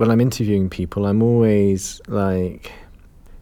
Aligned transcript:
when 0.00 0.10
I'm 0.10 0.22
interviewing 0.22 0.70
people, 0.70 1.04
I'm 1.04 1.22
always 1.22 2.00
like 2.08 2.72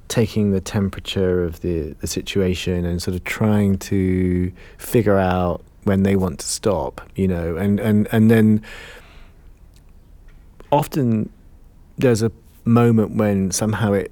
taking 0.08 0.50
the 0.50 0.60
temperature 0.60 1.44
of 1.44 1.60
the, 1.60 1.94
the 2.00 2.08
situation 2.08 2.84
and 2.84 3.00
sort 3.00 3.14
of 3.14 3.22
trying 3.22 3.78
to 3.78 4.50
figure 4.76 5.16
out 5.16 5.62
when 5.84 6.02
they 6.02 6.16
want 6.16 6.40
to 6.40 6.46
stop, 6.48 7.00
you 7.14 7.28
know, 7.28 7.56
and, 7.56 7.78
and, 7.78 8.08
and 8.10 8.28
then 8.28 8.60
often 10.72 11.30
there's 11.96 12.22
a 12.22 12.32
moment 12.64 13.12
when 13.12 13.52
somehow 13.52 13.92
it 13.92 14.10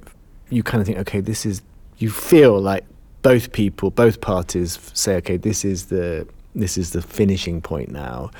you 0.48 0.62
kind 0.62 0.80
of 0.80 0.86
think, 0.86 0.98
okay, 0.98 1.18
this 1.18 1.46
is 1.46 1.62
you 1.98 2.10
feel 2.10 2.60
like 2.60 2.84
both 3.22 3.50
people, 3.50 3.90
both 3.90 4.20
parties 4.20 4.78
say, 4.94 5.16
okay, 5.16 5.36
this 5.36 5.64
is 5.64 5.86
the 5.86 6.28
this 6.54 6.78
is 6.78 6.92
the 6.92 7.02
finishing 7.02 7.60
point 7.60 7.90
now, 7.90 8.30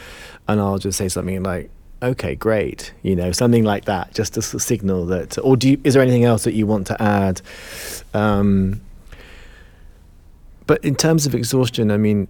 and 0.46 0.60
I'll 0.60 0.78
just 0.78 0.96
say 0.96 1.08
something 1.08 1.42
like, 1.42 1.70
okay, 2.02 2.34
great, 2.34 2.92
you 3.02 3.16
know, 3.16 3.32
something 3.32 3.64
like 3.64 3.84
that, 3.86 4.14
just 4.14 4.36
a 4.36 4.42
signal 4.42 5.06
that. 5.06 5.38
Or 5.38 5.56
do 5.56 5.70
you, 5.70 5.80
is 5.84 5.94
there 5.94 6.02
anything 6.02 6.24
else 6.24 6.44
that 6.44 6.54
you 6.54 6.66
want 6.66 6.86
to 6.88 7.02
add? 7.02 7.40
Um, 8.14 8.80
but 10.66 10.84
in 10.84 10.94
terms 10.94 11.26
of 11.26 11.34
exhaustion, 11.34 11.90
I 11.90 11.96
mean, 11.96 12.28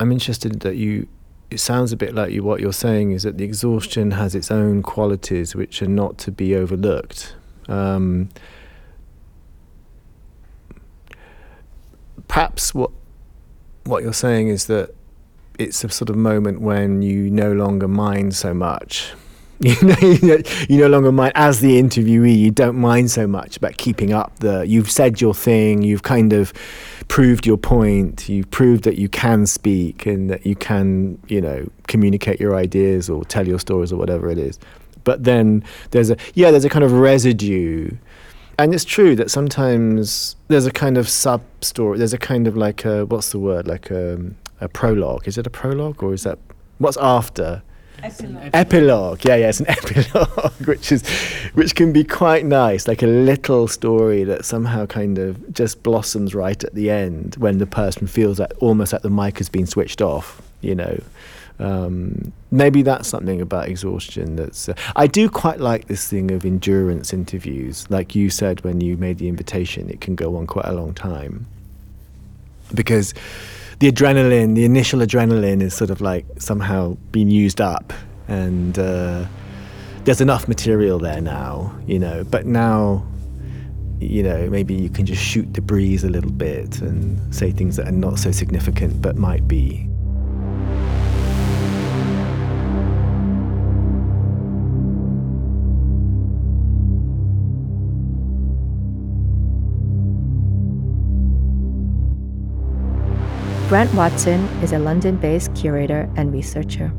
I'm 0.00 0.12
interested 0.12 0.60
that 0.60 0.76
you. 0.76 1.08
It 1.50 1.60
sounds 1.60 1.92
a 1.92 1.98
bit 1.98 2.14
like 2.14 2.32
you. 2.32 2.42
What 2.42 2.60
you're 2.60 2.72
saying 2.72 3.12
is 3.12 3.24
that 3.24 3.36
the 3.36 3.44
exhaustion 3.44 4.12
has 4.12 4.34
its 4.34 4.50
own 4.50 4.82
qualities 4.82 5.54
which 5.54 5.82
are 5.82 5.86
not 5.86 6.16
to 6.18 6.32
be 6.32 6.56
overlooked. 6.56 7.34
Um, 7.68 8.30
perhaps 12.26 12.74
what 12.74 12.90
what 13.84 14.02
you're 14.02 14.14
saying 14.14 14.48
is 14.48 14.66
that 14.66 14.94
it's 15.58 15.84
a 15.84 15.88
sort 15.88 16.10
of 16.10 16.16
moment 16.16 16.60
when 16.60 17.02
you 17.02 17.30
no 17.30 17.52
longer 17.52 17.88
mind 17.88 18.34
so 18.34 18.54
much. 18.54 19.12
You 19.62 19.76
know, 20.22 20.38
you 20.68 20.78
no 20.78 20.88
longer 20.88 21.12
mind 21.12 21.34
as 21.36 21.60
the 21.60 21.80
interviewee. 21.80 22.36
You 22.36 22.50
don't 22.50 22.74
mind 22.74 23.12
so 23.12 23.28
much 23.28 23.58
about 23.58 23.76
keeping 23.76 24.12
up 24.12 24.36
the. 24.40 24.66
You've 24.66 24.90
said 24.90 25.20
your 25.20 25.34
thing. 25.34 25.82
You've 25.82 26.02
kind 26.02 26.32
of 26.32 26.52
proved 27.06 27.46
your 27.46 27.56
point. 27.56 28.28
You've 28.28 28.50
proved 28.50 28.82
that 28.82 28.96
you 28.98 29.08
can 29.08 29.46
speak 29.46 30.04
and 30.04 30.28
that 30.30 30.44
you 30.44 30.56
can, 30.56 31.16
you 31.28 31.40
know, 31.40 31.70
communicate 31.86 32.40
your 32.40 32.56
ideas 32.56 33.08
or 33.08 33.24
tell 33.24 33.46
your 33.46 33.60
stories 33.60 33.92
or 33.92 33.96
whatever 33.96 34.28
it 34.28 34.38
is. 34.38 34.58
But 35.04 35.22
then 35.22 35.62
there's 35.92 36.10
a 36.10 36.16
yeah, 36.34 36.50
there's 36.50 36.64
a 36.64 36.70
kind 36.70 36.84
of 36.84 36.90
residue 36.90 37.92
and 38.58 38.74
it's 38.74 38.84
true 38.84 39.16
that 39.16 39.30
sometimes 39.30 40.36
there's 40.48 40.66
a 40.66 40.70
kind 40.70 40.98
of 40.98 41.08
sub 41.08 41.42
story. 41.62 41.98
There's 41.98 42.12
a 42.12 42.18
kind 42.18 42.46
of 42.46 42.56
like 42.56 42.84
a 42.84 43.06
what's 43.06 43.30
the 43.30 43.38
word 43.38 43.66
like 43.66 43.90
a, 43.90 44.14
um, 44.14 44.36
a 44.62 44.68
prologue. 44.68 45.26
Is 45.26 45.38
it 45.38 45.46
a 45.46 45.50
prologue 45.50 46.02
or 46.02 46.14
is 46.14 46.22
that 46.22 46.38
what's 46.78 46.96
after? 46.98 47.62
Epilogue. 48.02 48.50
epilogue. 48.52 49.24
Yeah, 49.24 49.36
yeah, 49.36 49.48
it's 49.50 49.60
an 49.60 49.66
epilogue, 49.68 50.66
which 50.66 50.90
is, 50.90 51.06
which 51.54 51.76
can 51.76 51.92
be 51.92 52.02
quite 52.02 52.44
nice, 52.44 52.88
like 52.88 53.02
a 53.02 53.06
little 53.06 53.68
story 53.68 54.24
that 54.24 54.44
somehow 54.44 54.86
kind 54.86 55.18
of 55.18 55.54
just 55.54 55.84
blossoms 55.84 56.34
right 56.34 56.62
at 56.64 56.74
the 56.74 56.90
end 56.90 57.36
when 57.36 57.58
the 57.58 57.66
person 57.66 58.08
feels 58.08 58.38
that 58.38 58.52
almost 58.58 58.92
like 58.92 59.02
the 59.02 59.10
mic 59.10 59.38
has 59.38 59.48
been 59.48 59.66
switched 59.66 60.02
off. 60.02 60.42
You 60.62 60.74
know, 60.74 61.00
um, 61.60 62.32
maybe 62.50 62.82
that's 62.82 63.08
something 63.08 63.40
about 63.40 63.68
exhaustion. 63.68 64.34
That's 64.34 64.68
uh, 64.68 64.74
I 64.96 65.06
do 65.06 65.28
quite 65.28 65.60
like 65.60 65.86
this 65.86 66.08
thing 66.08 66.32
of 66.32 66.44
endurance 66.44 67.12
interviews. 67.12 67.88
Like 67.88 68.16
you 68.16 68.30
said 68.30 68.64
when 68.64 68.80
you 68.80 68.96
made 68.96 69.18
the 69.18 69.28
invitation, 69.28 69.88
it 69.88 70.00
can 70.00 70.16
go 70.16 70.36
on 70.36 70.48
quite 70.48 70.66
a 70.66 70.72
long 70.72 70.92
time 70.92 71.46
because 72.74 73.14
the 73.82 73.90
adrenaline, 73.90 74.54
the 74.54 74.64
initial 74.64 75.00
adrenaline, 75.00 75.60
is 75.60 75.74
sort 75.74 75.90
of 75.90 76.00
like 76.00 76.24
somehow 76.38 76.96
being 77.10 77.28
used 77.28 77.60
up, 77.60 77.92
and 78.28 78.78
uh, 78.78 79.26
there's 80.04 80.20
enough 80.20 80.46
material 80.46 81.00
there 81.00 81.20
now, 81.20 81.76
you 81.84 81.98
know. 81.98 82.22
But 82.22 82.46
now 82.46 83.04
you 83.98 84.22
know, 84.22 84.48
maybe 84.50 84.74
you 84.74 84.88
can 84.88 85.04
just 85.04 85.22
shoot 85.22 85.52
the 85.54 85.60
breeze 85.60 86.04
a 86.04 86.08
little 86.08 86.30
bit 86.30 86.80
and 86.80 87.34
say 87.34 87.50
things 87.50 87.76
that 87.76 87.88
are 87.88 87.92
not 87.92 88.18
so 88.20 88.30
significant 88.30 89.02
but 89.02 89.16
might 89.16 89.46
be. 89.48 89.88
Grant 103.72 103.94
Watson 103.94 104.40
is 104.62 104.74
a 104.74 104.78
London 104.78 105.16
based 105.16 105.54
curator 105.54 106.06
and 106.14 106.30
researcher. 106.30 106.92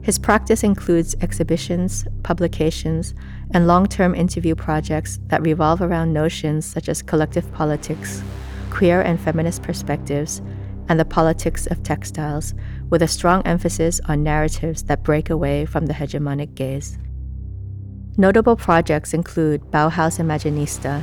His 0.00 0.18
practice 0.18 0.62
includes 0.62 1.14
exhibitions, 1.20 2.06
publications, 2.22 3.12
and 3.50 3.66
long 3.66 3.84
term 3.86 4.14
interview 4.14 4.54
projects 4.54 5.20
that 5.26 5.42
revolve 5.42 5.82
around 5.82 6.14
notions 6.14 6.64
such 6.64 6.88
as 6.88 7.02
collective 7.02 7.52
politics, 7.52 8.22
queer 8.70 9.02
and 9.02 9.20
feminist 9.20 9.62
perspectives, 9.62 10.40
and 10.88 10.98
the 10.98 11.04
politics 11.04 11.66
of 11.66 11.82
textiles, 11.82 12.54
with 12.88 13.02
a 13.02 13.06
strong 13.06 13.42
emphasis 13.42 14.00
on 14.06 14.22
narratives 14.22 14.84
that 14.84 15.04
break 15.04 15.28
away 15.28 15.66
from 15.66 15.84
the 15.84 15.92
hegemonic 15.92 16.54
gaze. 16.54 16.96
Notable 18.16 18.56
projects 18.56 19.12
include 19.12 19.60
Bauhaus 19.70 20.18
Imaginista, 20.18 21.02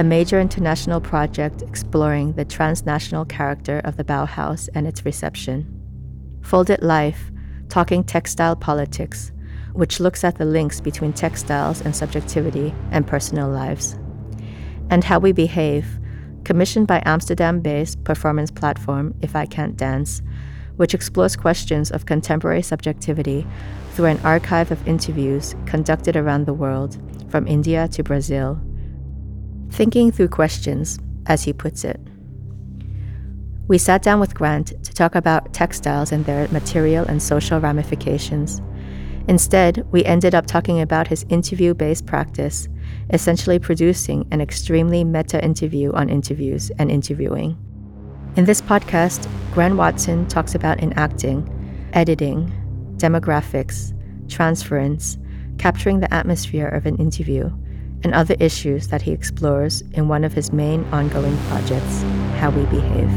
a 0.00 0.02
major 0.02 0.40
international 0.40 0.98
project 0.98 1.60
exploring 1.60 2.32
the 2.32 2.44
transnational 2.46 3.26
character 3.26 3.82
of 3.84 3.98
the 3.98 4.02
Bauhaus 4.02 4.66
and 4.74 4.86
its 4.86 5.04
reception. 5.04 5.66
Folded 6.40 6.82
Life, 6.82 7.30
Talking 7.68 8.02
Textile 8.02 8.56
Politics, 8.56 9.30
which 9.74 10.00
looks 10.00 10.24
at 10.24 10.38
the 10.38 10.46
links 10.46 10.80
between 10.80 11.12
textiles 11.12 11.82
and 11.82 11.94
subjectivity 11.94 12.72
and 12.90 13.06
personal 13.06 13.50
lives. 13.50 13.98
And 14.88 15.04
How 15.04 15.18
We 15.18 15.32
Behave, 15.32 16.00
commissioned 16.44 16.86
by 16.86 17.02
Amsterdam 17.04 17.60
based 17.60 18.02
performance 18.02 18.50
platform 18.50 19.14
If 19.20 19.36
I 19.36 19.44
Can't 19.44 19.76
Dance, 19.76 20.22
which 20.76 20.94
explores 20.94 21.36
questions 21.36 21.90
of 21.90 22.06
contemporary 22.06 22.62
subjectivity 22.62 23.46
through 23.90 24.06
an 24.06 24.20
archive 24.24 24.70
of 24.70 24.88
interviews 24.88 25.54
conducted 25.66 26.16
around 26.16 26.46
the 26.46 26.54
world, 26.54 26.96
from 27.28 27.46
India 27.46 27.86
to 27.88 28.02
Brazil, 28.02 28.58
thinking 29.70 30.12
through 30.12 30.28
questions, 30.28 30.98
as 31.26 31.44
he 31.44 31.52
puts 31.52 31.84
it. 31.84 32.00
We 33.68 33.78
sat 33.78 34.02
down 34.02 34.18
with 34.18 34.34
Grant 34.34 34.82
to 34.82 34.92
talk 34.92 35.14
about 35.14 35.52
textiles 35.52 36.10
and 36.10 36.24
their 36.24 36.48
material 36.48 37.04
and 37.06 37.22
social 37.22 37.60
ramifications. 37.60 38.60
Instead, 39.28 39.86
we 39.92 40.04
ended 40.04 40.34
up 40.34 40.46
talking 40.46 40.80
about 40.80 41.06
his 41.06 41.24
interview 41.28 41.72
based 41.72 42.04
practice, 42.04 42.68
essentially 43.10 43.60
producing 43.60 44.26
an 44.32 44.40
extremely 44.40 45.04
meta 45.04 45.42
interview 45.44 45.92
on 45.92 46.08
interviews 46.08 46.72
and 46.78 46.90
interviewing. 46.90 47.56
In 48.36 48.44
this 48.44 48.60
podcast, 48.60 49.28
Grant 49.52 49.76
Watson 49.76 50.26
talks 50.26 50.56
about 50.56 50.80
enacting, 50.80 51.48
editing, 51.92 52.52
demographics, 52.96 53.92
transference, 54.28 55.16
capturing 55.58 56.00
the 56.00 56.12
atmosphere 56.12 56.68
of 56.68 56.86
an 56.86 56.96
interview, 56.96 57.50
and 58.02 58.14
other 58.14 58.36
issues 58.40 58.88
that 58.88 59.02
he 59.02 59.12
explores 59.12 59.82
in 59.92 60.08
one 60.08 60.24
of 60.24 60.32
his 60.32 60.52
main 60.52 60.84
ongoing 60.92 61.36
projects, 61.48 62.02
How 62.38 62.50
We 62.50 62.64
Behave. 62.66 63.10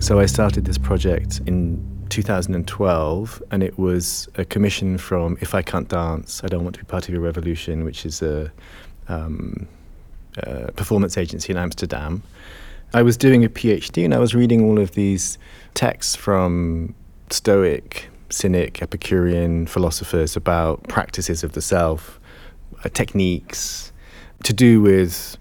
So 0.00 0.18
I 0.18 0.26
started 0.26 0.64
this 0.64 0.78
project 0.78 1.40
in 1.46 1.80
2012, 2.12 3.42
and 3.50 3.62
it 3.62 3.78
was 3.78 4.28
a 4.34 4.44
commission 4.44 4.98
from 4.98 5.38
If 5.40 5.54
I 5.54 5.62
Can't 5.62 5.88
Dance, 5.88 6.44
I 6.44 6.46
Don't 6.48 6.62
Want 6.62 6.74
to 6.74 6.80
Be 6.80 6.86
Part 6.86 7.08
of 7.08 7.14
Your 7.14 7.22
Revolution, 7.22 7.84
which 7.84 8.04
is 8.04 8.20
a, 8.20 8.52
um, 9.08 9.66
a 10.36 10.70
performance 10.72 11.16
agency 11.16 11.52
in 11.52 11.56
Amsterdam. 11.56 12.22
I 12.92 13.00
was 13.00 13.16
doing 13.16 13.46
a 13.46 13.48
PhD 13.48 14.04
and 14.04 14.12
I 14.12 14.18
was 14.18 14.34
reading 14.34 14.62
all 14.62 14.78
of 14.78 14.92
these 14.92 15.38
texts 15.72 16.14
from 16.14 16.94
Stoic, 17.30 18.10
Cynic, 18.28 18.82
Epicurean 18.82 19.66
philosophers 19.66 20.36
about 20.36 20.82
practices 20.88 21.42
of 21.42 21.52
the 21.52 21.62
self, 21.62 22.20
uh, 22.84 22.90
techniques 22.90 23.90
to 24.42 24.52
do 24.52 24.82
with 24.82 25.38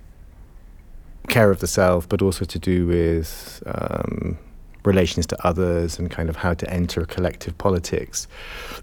care 1.27 1.51
of 1.51 1.59
the 1.59 1.67
self, 1.67 2.07
but 2.07 2.21
also 2.21 2.45
to 2.45 2.57
do 2.57 2.87
with 2.87 3.61
um, 3.65 4.37
relations 4.83 5.25
to 5.27 5.45
others 5.45 5.99
and 5.99 6.09
kind 6.09 6.29
of 6.29 6.35
how 6.35 6.53
to 6.53 6.69
enter 6.69 7.05
collective 7.05 7.57
politics. 7.57 8.27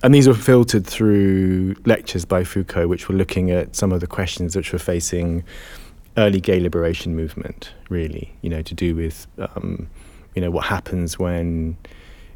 And 0.02 0.14
these 0.14 0.28
were 0.28 0.34
filtered 0.34 0.86
through 0.86 1.76
lectures 1.84 2.24
by 2.24 2.44
Foucault, 2.44 2.88
which 2.88 3.08
were 3.08 3.14
looking 3.14 3.50
at 3.50 3.74
some 3.74 3.92
of 3.92 4.00
the 4.00 4.06
questions 4.06 4.54
which 4.54 4.72
were 4.72 4.78
facing 4.78 5.44
early 6.16 6.40
gay 6.40 6.60
liberation 6.60 7.14
movement, 7.14 7.72
really, 7.88 8.32
you 8.42 8.50
know, 8.50 8.62
to 8.62 8.74
do 8.74 8.94
with, 8.94 9.26
um, 9.38 9.88
you 10.34 10.42
know, 10.42 10.50
what 10.50 10.66
happens 10.66 11.18
when 11.18 11.76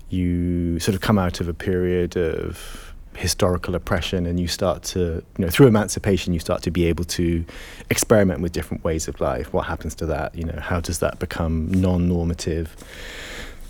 you 0.08 0.78
sort 0.78 0.94
of 0.94 1.00
come 1.00 1.18
out 1.18 1.40
of 1.40 1.48
a 1.48 1.54
period 1.54 2.16
of 2.16 2.92
historical 3.16 3.74
oppression 3.74 4.26
and 4.26 4.40
you 4.40 4.48
start 4.48 4.82
to 4.82 5.22
you 5.36 5.44
know 5.44 5.48
through 5.50 5.66
emancipation 5.66 6.32
you 6.32 6.40
start 6.40 6.62
to 6.62 6.70
be 6.70 6.86
able 6.86 7.04
to 7.04 7.44
experiment 7.90 8.40
with 8.40 8.52
different 8.52 8.82
ways 8.84 9.06
of 9.08 9.20
life. 9.20 9.52
What 9.52 9.66
happens 9.66 9.94
to 9.96 10.06
that? 10.06 10.34
You 10.34 10.44
know 10.44 10.58
how 10.60 10.80
does 10.80 10.98
that 11.00 11.18
become 11.18 11.70
non-normative 11.70 12.74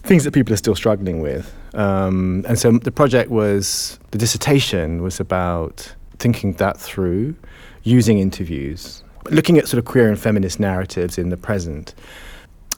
things 0.03 0.25
that 0.25 0.33
people 0.33 0.53
are 0.53 0.59
still 0.59 0.75
struggling 0.75 1.21
with. 1.21 1.55
Um, 1.75 2.45
and 2.49 2.59
so 2.59 2.73
the 2.73 2.93
project 2.93 3.31
was 3.31 3.99
the 4.11 4.19
dissertation 4.19 5.03
was 5.03 5.21
about 5.21 5.95
thinking 6.19 6.53
that 6.55 6.79
through 6.79 7.35
using 7.83 8.19
interviews 8.19 9.03
looking 9.31 9.59
at 9.59 9.69
sort 9.69 9.79
of 9.79 9.85
queer 9.85 10.09
and 10.09 10.19
feminist 10.19 10.59
narratives 10.59 11.19
in 11.19 11.29
the 11.29 11.37
present. 11.37 11.95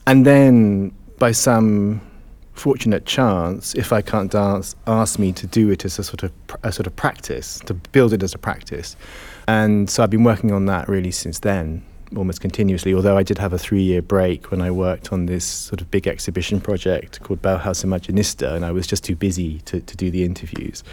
And 0.07 0.25
then 0.25 0.93
by 1.17 1.31
some 1.31 2.01
fortunate 2.53 3.05
chance, 3.05 3.73
if 3.75 3.91
I 3.91 4.01
can't 4.01 4.31
dance, 4.31 4.75
asked 4.87 5.19
me 5.19 5.33
to 5.33 5.47
do 5.47 5.69
it 5.71 5.83
as 5.83 5.99
a 5.99 6.03
sort 6.03 6.23
of 6.23 6.31
a 6.63 6.71
sort 6.71 6.87
of 6.87 6.95
practice, 6.95 7.59
to 7.65 7.73
build 7.73 8.13
it 8.13 8.23
as 8.23 8.33
a 8.33 8.37
practice. 8.37 8.95
And 9.47 9.89
so 9.89 10.03
I've 10.03 10.09
been 10.09 10.23
working 10.23 10.51
on 10.51 10.65
that 10.67 10.87
really 10.87 11.11
since 11.11 11.39
then, 11.39 11.83
almost 12.15 12.41
continuously. 12.41 12.93
Although 12.93 13.17
I 13.17 13.23
did 13.23 13.37
have 13.37 13.53
a 13.53 13.57
three-year 13.57 14.01
break 14.01 14.51
when 14.51 14.61
I 14.61 14.71
worked 14.71 15.13
on 15.13 15.25
this 15.25 15.45
sort 15.45 15.81
of 15.81 15.89
big 15.91 16.07
exhibition 16.07 16.59
project 16.59 17.21
called 17.21 17.41
Bauhaus 17.41 17.85
Imaginista, 17.85 18.53
and 18.53 18.65
I 18.65 18.71
was 18.71 18.87
just 18.87 19.03
too 19.03 19.15
busy 19.15 19.59
to, 19.61 19.79
to 19.81 19.97
do 19.97 20.11
the 20.11 20.23
interviews. 20.23 20.83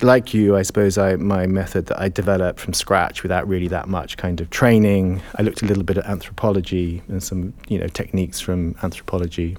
Like 0.00 0.34
you, 0.34 0.56
I 0.56 0.62
suppose 0.62 0.98
I, 0.98 1.14
my 1.16 1.46
method 1.46 1.86
that 1.86 2.00
I 2.00 2.08
developed 2.08 2.58
from 2.58 2.72
scratch 2.72 3.22
without 3.22 3.46
really 3.46 3.68
that 3.68 3.88
much 3.88 4.16
kind 4.16 4.40
of 4.40 4.50
training. 4.50 5.22
I 5.36 5.42
looked 5.42 5.62
a 5.62 5.66
little 5.66 5.84
bit 5.84 5.98
at 5.98 6.06
anthropology 6.06 7.02
and 7.06 7.22
some, 7.22 7.54
you 7.68 7.78
know, 7.78 7.86
techniques 7.86 8.40
from 8.40 8.74
anthropology 8.82 9.56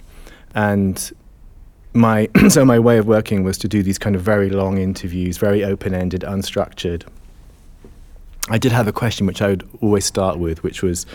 and 0.55 1.11
my 1.93 2.29
so 2.49 2.65
my 2.65 2.79
way 2.79 2.97
of 2.97 3.07
working 3.07 3.43
was 3.43 3.57
to 3.59 3.67
do 3.67 3.83
these 3.83 3.97
kind 3.97 4.15
of 4.15 4.21
very 4.21 4.49
long 4.49 4.77
interviews, 4.77 5.37
very 5.37 5.63
open-ended, 5.63 6.21
unstructured. 6.21 7.05
I 8.49 8.57
did 8.57 8.71
have 8.71 8.87
a 8.87 8.93
question 8.93 9.25
which 9.25 9.41
I 9.41 9.47
would 9.47 9.67
always 9.81 10.05
start 10.05 10.37
with, 10.37 10.63
which 10.63 10.81
was 10.83 11.05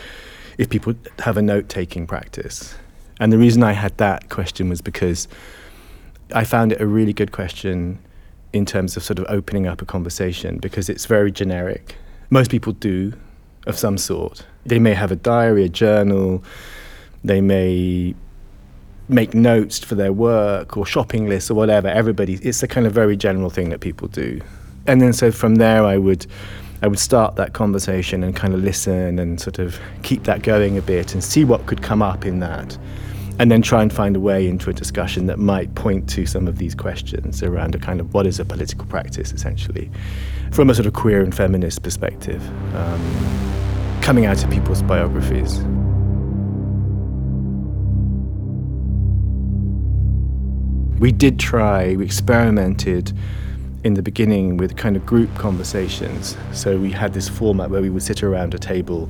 if 0.57 0.69
people 0.69 0.95
have 1.19 1.37
a 1.37 1.41
note-taking 1.41 2.07
practice. 2.07 2.75
And 3.19 3.31
the 3.31 3.37
reason 3.37 3.63
I 3.63 3.73
had 3.73 3.97
that 3.97 4.29
question 4.29 4.69
was 4.69 4.81
because 4.81 5.27
I 6.33 6.43
found 6.43 6.71
it 6.71 6.81
a 6.81 6.87
really 6.87 7.13
good 7.13 7.31
question 7.31 7.99
in 8.51 8.65
terms 8.65 8.97
of 8.97 9.03
sort 9.03 9.19
of 9.19 9.25
opening 9.29 9.67
up 9.67 9.81
a 9.81 9.85
conversation 9.85 10.57
because 10.57 10.89
it's 10.89 11.05
very 11.05 11.31
generic. 11.31 11.95
Most 12.29 12.49
people 12.49 12.73
do 12.73 13.13
of 13.67 13.77
some 13.77 13.97
sort. 13.97 14.45
They 14.65 14.79
may 14.79 14.93
have 14.93 15.11
a 15.11 15.15
diary, 15.15 15.65
a 15.65 15.69
journal, 15.69 16.43
they 17.23 17.41
may 17.41 18.15
make 19.07 19.33
notes 19.33 19.79
for 19.79 19.95
their 19.95 20.13
work 20.13 20.77
or 20.77 20.85
shopping 20.85 21.27
lists 21.27 21.51
or 21.51 21.55
whatever. 21.55 21.87
Everybody, 21.87 22.35
it's 22.35 22.63
a 22.63 22.67
kind 22.67 22.87
of 22.87 22.93
very 22.93 23.17
general 23.17 23.49
thing 23.49 23.69
that 23.69 23.79
people 23.81 24.07
do. 24.07 24.41
And 24.87 25.01
then 25.01 25.13
so 25.13 25.31
from 25.31 25.55
there, 25.55 25.83
I 25.85 25.97
would. 25.97 26.25
I 26.81 26.87
would 26.87 26.99
start 26.99 27.35
that 27.35 27.53
conversation 27.53 28.23
and 28.23 28.33
kind 28.35 28.53
of 28.53 28.63
listen 28.63 29.19
and 29.19 29.39
sort 29.39 29.59
of 29.59 29.79
keep 30.03 30.23
that 30.23 30.43
going 30.43 30.77
a 30.77 30.81
bit 30.81 31.13
and 31.13 31.21
see 31.21 31.43
what 31.43 31.65
could 31.65 31.81
come 31.81 32.01
up 32.01 32.25
in 32.25 32.39
that. 32.39 32.77
And 33.37 33.51
then 33.51 33.61
try 33.61 33.81
and 33.81 33.91
find 33.91 34.15
a 34.15 34.19
way 34.19 34.47
into 34.47 34.69
a 34.69 34.73
discussion 34.73 35.25
that 35.27 35.39
might 35.39 35.73
point 35.75 36.09
to 36.09 36.25
some 36.25 36.47
of 36.47 36.57
these 36.57 36.75
questions 36.75 37.41
around 37.41 37.75
a 37.75 37.79
kind 37.79 37.99
of 37.99 38.13
what 38.13 38.27
is 38.27 38.39
a 38.39 38.45
political 38.45 38.85
practice, 38.85 39.31
essentially, 39.31 39.89
from 40.51 40.69
a 40.69 40.75
sort 40.75 40.85
of 40.85 40.93
queer 40.93 41.21
and 41.21 41.35
feminist 41.35 41.81
perspective, 41.81 42.45
um, 42.75 44.01
coming 44.01 44.25
out 44.25 44.43
of 44.43 44.49
people's 44.49 44.81
biographies. 44.83 45.59
We 50.99 51.13
did 51.13 51.39
try, 51.39 51.95
we 51.95 52.03
experimented 52.03 53.13
in 53.83 53.93
the 53.93 54.01
beginning 54.01 54.57
with 54.57 54.75
kind 54.75 54.95
of 54.95 55.05
group 55.05 55.33
conversations. 55.35 56.37
So 56.53 56.77
we 56.77 56.91
had 56.91 57.13
this 57.13 57.29
format 57.29 57.69
where 57.69 57.81
we 57.81 57.89
would 57.89 58.03
sit 58.03 58.23
around 58.23 58.53
a 58.53 58.59
table, 58.59 59.09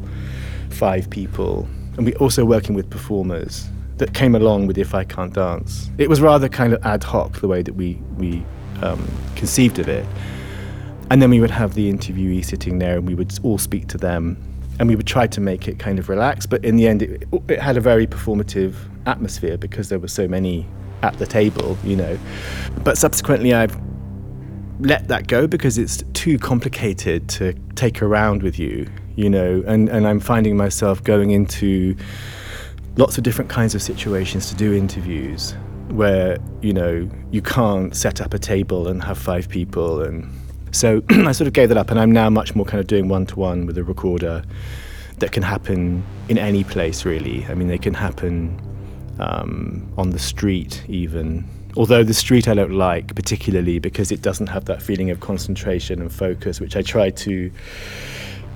five 0.69 1.09
people, 1.09 1.67
and 1.97 2.05
we 2.05 2.13
also 2.15 2.45
working 2.45 2.75
with 2.75 2.89
performers 2.89 3.67
that 3.97 4.13
came 4.13 4.35
along 4.35 4.67
with 4.67 4.77
If 4.77 4.93
I 4.93 5.03
Can't 5.03 5.33
Dance. 5.33 5.89
It 5.97 6.09
was 6.09 6.21
rather 6.21 6.47
kind 6.47 6.73
of 6.73 6.83
ad 6.85 7.03
hoc 7.03 7.39
the 7.41 7.47
way 7.47 7.61
that 7.61 7.73
we, 7.73 7.95
we 8.17 8.43
um, 8.81 9.05
conceived 9.35 9.79
of 9.79 9.89
it. 9.89 10.05
And 11.11 11.21
then 11.21 11.29
we 11.29 11.41
would 11.41 11.51
have 11.51 11.73
the 11.73 11.91
interviewee 11.91 12.45
sitting 12.45 12.79
there 12.79 12.97
and 12.97 13.07
we 13.07 13.15
would 13.15 13.37
all 13.43 13.57
speak 13.57 13.87
to 13.87 13.97
them 13.97 14.37
and 14.79 14.87
we 14.87 14.95
would 14.95 15.07
try 15.07 15.27
to 15.27 15.41
make 15.41 15.67
it 15.67 15.79
kind 15.79 15.99
of 15.99 16.07
relaxed. 16.07 16.49
But 16.49 16.63
in 16.63 16.77
the 16.77 16.87
end, 16.87 17.01
it, 17.01 17.27
it 17.49 17.59
had 17.59 17.75
a 17.75 17.81
very 17.81 18.07
performative 18.07 18.75
atmosphere 19.05 19.57
because 19.57 19.89
there 19.89 19.99
were 19.99 20.07
so 20.07 20.27
many 20.27 20.65
at 21.01 21.17
the 21.17 21.27
table, 21.27 21.77
you 21.83 21.95
know. 21.95 22.17
But 22.83 22.97
subsequently, 22.97 23.53
I've 23.53 23.77
let 24.79 25.07
that 25.09 25.27
go 25.27 25.47
because 25.47 25.77
it's 25.77 26.03
too 26.13 26.37
complicated 26.37 27.27
to 27.29 27.53
take 27.75 28.01
around 28.01 28.43
with 28.43 28.57
you, 28.57 28.87
you 29.15 29.29
know, 29.29 29.63
and, 29.67 29.89
and 29.89 30.07
I'm 30.07 30.19
finding 30.19 30.55
myself 30.55 31.03
going 31.03 31.31
into 31.31 31.95
lots 32.95 33.17
of 33.17 33.23
different 33.23 33.49
kinds 33.49 33.75
of 33.75 33.81
situations 33.81 34.49
to 34.49 34.55
do 34.55 34.73
interviews 34.73 35.55
where, 35.89 36.37
you 36.61 36.73
know, 36.73 37.09
you 37.31 37.41
can't 37.41 37.95
set 37.95 38.21
up 38.21 38.33
a 38.33 38.39
table 38.39 38.87
and 38.87 39.03
have 39.03 39.17
five 39.17 39.49
people. 39.49 40.01
And 40.01 40.29
so 40.71 41.01
I 41.09 41.31
sort 41.31 41.47
of 41.47 41.53
gave 41.53 41.69
that 41.69 41.77
up, 41.77 41.91
and 41.91 41.99
I'm 41.99 42.11
now 42.11 42.29
much 42.29 42.55
more 42.55 42.65
kind 42.65 42.79
of 42.79 42.87
doing 42.87 43.09
one 43.09 43.25
to 43.27 43.39
one 43.39 43.65
with 43.65 43.77
a 43.77 43.83
recorder 43.83 44.43
that 45.17 45.31
can 45.31 45.43
happen 45.43 46.03
in 46.29 46.37
any 46.37 46.63
place, 46.63 47.05
really. 47.05 47.45
I 47.47 47.53
mean, 47.53 47.67
they 47.67 47.77
can 47.77 47.93
happen 47.93 48.59
um, 49.19 49.91
on 49.97 50.11
the 50.11 50.19
street, 50.19 50.85
even. 50.87 51.45
Although 51.77 52.03
the 52.03 52.13
street 52.13 52.47
I 52.47 52.53
don't 52.53 52.73
like 52.73 53.15
particularly 53.15 53.79
because 53.79 54.11
it 54.11 54.21
doesn't 54.21 54.47
have 54.47 54.65
that 54.65 54.81
feeling 54.81 55.09
of 55.09 55.19
concentration 55.19 56.01
and 56.01 56.11
focus, 56.11 56.59
which 56.59 56.75
I 56.75 56.81
try 56.81 57.09
to. 57.11 57.51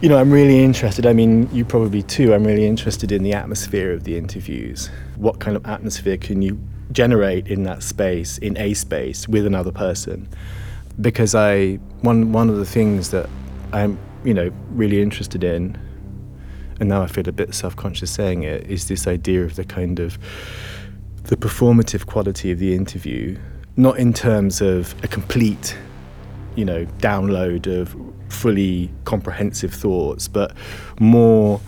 You 0.01 0.09
know, 0.09 0.17
I'm 0.17 0.31
really 0.31 0.61
interested. 0.61 1.05
I 1.05 1.13
mean, 1.13 1.47
you 1.53 1.63
probably 1.63 2.03
too. 2.03 2.33
I'm 2.33 2.43
really 2.43 2.65
interested 2.65 3.13
in 3.13 3.23
the 3.23 3.31
atmosphere 3.31 3.93
of 3.93 4.03
the 4.03 4.17
interviews. 4.17 4.89
What 5.15 5.39
kind 5.39 5.55
of 5.55 5.65
atmosphere 5.65 6.17
can 6.17 6.41
you 6.41 6.59
generate 6.91 7.47
in 7.47 7.63
that 7.63 7.83
space, 7.83 8.37
in 8.39 8.57
a 8.57 8.73
space, 8.73 9.29
with 9.29 9.45
another 9.45 9.71
person? 9.71 10.27
Because 10.99 11.35
I, 11.35 11.75
one 12.01 12.33
one 12.33 12.49
of 12.49 12.57
the 12.57 12.65
things 12.65 13.11
that 13.11 13.29
I'm, 13.71 13.97
you 14.25 14.33
know, 14.33 14.51
really 14.71 15.01
interested 15.01 15.43
in 15.43 15.77
and 16.79 16.89
now 16.89 17.01
I 17.01 17.07
feel 17.07 17.27
a 17.27 17.31
bit 17.31 17.53
self-conscious 17.53 18.11
saying 18.11 18.43
it, 18.43 18.69
is 18.69 18.87
this 18.87 19.07
idea 19.07 19.43
of 19.43 19.55
the 19.55 19.63
kind 19.63 19.99
of 19.99 20.17
the 21.25 21.37
performative 21.37 22.05
quality 22.05 22.51
of 22.51 22.59
the 22.59 22.75
interview, 22.75 23.37
not 23.77 23.97
in 23.97 24.13
terms 24.13 24.61
of 24.61 24.93
a 25.03 25.07
complete, 25.07 25.75
you 26.55 26.65
know, 26.65 26.85
download 26.99 27.67
of 27.67 27.95
fully 28.29 28.91
comprehensive 29.05 29.73
thoughts, 29.73 30.27
but 30.27 30.53
more 30.99 31.61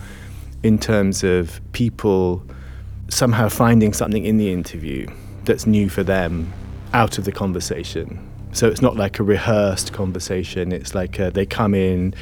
in 0.62 0.78
terms 0.78 1.24
of 1.24 1.60
people 1.72 2.42
somehow 3.08 3.48
finding 3.48 3.92
something 3.92 4.24
in 4.24 4.36
the 4.36 4.52
interview 4.52 5.06
that's 5.44 5.66
new 5.66 5.88
for 5.88 6.02
them 6.02 6.52
out 6.92 7.18
of 7.18 7.24
the 7.24 7.32
conversation. 7.32 8.18
So 8.52 8.68
it's 8.68 8.82
not 8.82 8.96
like 8.96 9.18
a 9.18 9.22
rehearsed 9.22 9.92
conversation. 9.92 10.72
It's 10.72 10.94
like 10.94 11.20
uh, 11.20 11.30
they 11.30 11.46
come 11.46 11.74
in, 11.74 12.14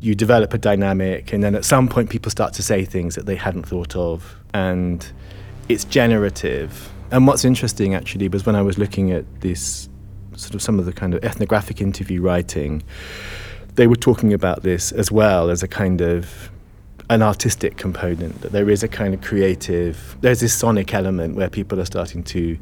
you 0.00 0.14
develop 0.14 0.54
a 0.54 0.58
dynamic, 0.58 1.32
and 1.32 1.42
then 1.42 1.54
at 1.54 1.64
some 1.64 1.88
point, 1.88 2.10
people 2.10 2.30
start 2.30 2.54
to 2.54 2.62
say 2.62 2.84
things 2.84 3.14
that 3.14 3.26
they 3.26 3.36
hadn't 3.36 3.64
thought 3.64 3.94
of, 3.94 4.36
and 4.54 5.06
it's 5.68 5.84
generative. 5.84 6.90
And 7.10 7.26
what's 7.26 7.44
interesting 7.44 7.94
actually 7.94 8.28
was 8.28 8.46
when 8.46 8.56
I 8.56 8.62
was 8.62 8.78
looking 8.78 9.12
at 9.12 9.24
this 9.40 9.88
sort 10.36 10.54
of 10.54 10.62
some 10.62 10.78
of 10.78 10.86
the 10.86 10.92
kind 10.92 11.14
of 11.14 11.24
ethnographic 11.24 11.80
interview 11.80 12.20
writing, 12.20 12.82
they 13.74 13.86
were 13.86 13.96
talking 13.96 14.32
about 14.32 14.62
this 14.62 14.92
as 14.92 15.10
well 15.10 15.50
as 15.50 15.62
a 15.62 15.68
kind 15.68 16.00
of 16.00 16.50
an 17.08 17.22
artistic 17.22 17.76
component, 17.76 18.40
that 18.40 18.52
there 18.52 18.68
is 18.68 18.82
a 18.82 18.88
kind 18.88 19.14
of 19.14 19.22
creative, 19.22 20.16
there's 20.20 20.40
this 20.40 20.54
sonic 20.54 20.92
element 20.92 21.36
where 21.36 21.48
people 21.48 21.80
are 21.80 21.84
starting 21.84 22.22
to 22.24 22.58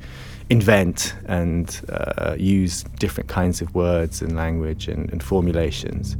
invent 0.50 1.14
and 1.24 1.80
uh, 1.88 2.36
use 2.38 2.82
different 2.98 3.28
kinds 3.28 3.62
of 3.62 3.74
words 3.74 4.20
and 4.20 4.36
language 4.36 4.88
and, 4.88 5.10
and 5.10 5.22
formulations. 5.22 6.16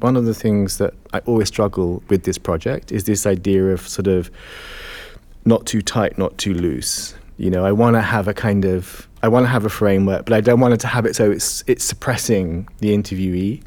One 0.00 0.16
of 0.16 0.24
the 0.24 0.34
things 0.34 0.78
that 0.78 0.94
I 1.12 1.18
always 1.20 1.48
struggle 1.48 2.02
with 2.08 2.24
this 2.24 2.38
project 2.38 2.92
is 2.92 3.04
this 3.04 3.26
idea 3.26 3.66
of 3.66 3.86
sort 3.86 4.06
of 4.06 4.30
not 5.44 5.66
too 5.66 5.82
tight, 5.82 6.18
not 6.18 6.36
too 6.38 6.54
loose. 6.54 7.14
You 7.36 7.50
know, 7.50 7.64
I 7.64 7.72
want 7.72 7.96
to 7.96 8.02
have 8.02 8.28
a 8.28 8.34
kind 8.34 8.64
of 8.64 9.08
I 9.22 9.28
want 9.28 9.44
to 9.44 9.48
have 9.48 9.64
a 9.64 9.70
framework, 9.70 10.24
but 10.24 10.34
I 10.34 10.40
don't 10.40 10.60
want 10.60 10.74
it 10.74 10.80
to 10.80 10.86
have 10.86 11.06
it 11.06 11.16
so 11.16 11.30
it's 11.30 11.64
it's 11.66 11.84
suppressing 11.84 12.68
the 12.78 12.96
interviewee. 12.96 13.62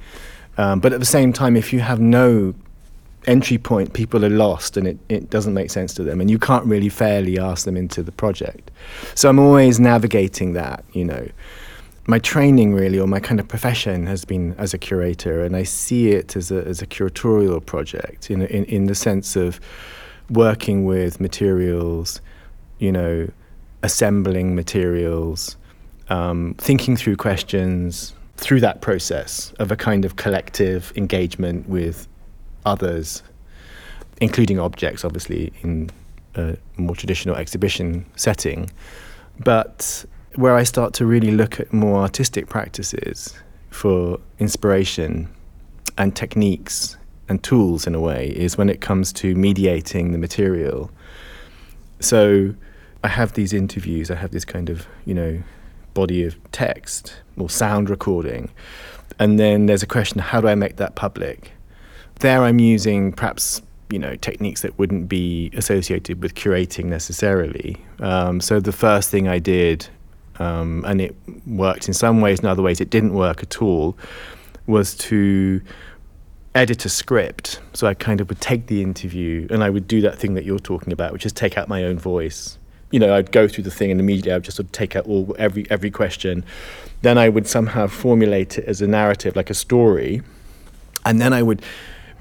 Um, 0.58 0.80
but 0.80 0.94
at 0.94 1.00
the 1.00 1.06
same 1.06 1.34
time, 1.34 1.56
if 1.56 1.74
you 1.74 1.80
have 1.80 2.00
no 2.00 2.54
entry 3.26 3.58
point, 3.58 3.94
people 3.94 4.24
are 4.24 4.30
lost 4.30 4.78
and 4.78 4.86
it, 4.88 5.00
it 5.10 5.30
doesn't 5.30 5.54
make 5.54 5.72
sense 5.72 5.94
to 5.96 6.04
them, 6.04 6.22
and 6.22 6.30
you 6.30 6.38
can't 6.38 6.66
really 6.66 6.90
fairly 6.90 7.40
ask 7.40 7.66
them 7.66 7.78
into 7.78 8.04
the 8.04 8.12
project. 8.12 8.70
So 9.16 9.30
I'm 9.30 9.40
always 9.40 9.80
navigating 9.80 10.54
that, 10.54 10.84
you 10.94 11.06
know. 11.06 11.28
My 12.06 12.20
training, 12.20 12.74
really, 12.74 13.00
or 13.00 13.08
my 13.08 13.22
kind 13.22 13.40
of 13.40 13.48
profession, 13.48 14.08
has 14.08 14.26
been 14.26 14.56
as 14.58 14.74
a 14.74 14.78
curator, 14.78 15.44
and 15.44 15.56
I 15.56 15.64
see 15.64 16.10
it 16.10 16.36
as 16.36 16.52
a, 16.52 16.66
as 16.68 16.82
a 16.82 16.86
curatorial 16.86 17.66
project 17.66 18.30
in, 18.30 18.42
in, 18.42 18.66
in 18.66 18.86
the 18.88 18.96
sense 18.96 19.38
of 19.38 19.62
working 20.30 20.84
with 20.84 21.22
materials, 21.22 22.20
you 22.80 22.92
know, 22.92 23.30
assembling 23.84 24.54
materials, 24.56 25.56
um, 26.10 26.56
thinking 26.58 26.98
through 26.98 27.16
questions 27.16 28.14
through 28.36 28.60
that 28.60 28.82
process 28.82 29.54
of 29.60 29.72
a 29.72 29.76
kind 29.76 30.04
of 30.04 30.18
collective 30.18 30.92
engagement 30.98 31.70
with 31.70 32.08
others, 32.66 33.24
including 34.20 34.60
objects, 34.60 35.06
obviously, 35.06 35.54
in 35.62 35.90
a 36.36 36.58
more 36.76 36.96
traditional 36.96 37.36
exhibition 37.36 38.06
setting. 38.16 38.70
But 39.40 40.06
where 40.36 40.56
I 40.56 40.64
start 40.64 40.94
to 40.96 41.06
really 41.06 41.32
look 41.32 41.60
at 41.60 41.72
more 41.74 42.02
artistic 42.02 42.48
practices 42.48 43.34
for 43.70 44.20
inspiration 44.40 45.30
and 45.98 46.16
techniques 46.16 46.98
and 47.30 47.42
tools 47.44 47.88
in 47.88 47.96
a 47.96 48.00
way 48.00 48.30
is 48.30 48.58
when 48.58 48.70
it 48.70 48.82
comes 48.82 49.14
to 49.14 49.36
mediating 49.36 50.12
the 50.12 50.18
material. 50.18 50.92
So 52.00 52.54
I 53.04 53.08
have 53.08 53.34
these 53.34 53.54
interviews, 53.54 54.12
I 54.12 54.16
have 54.16 54.32
this 54.32 54.46
kind 54.46 54.70
of, 54.70 54.88
you 55.06 55.14
know, 55.14 55.42
body 55.94 56.24
of 56.24 56.36
text 56.52 57.16
or 57.38 57.50
sound 57.50 57.90
recording. 57.90 58.50
And 59.20 59.40
then 59.40 59.68
there's 59.68 59.84
a 59.84 59.88
question 59.88 60.20
how 60.20 60.42
do 60.42 60.48
I 60.48 60.56
make 60.56 60.78
that 60.78 60.96
public? 60.96 61.52
There 62.20 62.44
I'm 62.44 62.60
using 62.60 63.12
perhaps 63.12 63.62
you 63.90 64.00
know 64.00 64.16
techniques 64.16 64.62
that 64.62 64.78
wouldn't 64.80 65.08
be 65.08 65.52
associated 65.54 66.22
with 66.24 66.34
curating 66.34 66.86
necessarily. 66.86 67.78
Um, 68.00 68.42
so 68.42 68.60
the 68.60 68.72
first 68.72 69.12
thing 69.12 69.28
I 69.28 69.40
did, 69.40 69.88
um, 70.40 70.84
and 70.88 71.02
it 71.02 71.16
worked 71.46 71.88
in 71.88 71.94
some 71.94 72.22
ways, 72.22 72.40
in 72.40 72.46
other 72.46 72.62
ways 72.62 72.82
it 72.82 72.90
didn't 72.90 73.14
work 73.14 73.44
at 73.44 73.62
all, 73.62 73.98
was 74.68 74.96
to 74.96 75.62
edit 76.56 76.86
a 76.86 76.90
script. 76.90 77.60
So 77.74 77.88
I 77.88 77.94
kind 77.94 78.22
of 78.22 78.30
would 78.30 78.42
take 78.42 78.68
the 78.68 78.82
interview 78.82 79.48
and 79.50 79.64
I 79.64 79.70
would 79.70 79.88
do 79.88 80.02
that 80.02 80.18
thing 80.18 80.36
that 80.36 80.46
you're 80.46 80.60
talking 80.60 80.94
about, 80.94 81.14
which 81.14 81.26
is 81.26 81.34
take 81.34 81.58
out 81.58 81.68
my 81.68 81.84
own 81.84 81.98
voice 81.98 82.58
you 82.94 83.00
know, 83.00 83.16
I'd 83.16 83.32
go 83.32 83.48
through 83.48 83.64
the 83.64 83.72
thing 83.72 83.90
and 83.90 84.00
immediately 84.00 84.32
I 84.32 84.36
would 84.36 84.44
just 84.44 84.58
sort 84.58 84.68
of 84.68 84.72
take 84.72 84.96
out 84.96 85.08
all 85.08 85.36
every 85.40 85.66
every 85.72 85.90
question. 85.90 86.46
Then 87.02 87.18
I 87.18 87.28
would 87.28 87.48
somehow 87.48 87.88
formulate 87.88 88.60
it 88.60 88.66
as 88.66 88.84
a 88.84 88.88
narrative, 88.88 89.36
like 89.36 89.50
a 89.50 89.56
story, 89.56 90.22
and 91.04 91.20
then 91.20 91.34
I 91.34 91.42
would 91.42 91.64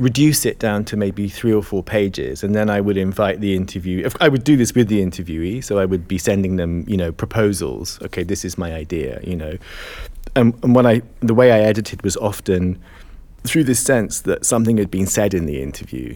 reduce 0.02 0.44
it 0.44 0.58
down 0.58 0.84
to 0.86 0.96
maybe 0.96 1.28
three 1.28 1.52
or 1.52 1.62
four 1.62 1.82
pages, 1.82 2.42
and 2.42 2.54
then 2.54 2.68
I 2.68 2.80
would 2.80 2.96
invite 2.96 3.40
the 3.40 3.54
interview. 3.54 4.08
I 4.20 4.28
would 4.28 4.44
do 4.44 4.56
this 4.56 4.74
with 4.74 4.88
the 4.88 5.00
interviewee, 5.00 5.62
so 5.62 5.78
I 5.78 5.84
would 5.84 6.08
be 6.08 6.18
sending 6.18 6.56
them, 6.56 6.84
you 6.88 6.96
know, 6.96 7.12
proposals. 7.12 8.00
Okay, 8.02 8.22
this 8.22 8.44
is 8.44 8.58
my 8.58 8.72
idea, 8.72 9.20
you 9.22 9.36
know, 9.36 9.56
and, 10.34 10.54
and 10.62 10.74
when 10.74 10.86
I 10.86 11.02
the 11.20 11.34
way 11.34 11.52
I 11.52 11.60
edited 11.60 12.02
was 12.02 12.16
often 12.16 12.78
through 13.44 13.64
this 13.64 13.80
sense 13.80 14.20
that 14.22 14.44
something 14.44 14.76
had 14.76 14.90
been 14.90 15.06
said 15.06 15.34
in 15.34 15.46
the 15.46 15.60
interview 15.62 16.14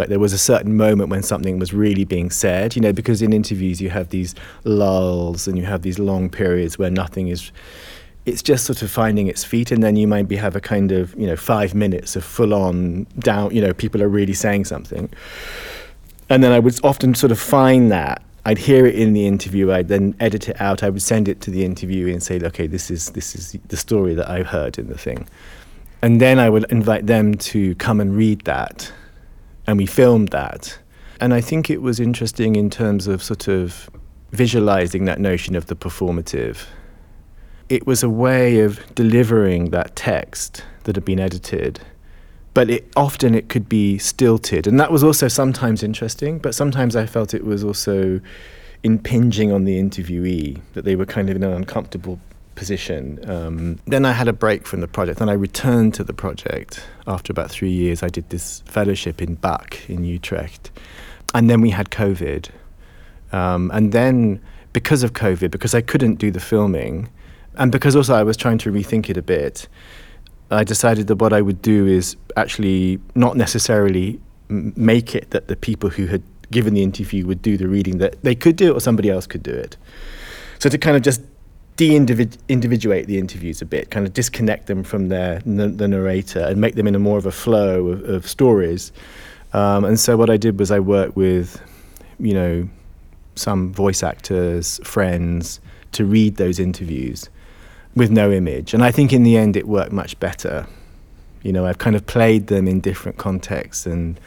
like 0.00 0.08
there 0.08 0.18
was 0.18 0.32
a 0.32 0.38
certain 0.38 0.78
moment 0.78 1.10
when 1.10 1.22
something 1.22 1.58
was 1.58 1.74
really 1.74 2.06
being 2.06 2.30
said, 2.30 2.74
you 2.74 2.80
know, 2.80 2.90
because 2.92 3.20
in 3.20 3.34
interviews 3.34 3.82
you 3.82 3.90
have 3.90 4.08
these 4.08 4.34
lulls 4.64 5.46
and 5.46 5.58
you 5.58 5.66
have 5.66 5.82
these 5.82 5.98
long 5.98 6.30
periods 6.30 6.78
where 6.78 6.90
nothing 6.90 7.28
is 7.28 7.52
it's 8.30 8.42
just 8.42 8.64
sort 8.64 8.82
of 8.82 8.90
finding 8.90 9.26
its 9.26 9.44
feet 9.44 9.70
and 9.70 9.82
then 9.82 9.96
you 9.96 10.06
might 10.06 10.28
be 10.28 10.36
have 10.36 10.56
a 10.56 10.60
kind 10.60 10.92
of 10.92 11.14
you 11.18 11.26
know 11.26 11.36
five 11.36 11.74
minutes 11.74 12.16
of 12.16 12.24
full 12.24 12.54
on 12.54 13.06
down 13.18 13.54
you 13.54 13.60
know 13.60 13.72
people 13.74 14.02
are 14.02 14.08
really 14.08 14.32
saying 14.32 14.64
something 14.64 15.10
and 16.28 16.42
then 16.42 16.52
i 16.52 16.58
would 16.58 16.78
often 16.84 17.14
sort 17.14 17.32
of 17.32 17.38
find 17.38 17.90
that 17.90 18.22
i'd 18.46 18.58
hear 18.58 18.86
it 18.86 18.94
in 18.94 19.12
the 19.12 19.26
interview 19.26 19.72
i'd 19.72 19.88
then 19.88 20.14
edit 20.20 20.48
it 20.48 20.60
out 20.60 20.82
i 20.82 20.88
would 20.88 21.02
send 21.02 21.28
it 21.28 21.40
to 21.40 21.50
the 21.50 21.62
interviewee 21.62 22.12
and 22.12 22.22
say 22.22 22.40
okay 22.40 22.66
this 22.66 22.90
is 22.90 23.10
this 23.10 23.34
is 23.34 23.52
the 23.68 23.76
story 23.76 24.14
that 24.14 24.28
i've 24.30 24.46
heard 24.46 24.78
in 24.78 24.88
the 24.88 24.98
thing 24.98 25.26
and 26.02 26.20
then 26.20 26.38
i 26.38 26.48
would 26.48 26.64
invite 26.70 27.06
them 27.06 27.34
to 27.34 27.74
come 27.74 28.00
and 28.00 28.16
read 28.16 28.40
that 28.42 28.90
and 29.70 29.78
we 29.78 29.86
filmed 29.86 30.28
that. 30.28 30.78
And 31.20 31.32
I 31.32 31.40
think 31.40 31.70
it 31.70 31.80
was 31.80 32.00
interesting 32.00 32.56
in 32.56 32.70
terms 32.70 33.06
of 33.06 33.22
sort 33.22 33.46
of 33.46 33.88
visualizing 34.32 35.04
that 35.04 35.20
notion 35.20 35.54
of 35.54 35.66
the 35.66 35.76
performative. 35.76 36.66
It 37.70 37.86
was 37.86 38.02
a 38.02 38.10
way 38.10 38.60
of 38.60 38.94
delivering 38.96 39.70
that 39.70 39.94
text 39.94 40.64
that 40.84 40.96
had 40.96 41.04
been 41.04 41.20
edited, 41.20 41.80
but 42.52 42.68
it, 42.68 42.92
often 42.96 43.32
it 43.32 43.48
could 43.48 43.68
be 43.68 43.96
stilted. 43.96 44.66
And 44.66 44.80
that 44.80 44.90
was 44.90 45.04
also 45.04 45.28
sometimes 45.28 45.84
interesting, 45.84 46.40
but 46.40 46.52
sometimes 46.52 46.96
I 46.96 47.06
felt 47.06 47.32
it 47.32 47.44
was 47.44 47.62
also 47.62 48.20
impinging 48.82 49.52
on 49.52 49.64
the 49.64 49.80
interviewee, 49.80 50.60
that 50.72 50.84
they 50.84 50.96
were 50.96 51.06
kind 51.06 51.30
of 51.30 51.36
in 51.36 51.44
an 51.44 51.52
uncomfortable 51.52 52.18
position. 52.56 53.20
Um, 53.30 53.78
then 53.86 54.04
I 54.04 54.10
had 54.10 54.26
a 54.26 54.32
break 54.32 54.66
from 54.66 54.80
the 54.80 54.88
project. 54.88 55.20
Then 55.20 55.28
I 55.28 55.34
returned 55.34 55.94
to 55.94 56.02
the 56.02 56.12
project 56.12 56.82
after 57.06 57.32
about 57.32 57.52
three 57.52 57.70
years. 57.70 58.02
I 58.02 58.08
did 58.08 58.28
this 58.30 58.64
fellowship 58.66 59.22
in 59.22 59.36
BAK 59.36 59.88
in 59.88 60.02
Utrecht. 60.02 60.72
And 61.34 61.48
then 61.48 61.60
we 61.60 61.70
had 61.70 61.90
COVID. 61.90 62.48
Um, 63.32 63.70
and 63.72 63.92
then, 63.92 64.40
because 64.72 65.04
of 65.04 65.12
COVID, 65.12 65.52
because 65.52 65.72
I 65.72 65.82
couldn't 65.82 66.16
do 66.16 66.32
the 66.32 66.40
filming, 66.40 67.08
and 67.56 67.72
because 67.72 67.96
also 67.96 68.14
I 68.14 68.22
was 68.22 68.36
trying 68.36 68.58
to 68.58 68.72
rethink 68.72 69.10
it 69.10 69.16
a 69.16 69.22
bit, 69.22 69.68
I 70.50 70.64
decided 70.64 71.06
that 71.08 71.16
what 71.16 71.32
I 71.32 71.42
would 71.42 71.62
do 71.62 71.86
is 71.86 72.16
actually 72.36 73.00
not 73.14 73.36
necessarily 73.36 74.20
make 74.48 75.14
it 75.14 75.30
that 75.30 75.48
the 75.48 75.56
people 75.56 75.90
who 75.90 76.06
had 76.06 76.22
given 76.50 76.74
the 76.74 76.82
interview 76.82 77.26
would 77.26 77.40
do 77.42 77.56
the 77.56 77.68
reading, 77.68 77.98
that 77.98 78.20
they 78.22 78.34
could 78.34 78.56
do 78.56 78.70
it 78.70 78.76
or 78.76 78.80
somebody 78.80 79.08
else 79.08 79.26
could 79.26 79.42
do 79.42 79.52
it. 79.52 79.76
So 80.58 80.68
to 80.68 80.78
kind 80.78 80.96
of 80.96 81.02
just 81.02 81.22
de-individuate 81.76 83.06
the 83.06 83.18
interviews 83.18 83.62
a 83.62 83.64
bit, 83.64 83.90
kind 83.90 84.04
of 84.04 84.12
disconnect 84.12 84.66
them 84.66 84.82
from 84.82 85.08
their 85.08 85.40
the 85.46 85.88
narrator 85.88 86.40
and 86.40 86.60
make 86.60 86.74
them 86.74 86.86
in 86.86 86.94
a 86.94 86.98
more 86.98 87.16
of 87.16 87.26
a 87.26 87.32
flow 87.32 87.88
of, 87.88 88.04
of 88.04 88.28
stories. 88.28 88.92
Um, 89.52 89.84
and 89.84 89.98
so 89.98 90.16
what 90.16 90.28
I 90.28 90.36
did 90.36 90.58
was 90.58 90.70
I 90.70 90.80
worked 90.80 91.16
with, 91.16 91.60
you 92.18 92.34
know, 92.34 92.68
some 93.36 93.72
voice 93.72 94.02
actors, 94.02 94.80
friends, 94.84 95.60
to 95.92 96.04
read 96.04 96.36
those 96.36 96.58
interviews 96.58 97.28
with 97.94 98.10
no 98.10 98.30
image. 98.30 98.74
And 98.74 98.84
I 98.84 98.90
think 98.90 99.12
in 99.12 99.22
the 99.22 99.36
end 99.36 99.56
it 99.56 99.66
worked 99.66 99.92
much 99.92 100.18
better. 100.20 100.66
You 101.42 101.52
know, 101.52 101.66
I've 101.66 101.78
kind 101.78 101.96
of 101.96 102.06
played 102.06 102.48
them 102.48 102.68
in 102.68 102.80
different 102.80 103.18
contexts 103.18 103.86
and 103.86 104.20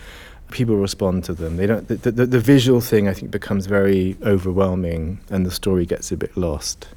people 0.54 0.78
respond 0.78 1.24
to 1.26 1.34
them. 1.34 1.58
They 1.58 1.68
don't. 1.68 1.88
The, 1.88 2.12
the, 2.12 2.26
the 2.26 2.40
visual 2.40 2.80
thing 2.80 3.10
I 3.10 3.14
think 3.14 3.32
becomes 3.32 3.66
very 3.66 4.16
overwhelming, 4.24 5.20
and 5.30 5.46
the 5.46 5.52
story 5.52 5.86
gets 5.86 6.12
a 6.12 6.18
bit 6.18 6.38
lost. 6.38 6.88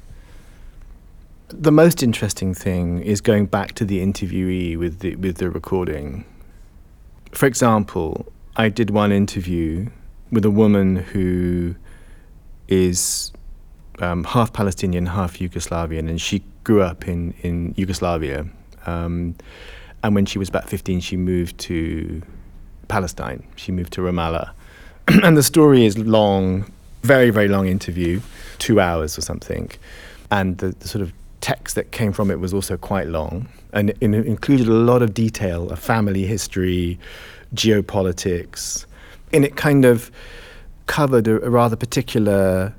The 1.49 1.71
most 1.71 2.03
interesting 2.03 2.53
thing 2.53 3.01
is 3.01 3.19
going 3.19 3.47
back 3.47 3.73
to 3.73 3.85
the 3.85 3.99
interviewee 3.99 4.77
with 4.77 4.99
the, 4.99 5.15
with 5.15 5.37
the 5.37 5.49
recording. 5.49 6.25
For 7.31 7.45
example, 7.45 8.25
I 8.55 8.69
did 8.69 8.89
one 8.89 9.11
interview 9.11 9.89
with 10.31 10.45
a 10.45 10.51
woman 10.51 10.97
who 10.97 11.75
is 12.67 13.31
um, 13.99 14.23
half 14.23 14.53
Palestinian, 14.53 15.05
half 15.05 15.39
Yugoslavian, 15.39 16.09
and 16.09 16.21
she 16.21 16.43
grew 16.63 16.81
up 16.81 17.07
in, 17.07 17.33
in 17.41 17.73
Yugoslavia. 17.77 18.45
Um, 18.85 19.35
and 20.03 20.15
when 20.15 20.25
she 20.25 20.39
was 20.39 20.49
about 20.49 20.69
15, 20.69 20.99
she 20.99 21.17
moved 21.17 21.57
to 21.59 22.21
Palestine. 22.87 23.43
She 23.55 23.71
moved 23.71 23.93
to 23.93 24.01
Ramallah. 24.01 24.51
and 25.23 25.35
the 25.35 25.43
story 25.43 25.85
is 25.85 25.97
long, 25.97 26.71
very, 27.03 27.29
very 27.29 27.47
long 27.47 27.67
interview, 27.67 28.21
two 28.59 28.79
hours 28.79 29.17
or 29.17 29.21
something. 29.21 29.71
And 30.31 30.57
the, 30.59 30.69
the 30.69 30.87
sort 30.87 31.01
of 31.01 31.13
text 31.41 31.75
that 31.75 31.91
came 31.91 32.11
from 32.11 32.31
it 32.31 32.39
was 32.39 32.53
also 32.53 32.77
quite 32.77 33.07
long 33.07 33.47
and 33.73 33.89
it 33.89 34.01
included 34.01 34.67
a 34.67 34.73
lot 34.73 35.01
of 35.01 35.13
detail 35.13 35.69
of 35.69 35.79
family 35.79 36.25
history, 36.25 36.97
geopolitics, 37.53 38.85
and 39.33 39.43
it 39.45 39.55
kind 39.55 39.85
of 39.85 40.09
covered 40.87 41.27
a, 41.27 41.45
a 41.45 41.49
rather 41.49 41.75
particular 41.75 42.73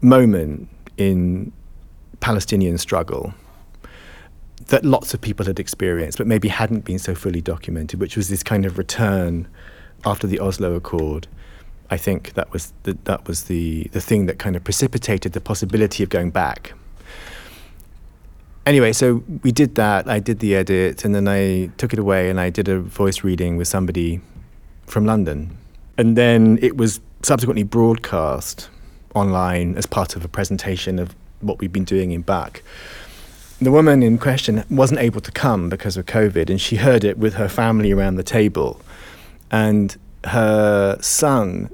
moment 0.00 0.68
in 0.96 1.52
Palestinian 2.20 2.78
struggle 2.78 3.34
that 4.66 4.84
lots 4.84 5.14
of 5.14 5.20
people 5.20 5.46
had 5.46 5.58
experienced, 5.58 6.18
but 6.18 6.26
maybe 6.26 6.48
hadn't 6.48 6.84
been 6.84 6.98
so 6.98 7.14
fully 7.14 7.40
documented, 7.40 8.00
which 8.00 8.16
was 8.16 8.28
this 8.28 8.42
kind 8.42 8.66
of 8.66 8.76
return 8.76 9.48
after 10.04 10.26
the 10.26 10.38
Oslo 10.40 10.74
Accord. 10.74 11.26
I 11.90 11.96
think 11.96 12.34
that 12.34 12.52
was 12.52 12.72
the, 12.82 12.98
that 13.04 13.26
was 13.26 13.44
the, 13.44 13.84
the 13.92 14.00
thing 14.00 14.26
that 14.26 14.38
kind 14.38 14.56
of 14.56 14.64
precipitated 14.64 15.32
the 15.32 15.40
possibility 15.40 16.02
of 16.02 16.10
going 16.10 16.30
back 16.30 16.74
anyway, 18.68 18.92
so 18.92 19.24
we 19.42 19.50
did 19.50 19.74
that. 19.76 20.08
I 20.08 20.20
did 20.20 20.38
the 20.38 20.54
edit, 20.54 21.04
and 21.04 21.14
then 21.14 21.26
I 21.26 21.70
took 21.78 21.92
it 21.92 21.98
away, 21.98 22.30
and 22.30 22.38
I 22.38 22.50
did 22.50 22.68
a 22.68 22.78
voice 22.78 23.24
reading 23.24 23.56
with 23.56 23.66
somebody 23.66 24.20
from 24.86 25.06
London, 25.06 25.56
and 25.96 26.16
then 26.16 26.58
it 26.62 26.76
was 26.76 27.00
subsequently 27.22 27.64
broadcast 27.64 28.68
online 29.14 29.76
as 29.76 29.86
part 29.86 30.16
of 30.16 30.24
a 30.24 30.28
presentation 30.28 30.98
of 30.98 31.14
what 31.40 31.58
we've 31.58 31.72
been 31.72 31.84
doing 31.84 32.10
in 32.12 32.22
BAK. 32.22 32.62
The 33.60 33.72
woman 33.72 34.02
in 34.02 34.18
question 34.18 34.64
wasn't 34.70 35.00
able 35.00 35.20
to 35.20 35.32
come 35.32 35.68
because 35.68 35.96
of 35.96 36.06
COVID, 36.06 36.48
and 36.50 36.60
she 36.60 36.76
heard 36.76 37.04
it 37.04 37.18
with 37.18 37.34
her 37.34 37.48
family 37.48 37.92
around 37.92 38.16
the 38.16 38.22
table. 38.22 38.80
and 39.50 39.96
her 40.24 40.98
son 41.00 41.70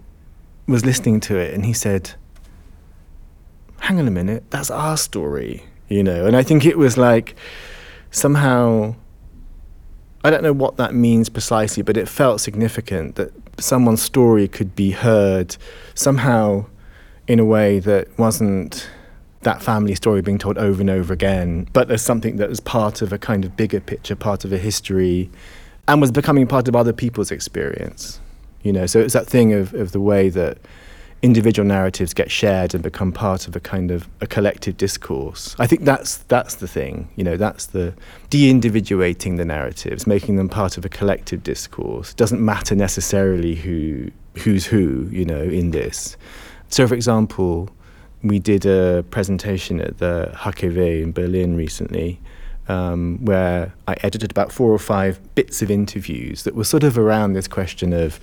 was 0.66 0.84
listening 0.84 1.20
to 1.20 1.36
it, 1.36 1.54
and 1.54 1.64
he 1.64 1.72
said, 1.72 2.12
"Hang 3.80 3.98
on 3.98 4.06
a 4.06 4.10
minute, 4.10 4.44
that's 4.50 4.70
our 4.70 4.96
story," 4.96 5.64
you 5.88 6.02
know. 6.02 6.26
And 6.26 6.36
I 6.36 6.42
think 6.42 6.64
it 6.64 6.78
was 6.78 6.96
like 6.96 7.34
somehow. 8.10 8.94
I 10.22 10.30
don't 10.30 10.42
know 10.42 10.54
what 10.54 10.76
that 10.78 10.94
means 10.94 11.28
precisely, 11.28 11.82
but 11.82 11.98
it 11.98 12.08
felt 12.08 12.40
significant 12.40 13.16
that 13.16 13.30
someone's 13.58 14.00
story 14.00 14.48
could 14.48 14.74
be 14.74 14.92
heard 14.92 15.56
somehow 15.94 16.64
in 17.26 17.38
a 17.38 17.44
way 17.44 17.78
that 17.80 18.18
wasn't 18.18 18.88
that 19.42 19.62
family 19.62 19.94
story 19.94 20.22
being 20.22 20.38
told 20.38 20.58
over 20.58 20.80
and 20.80 20.90
over 20.90 21.12
again, 21.12 21.68
but 21.72 21.90
as 21.90 22.02
something 22.02 22.36
that 22.36 22.48
was 22.48 22.60
part 22.60 23.02
of 23.02 23.12
a 23.12 23.18
kind 23.18 23.44
of 23.44 23.56
bigger 23.56 23.80
picture, 23.80 24.16
part 24.16 24.44
of 24.44 24.52
a 24.52 24.58
history, 24.58 25.30
and 25.86 26.00
was 26.00 26.10
becoming 26.10 26.46
part 26.46 26.66
of 26.68 26.74
other 26.74 26.92
people's 26.92 27.30
experience. 27.30 28.20
You 28.62 28.72
know, 28.72 28.86
so 28.86 29.00
it's 29.00 29.12
that 29.12 29.26
thing 29.26 29.52
of, 29.52 29.74
of 29.74 29.92
the 29.92 30.00
way 30.00 30.30
that 30.30 30.58
individual 31.20 31.66
narratives 31.66 32.12
get 32.12 32.30
shared 32.30 32.74
and 32.74 32.82
become 32.82 33.12
part 33.12 33.48
of 33.48 33.56
a 33.56 33.60
kind 33.60 33.90
of 33.90 34.08
a 34.20 34.26
collective 34.26 34.76
discourse. 34.76 35.54
I 35.58 35.66
think 35.66 35.84
that's 35.84 36.18
that's 36.18 36.56
the 36.56 36.68
thing. 36.68 37.08
You 37.16 37.24
know, 37.24 37.36
that's 37.36 37.66
the 37.66 37.94
de-individuating 38.30 39.36
the 39.36 39.44
narratives, 39.44 40.06
making 40.06 40.36
them 40.36 40.48
part 40.48 40.78
of 40.78 40.84
a 40.84 40.88
collective 40.88 41.42
discourse. 41.42 42.14
Doesn't 42.14 42.42
matter 42.42 42.74
necessarily 42.74 43.54
who 43.54 44.10
who's 44.38 44.66
who. 44.66 45.08
You 45.10 45.24
know, 45.26 45.42
in 45.42 45.70
this. 45.70 46.16
So, 46.74 46.88
for 46.88 46.94
example, 46.96 47.70
we 48.24 48.40
did 48.40 48.66
a 48.66 49.04
presentation 49.12 49.80
at 49.80 49.98
the 49.98 50.32
HKW 50.34 51.04
in 51.04 51.12
Berlin 51.12 51.54
recently. 51.54 52.18
Um, 52.66 53.24
where 53.24 53.72
I 53.86 53.94
edited 54.02 54.32
about 54.32 54.50
four 54.50 54.72
or 54.72 54.78
five 54.80 55.20
bits 55.36 55.62
of 55.62 55.70
interviews 55.70 56.42
that 56.42 56.56
were 56.56 56.64
sort 56.64 56.82
of 56.82 56.98
around 56.98 57.34
this 57.34 57.46
question 57.46 57.92
of 57.92 58.18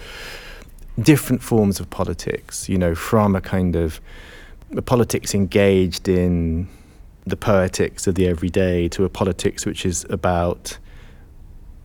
different 1.00 1.42
forms 1.42 1.80
of 1.80 1.90
politics, 1.92 2.68
you 2.68 2.78
know, 2.78 2.94
from 2.94 3.38
a 3.38 3.40
kind 3.40 3.78
of 3.78 4.02
a 4.76 4.82
politics 4.82 5.34
engaged 5.34 6.10
in 6.10 6.68
the 7.26 7.38
poetics 7.38 8.06
of 8.06 8.16
the 8.16 8.28
everyday 8.28 8.90
to 8.90 9.06
a 9.06 9.10
politics 9.10 9.66
which 9.66 9.86
is 9.86 10.06
about, 10.10 10.78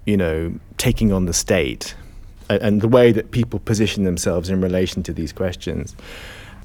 you 0.05 0.17
know, 0.17 0.53
taking 0.79 1.13
on 1.13 1.27
the 1.27 1.33
state 1.33 1.95
and 2.49 2.81
the 2.81 2.89
way 2.89 3.13
that 3.13 3.31
people 3.31 3.61
position 3.61 4.03
themselves 4.03 4.51
in 4.51 4.61
relation 4.61 5.05
to 5.05 5.13
these 5.13 5.33
questions. 5.33 5.95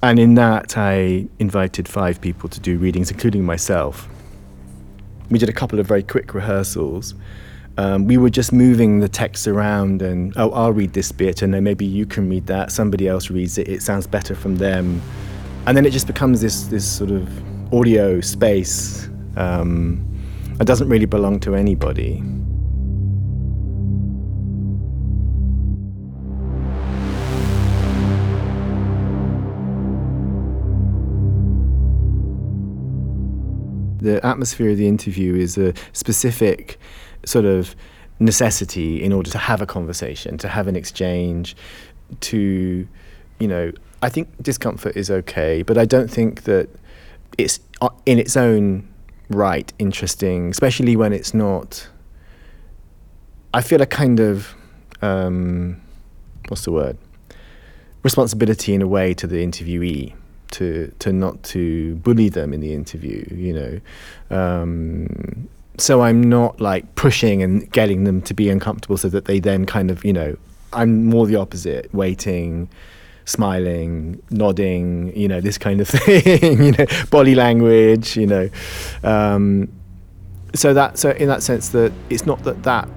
And 0.03 0.19
in 0.19 0.33
that, 0.35 0.77
I 0.77 1.27
invited 1.37 1.87
five 1.87 2.19
people 2.21 2.49
to 2.49 2.59
do 2.59 2.77
readings, 2.77 3.11
including 3.11 3.43
myself. 3.45 4.07
We 5.29 5.37
did 5.37 5.47
a 5.47 5.53
couple 5.53 5.79
of 5.79 5.85
very 5.85 6.03
quick 6.03 6.33
rehearsals. 6.33 7.13
Um, 7.77 8.05
we 8.05 8.17
were 8.17 8.29
just 8.29 8.51
moving 8.51 8.99
the 8.99 9.07
text 9.07 9.47
around 9.47 10.01
and, 10.01 10.33
oh, 10.37 10.51
I'll 10.51 10.73
read 10.73 10.93
this 10.93 11.11
bit, 11.11 11.41
and 11.41 11.53
then 11.53 11.63
maybe 11.63 11.85
you 11.85 12.05
can 12.05 12.29
read 12.29 12.47
that. 12.47 12.71
Somebody 12.71 13.07
else 13.07 13.29
reads 13.29 13.57
it, 13.57 13.67
it 13.67 13.81
sounds 13.81 14.07
better 14.07 14.35
from 14.35 14.57
them. 14.57 15.01
And 15.67 15.77
then 15.77 15.85
it 15.85 15.91
just 15.91 16.07
becomes 16.07 16.41
this, 16.41 16.63
this 16.65 16.85
sort 16.85 17.11
of 17.11 17.73
audio 17.73 18.19
space 18.21 19.07
um, 19.37 20.05
that 20.57 20.65
doesn't 20.65 20.89
really 20.89 21.05
belong 21.05 21.39
to 21.41 21.55
anybody. 21.55 22.23
The 34.01 34.25
atmosphere 34.25 34.71
of 34.71 34.77
the 34.77 34.87
interview 34.87 35.35
is 35.35 35.57
a 35.57 35.73
specific 35.93 36.79
sort 37.25 37.45
of 37.45 37.75
necessity 38.19 39.01
in 39.01 39.13
order 39.13 39.29
to 39.29 39.37
have 39.37 39.61
a 39.61 39.65
conversation, 39.65 40.37
to 40.39 40.47
have 40.47 40.67
an 40.67 40.75
exchange, 40.75 41.55
to, 42.19 42.87
you 43.39 43.47
know, 43.47 43.71
I 44.01 44.09
think 44.09 44.29
discomfort 44.41 44.97
is 44.97 45.11
okay, 45.11 45.61
but 45.61 45.77
I 45.77 45.85
don't 45.85 46.09
think 46.09 46.43
that 46.43 46.69
it's 47.37 47.59
uh, 47.81 47.89
in 48.05 48.19
its 48.19 48.35
own 48.35 48.87
right 49.29 49.71
interesting, 49.79 50.49
especially 50.49 50.95
when 50.95 51.13
it's 51.13 51.33
not. 51.33 51.87
I 53.53 53.61
feel 53.61 53.81
a 53.81 53.85
kind 53.85 54.19
of, 54.19 54.55
um, 55.01 55.81
what's 56.47 56.65
the 56.65 56.71
word? 56.71 56.97
Responsibility 58.03 58.73
in 58.73 58.81
a 58.81 58.87
way 58.87 59.13
to 59.13 59.27
the 59.27 59.45
interviewee 59.45 60.15
to 60.51 60.93
to 60.99 61.11
not 61.11 61.41
to 61.43 61.95
bully 61.97 62.29
them 62.29 62.53
in 62.53 62.59
the 62.59 62.73
interview, 62.73 63.25
you 63.31 63.53
know. 63.53 64.35
Um, 64.35 65.49
so 65.77 66.01
I'm 66.01 66.21
not 66.21 66.59
like 66.61 66.95
pushing 66.95 67.41
and 67.41 67.71
getting 67.71 68.03
them 68.03 68.21
to 68.23 68.33
be 68.33 68.49
uncomfortable 68.49 68.97
so 68.97 69.09
that 69.09 69.25
they 69.25 69.39
then 69.39 69.65
kind 69.65 69.89
of, 69.89 70.05
you 70.05 70.13
know, 70.13 70.37
I'm 70.73 71.05
more 71.05 71.25
the 71.25 71.37
opposite, 71.37 71.93
waiting, 71.93 72.69
smiling, 73.25 74.21
nodding, 74.29 75.15
you 75.15 75.27
know, 75.27 75.41
this 75.41 75.57
kind 75.57 75.81
of 75.81 75.87
thing, 75.89 76.63
you 76.63 76.71
know, 76.73 76.85
body 77.09 77.35
language, 77.35 78.15
you 78.15 78.27
know. 78.27 78.49
Um, 79.03 79.71
so 80.53 80.73
that 80.73 80.97
so 80.97 81.11
in 81.11 81.27
that 81.29 81.41
sense 81.41 81.69
that 81.69 81.93
it's 82.09 82.25
not 82.25 82.43
that 82.43 82.63
that 82.63 82.89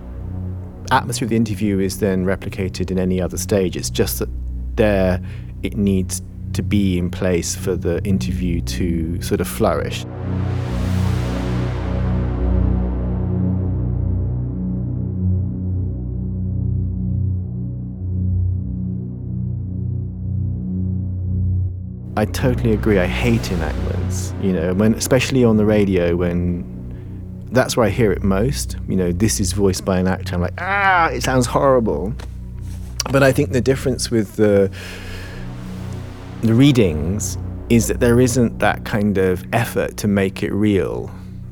atmosphere 0.90 1.26
of 1.26 1.30
the 1.30 1.36
interview 1.36 1.78
is 1.78 2.00
then 2.00 2.24
replicated 2.24 2.90
in 2.90 2.98
any 2.98 3.20
other 3.20 3.38
stage. 3.38 3.76
It's 3.76 3.90
just 3.90 4.18
that 4.18 4.28
there 4.76 5.20
it 5.62 5.76
needs 5.76 6.20
to 6.54 6.62
be 6.62 6.98
in 6.98 7.10
place 7.10 7.54
for 7.54 7.76
the 7.76 8.02
interview 8.04 8.60
to 8.62 9.20
sort 9.22 9.40
of 9.40 9.48
flourish. 9.48 10.04
I 22.16 22.26
totally 22.26 22.72
agree. 22.72 22.98
I 23.00 23.06
hate 23.06 23.50
enactments, 23.50 24.32
you 24.40 24.52
know, 24.52 24.72
when 24.72 24.94
especially 24.94 25.44
on 25.44 25.56
the 25.56 25.66
radio 25.66 26.16
when 26.16 26.72
that's 27.50 27.76
where 27.76 27.86
I 27.86 27.90
hear 27.90 28.12
it 28.12 28.22
most. 28.22 28.76
You 28.88 28.96
know, 28.96 29.12
this 29.12 29.40
is 29.40 29.52
voiced 29.52 29.84
by 29.84 29.98
an 29.98 30.06
actor. 30.08 30.34
I'm 30.34 30.40
like, 30.40 30.54
ah, 30.58 31.08
it 31.08 31.22
sounds 31.22 31.46
horrible. 31.46 32.14
But 33.10 33.22
I 33.22 33.32
think 33.32 33.50
the 33.52 33.60
difference 33.60 34.10
with 34.10 34.36
the 34.36 34.70
the 36.44 36.54
readings 36.54 37.38
is 37.70 37.88
that 37.88 38.00
there 38.00 38.20
isn't 38.20 38.58
that 38.58 38.84
kind 38.84 39.16
of 39.16 39.44
effort 39.54 39.96
to 39.96 40.06
make 40.06 40.42
it 40.42 40.52
real. 40.52 41.10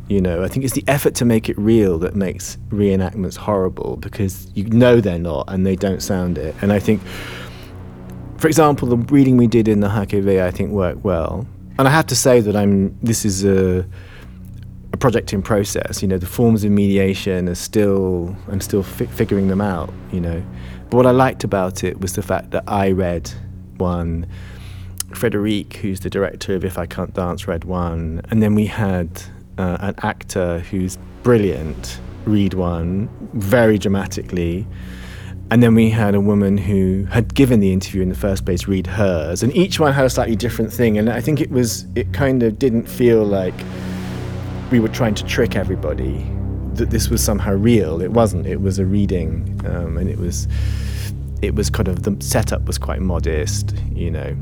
You 0.08 0.20
know, 0.20 0.44
I 0.44 0.48
think 0.48 0.64
it's 0.64 0.74
the 0.74 0.84
effort 0.86 1.14
to 1.16 1.24
make 1.24 1.48
it 1.48 1.56
real 1.58 1.98
that 2.00 2.14
makes 2.14 2.58
reenactments 2.68 3.36
horrible 3.36 3.96
because 3.96 4.50
you 4.54 4.64
know 4.64 5.00
they're 5.00 5.18
not 5.18 5.46
and 5.48 5.64
they 5.64 5.76
don't 5.76 6.02
sound 6.02 6.36
it. 6.36 6.54
And 6.60 6.72
I 6.72 6.78
think, 6.78 7.00
for 8.36 8.48
example, 8.48 8.86
the 8.86 8.98
reading 8.98 9.38
we 9.38 9.46
did 9.46 9.66
in 9.66 9.80
the 9.80 9.88
HKW 9.88 10.42
I 10.42 10.50
think 10.50 10.70
worked 10.72 11.02
well. 11.02 11.46
And 11.78 11.88
I 11.88 11.90
have 11.90 12.06
to 12.08 12.16
say 12.16 12.40
that 12.40 12.54
I'm. 12.54 12.94
This 13.02 13.24
is 13.24 13.46
a 13.46 13.86
a 14.92 14.96
project 14.98 15.32
in 15.32 15.40
process. 15.40 16.02
You 16.02 16.08
know, 16.08 16.18
the 16.18 16.26
forms 16.26 16.64
of 16.64 16.70
mediation 16.70 17.48
are 17.48 17.54
still. 17.54 18.36
I'm 18.48 18.60
still 18.60 18.82
fi- 18.82 19.06
figuring 19.06 19.48
them 19.48 19.62
out. 19.62 19.90
You 20.12 20.20
know, 20.20 20.44
but 20.90 20.98
what 20.98 21.06
I 21.06 21.12
liked 21.12 21.44
about 21.44 21.82
it 21.82 22.02
was 22.02 22.12
the 22.12 22.22
fact 22.22 22.50
that 22.50 22.64
I 22.66 22.90
read 22.90 23.32
one 23.78 24.26
Frédérique, 25.14 25.74
who's 25.74 26.00
the 26.00 26.10
director 26.10 26.54
of 26.54 26.64
If 26.64 26.78
I 26.78 26.86
Can't 26.86 27.12
Dance, 27.14 27.46
read 27.46 27.64
one, 27.64 28.20
and 28.30 28.42
then 28.42 28.54
we 28.54 28.66
had 28.66 29.22
uh, 29.58 29.78
an 29.80 29.94
actor 30.02 30.60
who's 30.60 30.98
brilliant 31.22 32.00
read 32.24 32.54
one 32.54 33.08
very 33.34 33.78
dramatically. 33.78 34.66
And 35.50 35.62
then 35.62 35.74
we 35.74 35.90
had 35.90 36.14
a 36.14 36.20
woman 36.20 36.56
who 36.56 37.04
had 37.10 37.34
given 37.34 37.60
the 37.60 37.72
interview 37.72 38.00
in 38.00 38.08
the 38.08 38.14
first 38.14 38.46
place 38.46 38.66
read 38.66 38.86
hers, 38.86 39.42
and 39.42 39.54
each 39.54 39.78
one 39.78 39.92
had 39.92 40.04
a 40.06 40.10
slightly 40.10 40.36
different 40.36 40.72
thing. 40.72 40.96
And 40.96 41.10
I 41.10 41.20
think 41.20 41.40
it 41.40 41.50
was, 41.50 41.86
it 41.94 42.12
kind 42.12 42.42
of 42.42 42.58
didn't 42.58 42.88
feel 42.88 43.24
like 43.24 43.54
we 44.70 44.80
were 44.80 44.88
trying 44.88 45.14
to 45.16 45.24
trick 45.24 45.54
everybody 45.54 46.26
that 46.74 46.88
this 46.88 47.10
was 47.10 47.22
somehow 47.22 47.52
real. 47.52 48.00
It 48.00 48.12
wasn't. 48.12 48.46
It 48.46 48.62
was 48.62 48.78
a 48.78 48.86
reading, 48.86 49.60
um, 49.66 49.98
and 49.98 50.08
it 50.08 50.18
was, 50.18 50.48
it 51.42 51.54
was 51.54 51.68
kind 51.68 51.88
of 51.88 52.04
the 52.04 52.16
setup 52.24 52.64
was 52.64 52.78
quite 52.78 53.02
modest, 53.02 53.74
you 53.94 54.10
know 54.10 54.34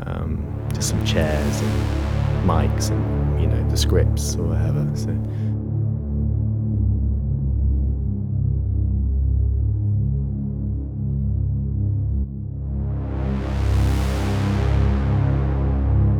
um, 0.00 0.68
just 0.74 0.88
some 0.88 1.04
chairs 1.04 1.60
and 1.60 2.04
mics 2.48 2.90
and 2.90 3.40
you 3.40 3.46
know 3.46 3.68
the 3.70 3.76
scripts 3.76 4.36
or 4.36 4.48
whatever. 4.48 4.84
So. 4.94 5.10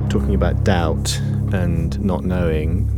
Talking 0.09 0.35
about 0.35 0.63
doubt 0.65 1.19
and 1.53 2.01
not 2.01 2.25
knowing, 2.25 2.91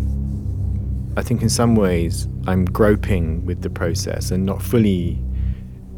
I 1.16 1.22
think 1.22 1.42
in 1.42 1.48
some 1.48 1.74
ways 1.74 2.28
I'm 2.46 2.66
groping 2.66 3.44
with 3.46 3.62
the 3.62 3.70
process 3.70 4.30
and 4.30 4.44
not 4.44 4.62
fully 4.62 5.18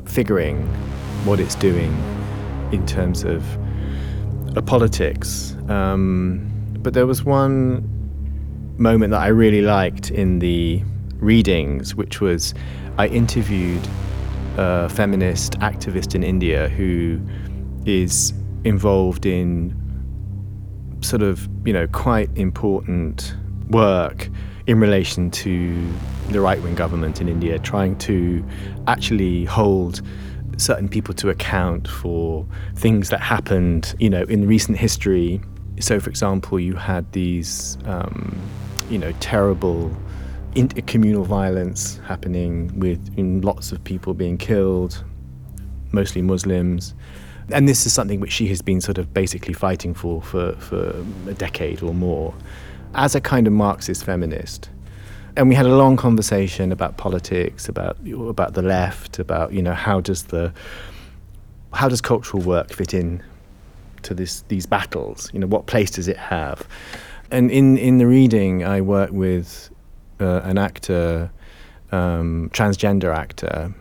figuring 0.04 0.64
what 1.24 1.40
it's 1.40 1.54
doing 1.56 1.92
in 2.72 2.86
terms 2.86 3.24
of 3.24 3.44
politics. 4.66 5.54
Um, 5.68 6.48
but 6.80 6.94
there 6.94 7.06
was 7.06 7.24
one 7.24 7.82
moment 8.78 9.11
that 9.11 9.20
I 9.20 9.28
really 9.28 9.62
liked 9.62 10.11
in 10.11 10.38
the 10.38 10.82
readings, 11.16 11.94
which 11.94 12.20
was 12.20 12.54
I 12.96 13.08
interviewed 13.08 13.87
a 14.56 14.88
feminist 14.88 15.52
activist 15.61 16.14
in 16.14 16.22
India 16.22 16.68
who 16.68 17.20
is 17.84 18.32
involved 18.64 19.26
in 19.26 19.74
sort 21.00 21.22
of, 21.22 21.48
you 21.64 21.72
know, 21.72 21.87
quite 21.88 22.28
important 22.37 23.34
work 23.70 24.28
in 24.66 24.80
relation 24.80 25.30
to 25.30 25.90
the 26.30 26.40
right 26.40 26.61
wing 26.62 26.74
government 26.74 27.20
in 27.20 27.28
India, 27.28 27.58
trying 27.58 27.96
to 27.98 28.44
actually 28.87 29.44
hold 29.44 30.02
certain 30.59 30.88
people 30.88 31.14
to 31.14 31.31
account 31.31 31.88
for 31.88 32.47
things 32.75 33.09
that 33.09 33.21
happened, 33.21 33.94
you 33.99 34.11
know, 34.11 34.23
in 34.25 34.47
recent 34.47 34.77
history. 34.77 35.40
So, 35.81 35.99
for 36.01 36.11
example, 36.11 36.61
you 36.61 36.75
had 36.75 37.11
these, 37.12 37.79
um, 37.87 38.37
you 38.90 38.99
know, 38.99 39.12
terrible 39.21 39.90
intercommunal 40.55 41.25
violence 41.25 41.99
happening 41.99 42.79
with 42.79 43.01
lots 43.44 43.73
of 43.73 43.83
people 43.85 44.12
being 44.14 44.37
killed, 44.37 45.05
mostly 45.92 46.21
Muslims. 46.21 46.94
And 47.51 47.66
this 47.66 47.87
is 47.87 47.92
something 47.92 48.21
which 48.21 48.33
she 48.33 48.49
has 48.49 48.61
been 48.61 48.81
sort 48.81 48.99
of 48.99 49.14
basically 49.14 49.55
fighting 49.55 49.94
for 49.94 50.21
for, 50.21 50.53
for 50.57 51.05
a 51.27 51.35
decade 51.35 51.83
or 51.83 51.94
more 51.94 52.35
as 52.94 53.14
a 53.14 53.21
kind 53.21 53.47
of 53.47 53.53
Marxist 53.53 54.05
feminist. 54.05 54.71
And 55.38 55.48
we 55.48 55.55
had 55.55 55.66
a 55.66 55.77
long 55.77 55.96
conversation 55.96 56.72
about 56.72 56.96
politics, 56.96 57.68
about 57.68 57.96
about 58.05 58.55
the 58.55 58.62
left, 58.62 59.20
about 59.20 59.53
you 59.53 59.62
know 59.62 59.72
how 59.72 60.01
does 60.01 60.24
the 60.24 60.53
how 61.72 61.88
does 61.88 62.01
cultural 62.01 62.42
work 62.42 62.72
fit 62.72 62.92
in 62.92 63.22
to 64.03 64.14
this 64.14 64.42
these 64.48 64.66
battles? 64.66 65.31
You 65.33 65.38
know 65.38 65.46
what 65.46 65.66
place 65.66 65.92
does 65.92 66.09
it 66.09 66.16
have? 66.16 66.66
And 67.31 67.53
in 67.53 67.79
in 67.79 67.98
the 67.98 68.07
reading, 68.09 68.64
I 68.64 68.81
work 68.81 69.12
with 69.12 69.70
uh, 70.18 70.40
an 70.42 70.59
actor, 70.59 71.31
um, 71.92 72.51
transgender 72.53 73.14
actor, 73.14 73.72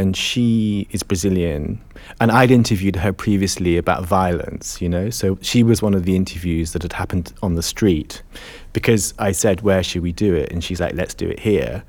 and 0.00 0.16
she 0.16 0.88
is 0.92 1.02
Brazilian. 1.02 1.78
And 2.20 2.32
I'd 2.32 2.50
interviewed 2.50 2.96
her 2.96 3.12
previously 3.12 3.76
about 3.76 4.02
violence, 4.02 4.80
you 4.80 4.88
know. 4.88 5.10
So 5.10 5.38
she 5.42 5.62
was 5.62 5.82
one 5.82 5.92
of 5.92 6.06
the 6.06 6.16
interviews 6.16 6.72
that 6.72 6.80
had 6.80 6.94
happened 6.94 7.34
on 7.42 7.54
the 7.54 7.62
street 7.62 8.22
because 8.72 9.12
I 9.18 9.32
said, 9.32 9.60
Where 9.60 9.82
should 9.82 10.00
we 10.00 10.12
do 10.12 10.34
it? 10.34 10.50
And 10.50 10.64
she's 10.64 10.80
like, 10.80 10.94
Let's 10.94 11.12
do 11.12 11.28
it 11.28 11.38
here. 11.38 11.84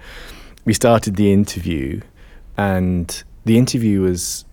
We 0.66 0.74
started 0.74 1.16
the 1.16 1.32
interview, 1.32 2.02
and 2.58 3.24
the 3.46 3.58
interview 3.58 4.02
was 4.02 4.44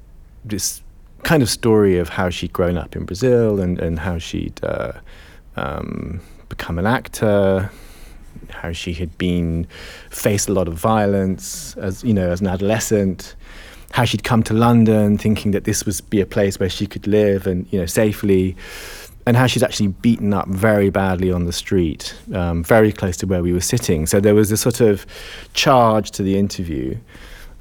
this 0.44 0.80
kind 1.24 1.42
of 1.42 1.50
story 1.50 1.98
of 1.98 2.08
how 2.08 2.30
she'd 2.30 2.52
grown 2.52 2.78
up 2.78 2.94
in 2.94 3.04
Brazil 3.06 3.60
and, 3.60 3.80
and 3.80 3.98
how 3.98 4.18
she'd 4.18 4.62
uh, 4.62 4.92
um, 5.56 6.20
become 6.48 6.78
an 6.78 6.86
actor, 6.86 7.72
how 8.50 8.72
she 8.72 8.92
had 8.92 9.16
been 9.18 9.66
faced 10.10 10.48
a 10.48 10.52
lot 10.52 10.68
of 10.68 10.74
violence 10.74 11.76
as 11.76 12.02
you 12.04 12.14
know 12.14 12.30
as 12.30 12.40
an 12.40 12.46
adolescent 12.46 13.34
how 13.92 14.04
she'd 14.04 14.24
come 14.24 14.42
to 14.42 14.54
London 14.54 15.16
thinking 15.16 15.52
that 15.52 15.64
this 15.64 15.86
would 15.86 16.00
be 16.10 16.20
a 16.20 16.26
place 16.26 16.60
where 16.60 16.68
she 16.68 16.86
could 16.86 17.06
live 17.06 17.46
and 17.46 17.66
you 17.72 17.78
know 17.78 17.86
safely 17.86 18.56
and 19.26 19.36
how 19.36 19.46
she's 19.46 19.62
actually 19.62 19.88
beaten 19.88 20.32
up 20.32 20.48
very 20.48 20.88
badly 20.88 21.30
on 21.30 21.44
the 21.44 21.52
street 21.52 22.14
um, 22.34 22.64
very 22.64 22.90
close 22.90 23.14
to 23.18 23.26
where 23.26 23.42
we 23.42 23.52
were 23.52 23.60
sitting. 23.60 24.06
So 24.06 24.20
there 24.20 24.34
was 24.34 24.50
a 24.50 24.56
sort 24.56 24.80
of 24.80 25.04
charge 25.52 26.10
to 26.12 26.22
the 26.22 26.38
interview 26.38 26.96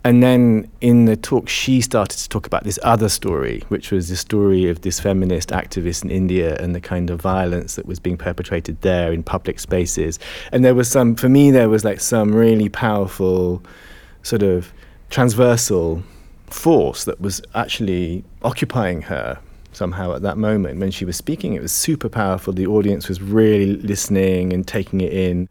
and 0.03 0.23
then 0.23 0.69
in 0.79 1.05
the 1.05 1.17
talk, 1.17 1.49
she 1.49 1.81
started 1.81 2.17
to 2.17 2.29
talk 2.29 2.47
about 2.47 2.63
this 2.63 2.79
other 2.83 3.09
story, 3.09 3.63
which 3.67 3.91
was 3.91 4.07
the 4.07 4.15
story 4.15 4.69
of 4.69 4.81
this 4.81 4.99
feminist 4.99 5.49
activist 5.49 6.03
in 6.03 6.11
India 6.11 6.55
and 6.57 6.73
the 6.73 6.79
kind 6.79 7.09
of 7.09 7.19
violence 7.19 7.75
that 7.75 7.85
was 7.85 7.99
being 7.99 8.17
perpetrated 8.17 8.81
there 8.81 9.11
in 9.11 9.23
public 9.23 9.59
spaces. 9.59 10.17
And 10.51 10.63
there 10.63 10.75
was 10.75 10.89
some, 10.89 11.15
for 11.15 11.27
me, 11.27 11.51
there 11.51 11.67
was 11.67 11.83
like 11.83 11.99
some 11.99 12.33
really 12.33 12.69
powerful, 12.69 13.61
sort 14.23 14.43
of 14.43 14.71
transversal 15.09 16.03
force 16.45 17.03
that 17.05 17.19
was 17.19 17.41
actually 17.55 18.23
occupying 18.43 19.01
her 19.01 19.39
somehow 19.73 20.13
at 20.15 20.21
that 20.21 20.37
moment 20.37 20.79
when 20.79 20.91
she 20.91 21.05
was 21.05 21.15
speaking. 21.15 21.53
It 21.53 21.61
was 21.61 21.71
super 21.71 22.09
powerful. 22.09 22.53
The 22.53 22.67
audience 22.67 23.09
was 23.09 23.21
really 23.21 23.75
listening 23.75 24.53
and 24.53 24.67
taking 24.67 25.01
it 25.01 25.13
in. 25.13 25.49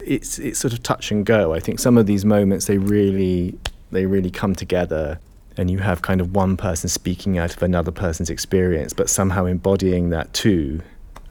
It's 0.00 0.38
it's 0.38 0.58
sort 0.58 0.72
of 0.72 0.82
touch 0.82 1.10
and 1.10 1.26
go. 1.26 1.54
I 1.54 1.60
think 1.60 1.78
some 1.78 1.98
of 1.98 2.06
these 2.06 2.24
moments 2.24 2.66
they 2.66 2.78
really 2.78 3.58
they 3.90 4.06
really 4.06 4.30
come 4.30 4.54
together 4.54 5.18
and 5.56 5.70
you 5.70 5.78
have 5.78 6.02
kind 6.02 6.20
of 6.20 6.34
one 6.34 6.56
person 6.56 6.88
speaking 6.88 7.36
out 7.36 7.54
of 7.54 7.62
another 7.62 7.90
person's 7.90 8.30
experience, 8.30 8.92
but 8.92 9.10
somehow 9.10 9.44
embodying 9.44 10.10
that 10.10 10.32
too. 10.32 10.80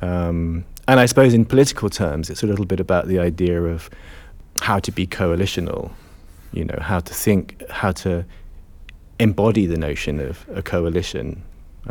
Um, 0.01 0.65
and 0.87 0.99
I 0.99 1.05
suppose 1.05 1.33
in 1.33 1.45
political 1.45 1.89
terms, 1.89 2.29
it's 2.29 2.43
a 2.43 2.47
little 2.47 2.65
bit 2.65 2.79
about 2.79 3.07
the 3.07 3.19
idea 3.19 3.63
of 3.63 3.89
how 4.59 4.79
to 4.79 4.91
be 4.91 5.07
coalitional, 5.07 5.91
you 6.51 6.65
know, 6.65 6.77
how 6.81 6.99
to 6.99 7.13
think, 7.13 7.63
how 7.69 7.91
to 7.93 8.25
embody 9.19 9.65
the 9.65 9.77
notion 9.77 10.19
of 10.19 10.45
a 10.53 10.61
coalition 10.61 11.41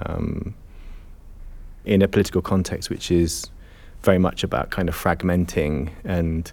um, 0.00 0.54
in 1.86 2.02
a 2.02 2.08
political 2.08 2.42
context, 2.42 2.90
which 2.90 3.10
is 3.10 3.48
very 4.02 4.18
much 4.18 4.44
about 4.44 4.70
kind 4.70 4.88
of 4.88 4.96
fragmenting 4.96 5.90
and 6.04 6.52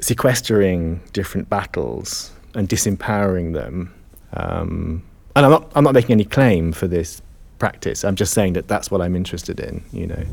sequestering 0.00 1.00
different 1.12 1.50
battles 1.50 2.32
and 2.54 2.68
disempowering 2.68 3.52
them. 3.52 3.94
Um, 4.34 5.02
and 5.36 5.46
I'm 5.46 5.52
not, 5.52 5.72
I'm 5.74 5.84
not 5.84 5.94
making 5.94 6.12
any 6.12 6.24
claim 6.24 6.72
for 6.72 6.86
this 6.86 7.22
practice. 7.58 8.04
I'm 8.04 8.16
just 8.16 8.32
saying 8.34 8.54
that 8.54 8.68
that's 8.68 8.90
what 8.90 9.00
I'm 9.00 9.14
interested 9.14 9.60
in, 9.60 9.84
you 9.92 10.06
know. 10.06 10.24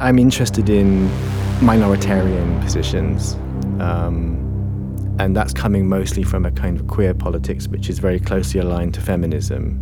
I'm 0.00 0.18
interested 0.18 0.68
in 0.68 1.08
minoritarian 1.60 2.60
positions. 2.60 3.34
Um, 3.80 4.43
and 5.18 5.36
that's 5.36 5.52
coming 5.52 5.88
mostly 5.88 6.22
from 6.22 6.44
a 6.44 6.50
kind 6.50 6.78
of 6.78 6.88
queer 6.88 7.14
politics, 7.14 7.68
which 7.68 7.88
is 7.88 7.98
very 7.98 8.18
closely 8.18 8.60
aligned 8.60 8.94
to 8.94 9.00
feminism. 9.00 9.80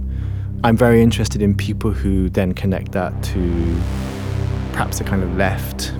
I'm 0.64 0.76
very 0.76 1.02
interested 1.02 1.42
in 1.42 1.56
people 1.56 1.90
who 1.90 2.28
then 2.28 2.52
connect 2.52 2.92
that 2.92 3.22
to 3.24 3.80
perhaps 4.72 5.00
a 5.00 5.04
kind 5.04 5.22
of 5.22 5.36
left, 5.36 5.92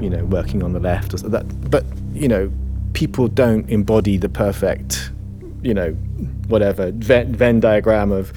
you 0.00 0.08
know, 0.08 0.24
working 0.24 0.62
on 0.62 0.72
the 0.72 0.80
left 0.80 1.12
or 1.14 1.18
so 1.18 1.28
that. 1.28 1.70
But 1.70 1.84
you 2.12 2.28
know, 2.28 2.50
people 2.92 3.28
don't 3.28 3.68
embody 3.68 4.16
the 4.16 4.28
perfect, 4.28 5.10
you 5.62 5.74
know, 5.74 5.90
whatever 6.48 6.92
Venn, 6.92 7.34
Venn 7.34 7.60
diagram 7.60 8.12
of. 8.12 8.32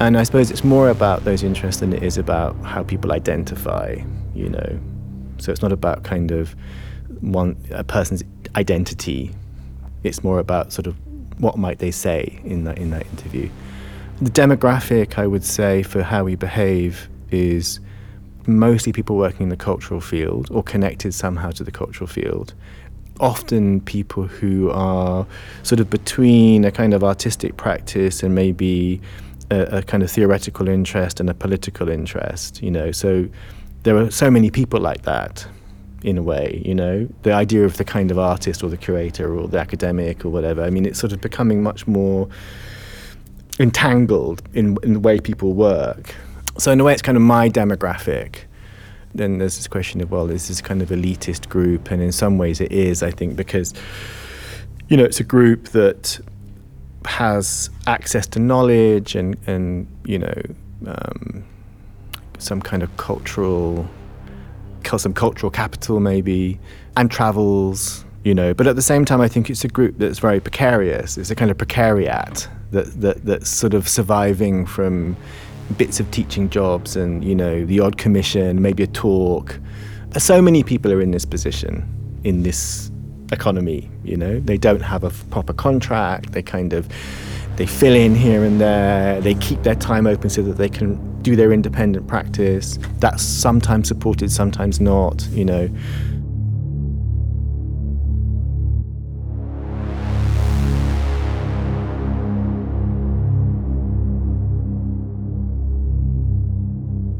And 0.00 0.18
I 0.18 0.24
suppose 0.24 0.50
it's 0.50 0.64
more 0.64 0.90
about 0.90 1.24
those 1.24 1.42
interests 1.42 1.80
than 1.80 1.92
it 1.92 2.02
is 2.02 2.18
about 2.18 2.56
how 2.64 2.82
people 2.82 3.12
identify, 3.12 3.96
you 4.34 4.48
know. 4.48 4.78
So 5.38 5.52
it's 5.52 5.62
not 5.62 5.72
about 5.72 6.02
kind 6.02 6.30
of 6.30 6.54
one 7.20 7.56
a 7.70 7.84
person's 7.84 8.22
identity 8.56 9.32
it's 10.04 10.22
more 10.22 10.38
about 10.38 10.72
sort 10.72 10.86
of 10.86 10.96
what 11.40 11.58
might 11.58 11.78
they 11.80 11.90
say 11.90 12.40
in 12.44 12.64
that 12.64 12.78
in 12.78 12.90
that 12.90 13.06
interview. 13.06 13.48
The 14.22 14.30
demographic, 14.30 15.18
I 15.18 15.26
would 15.26 15.44
say, 15.44 15.82
for 15.82 16.02
how 16.02 16.24
we 16.24 16.36
behave 16.36 17.08
is 17.30 17.80
mostly 18.46 18.92
people 18.92 19.16
working 19.16 19.44
in 19.44 19.48
the 19.48 19.56
cultural 19.56 20.00
field 20.00 20.48
or 20.50 20.62
connected 20.62 21.14
somehow 21.14 21.50
to 21.52 21.64
the 21.64 21.72
cultural 21.72 22.06
field. 22.06 22.54
Often 23.18 23.80
people 23.82 24.24
who 24.24 24.70
are 24.70 25.26
sort 25.62 25.80
of 25.80 25.90
between 25.90 26.64
a 26.64 26.70
kind 26.70 26.94
of 26.94 27.02
artistic 27.02 27.56
practice 27.56 28.22
and 28.22 28.34
maybe 28.34 29.00
a, 29.50 29.78
a 29.78 29.82
kind 29.82 30.02
of 30.02 30.10
theoretical 30.10 30.68
interest 30.68 31.20
and 31.20 31.28
a 31.28 31.34
political 31.34 31.88
interest, 31.88 32.62
you 32.62 32.70
know. 32.70 32.92
So 32.92 33.28
there 33.82 33.96
are 33.96 34.10
so 34.10 34.30
many 34.30 34.50
people 34.50 34.80
like 34.80 35.02
that 35.02 35.46
in 36.04 36.18
a 36.18 36.22
way, 36.22 36.62
you 36.64 36.74
know, 36.74 37.08
the 37.22 37.32
idea 37.32 37.64
of 37.64 37.78
the 37.78 37.84
kind 37.84 38.10
of 38.10 38.18
artist 38.18 38.62
or 38.62 38.68
the 38.68 38.76
curator 38.76 39.34
or 39.36 39.48
the 39.48 39.58
academic 39.58 40.24
or 40.24 40.28
whatever. 40.28 40.62
I 40.62 40.68
mean, 40.68 40.84
it's 40.84 41.00
sort 41.00 41.12
of 41.12 41.20
becoming 41.22 41.62
much 41.62 41.86
more 41.86 42.28
entangled 43.58 44.42
in, 44.52 44.76
in 44.82 44.92
the 44.92 45.00
way 45.00 45.18
people 45.18 45.54
work. 45.54 46.14
So 46.58 46.70
in 46.70 46.78
a 46.78 46.84
way, 46.84 46.92
it's 46.92 47.02
kind 47.02 47.16
of 47.16 47.22
my 47.22 47.48
demographic. 47.48 48.40
Then 49.14 49.38
there's 49.38 49.56
this 49.56 49.66
question 49.66 50.02
of, 50.02 50.10
well, 50.10 50.30
is 50.30 50.46
this 50.48 50.60
kind 50.60 50.82
of 50.82 50.90
elitist 50.90 51.48
group? 51.48 51.90
And 51.90 52.02
in 52.02 52.12
some 52.12 52.36
ways 52.36 52.60
it 52.60 52.70
is, 52.70 53.02
I 53.02 53.10
think, 53.10 53.34
because, 53.34 53.72
you 54.88 54.98
know, 54.98 55.04
it's 55.04 55.20
a 55.20 55.24
group 55.24 55.68
that 55.68 56.20
has 57.06 57.70
access 57.86 58.26
to 58.26 58.38
knowledge 58.38 59.14
and, 59.14 59.36
and 59.46 59.86
you 60.04 60.18
know, 60.18 60.42
um, 60.86 61.44
some 62.38 62.60
kind 62.60 62.82
of 62.82 62.94
cultural 62.98 63.88
some 64.98 65.14
cultural 65.14 65.50
capital 65.50 66.00
maybe, 66.00 66.58
and 66.96 67.10
travels, 67.10 68.04
you 68.24 68.34
know. 68.34 68.54
But 68.54 68.66
at 68.66 68.76
the 68.76 68.82
same 68.82 69.04
time, 69.04 69.20
I 69.20 69.28
think 69.28 69.50
it's 69.50 69.64
a 69.64 69.68
group 69.68 69.96
that's 69.98 70.18
very 70.18 70.40
precarious. 70.40 71.18
It's 71.18 71.30
a 71.30 71.34
kind 71.34 71.50
of 71.50 71.58
precariat 71.58 72.48
that, 72.70 73.00
that 73.00 73.24
that's 73.24 73.50
sort 73.50 73.74
of 73.74 73.88
surviving 73.88 74.66
from 74.66 75.16
bits 75.78 75.98
of 75.98 76.10
teaching 76.10 76.50
jobs 76.50 76.94
and 76.94 77.24
you 77.24 77.34
know 77.34 77.64
the 77.64 77.80
odd 77.80 77.96
commission, 77.98 78.62
maybe 78.62 78.82
a 78.82 78.88
talk. 78.88 79.58
So 80.18 80.40
many 80.40 80.62
people 80.62 80.92
are 80.92 81.00
in 81.00 81.10
this 81.10 81.24
position 81.24 81.88
in 82.24 82.42
this 82.42 82.90
economy. 83.32 83.90
You 84.02 84.16
know, 84.16 84.40
they 84.40 84.58
don't 84.58 84.82
have 84.82 85.04
a 85.04 85.10
proper 85.30 85.52
contract. 85.52 86.32
They 86.32 86.42
kind 86.42 86.72
of 86.72 86.88
they 87.56 87.66
fill 87.66 87.94
in 87.94 88.14
here 88.14 88.44
and 88.44 88.60
there, 88.60 89.20
they 89.20 89.34
keep 89.34 89.62
their 89.62 89.76
time 89.76 90.06
open 90.06 90.28
so 90.28 90.42
that 90.42 90.56
they 90.56 90.68
can 90.68 91.22
do 91.22 91.36
their 91.36 91.52
independent 91.52 92.06
practice. 92.08 92.78
That's 92.98 93.22
sometimes 93.22 93.88
supported, 93.88 94.30
sometimes 94.32 94.80
not, 94.80 95.26
you 95.28 95.44
know. 95.44 95.68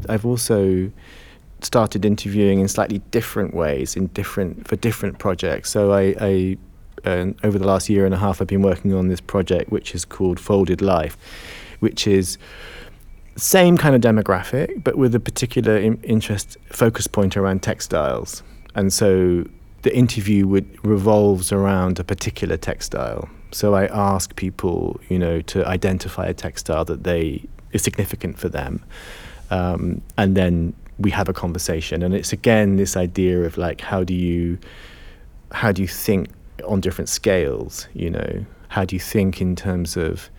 I've 0.07 0.25
also 0.25 0.91
started 1.61 2.05
interviewing 2.05 2.59
in 2.59 2.67
slightly 2.67 2.99
different 3.09 3.55
ways 3.55 3.95
in 3.95 4.07
different 4.07 4.67
for 4.67 4.75
different 4.75 5.17
projects. 5.17 5.71
So 5.71 5.93
I, 5.93 6.15
I 6.19 6.57
uh, 7.05 7.27
over 7.43 7.57
the 7.57 7.67
last 7.67 7.89
year 7.89 8.05
and 8.05 8.13
a 8.13 8.17
half, 8.17 8.41
I've 8.41 8.47
been 8.47 8.61
working 8.61 8.93
on 8.93 9.07
this 9.07 9.21
project 9.21 9.71
which 9.71 9.95
is 9.95 10.05
called 10.05 10.39
Folded 10.39 10.81
Life, 10.81 11.17
which 11.79 12.07
is 12.07 12.37
same 13.35 13.77
kind 13.77 13.95
of 13.95 14.01
demographic, 14.01 14.83
but 14.83 14.95
with 14.95 15.13
a 15.13 15.19
particular 15.19 15.77
in- 15.77 16.01
interest 16.03 16.57
focus 16.71 17.07
point 17.07 17.35
around 17.35 17.61
textiles. 17.61 18.43
And 18.75 18.91
so 18.91 19.45
the 19.81 19.95
interview 19.95 20.47
would 20.47 20.85
revolves 20.85 21.51
around 21.51 21.99
a 21.99 22.03
particular 22.03 22.57
textile. 22.57 23.29
So 23.51 23.75
I 23.75 23.85
ask 23.87 24.35
people, 24.35 24.99
you 25.09 25.19
know, 25.19 25.41
to 25.41 25.65
identify 25.65 26.25
a 26.25 26.33
textile 26.33 26.85
that 26.85 27.03
they 27.03 27.43
is 27.71 27.83
significant 27.83 28.39
for 28.39 28.47
them 28.49 28.83
um, 29.49 30.01
and 30.17 30.35
then 30.35 30.73
we 30.97 31.11
have 31.11 31.29
a 31.29 31.33
conversation. 31.33 32.03
And 32.03 32.13
it's 32.13 32.33
again 32.33 32.77
this 32.77 32.95
idea 32.95 33.41
of 33.41 33.57
like 33.57 33.81
how 33.81 34.03
do 34.03 34.13
you 34.13 34.57
how 35.51 35.71
do 35.71 35.81
you 35.81 35.87
think 35.87 36.29
on 36.63 36.81
different 36.81 37.09
scales? 37.09 37.87
You 37.93 38.09
know, 38.11 38.45
how 38.69 38.85
do 38.85 38.95
you 38.95 38.99
think 38.99 39.41
in 39.41 39.55
terms 39.55 39.97
of 39.97 40.29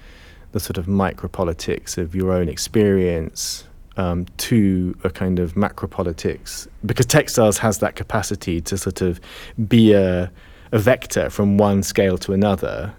the 0.53 0.61
sort 0.61 0.79
of 0.79 0.87
micropolitics 0.87 1.99
of 1.99 2.15
your 2.15 2.33
own 2.33 2.49
experience 2.49 3.65
um, 3.97 4.27
to 4.39 4.97
a 5.05 5.11
kind 5.11 5.39
of 5.39 5.55
macropolitics? 5.55 6.69
Because 6.85 7.07
textiles 7.07 7.59
has 7.59 7.79
that 7.79 7.97
capacity 7.97 8.61
to 8.63 8.77
sort 8.77 9.01
of 9.01 9.21
be 9.69 9.93
a, 9.93 10.31
a 10.73 10.79
vector 10.79 11.31
from 11.31 11.59
one 11.59 11.83
scale 11.83 12.19
to 12.19 12.33
another. 12.33 12.95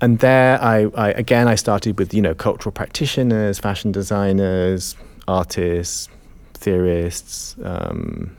And 0.00 0.18
there, 0.18 0.62
I, 0.62 0.86
I 0.94 1.10
again, 1.12 1.48
I 1.48 1.54
started 1.54 1.98
with 1.98 2.12
you 2.12 2.20
know 2.20 2.34
cultural 2.34 2.72
practitioners, 2.72 3.58
fashion 3.58 3.92
designers, 3.92 4.94
artists, 5.26 6.08
theorists. 6.54 7.56
Um, 7.62 8.36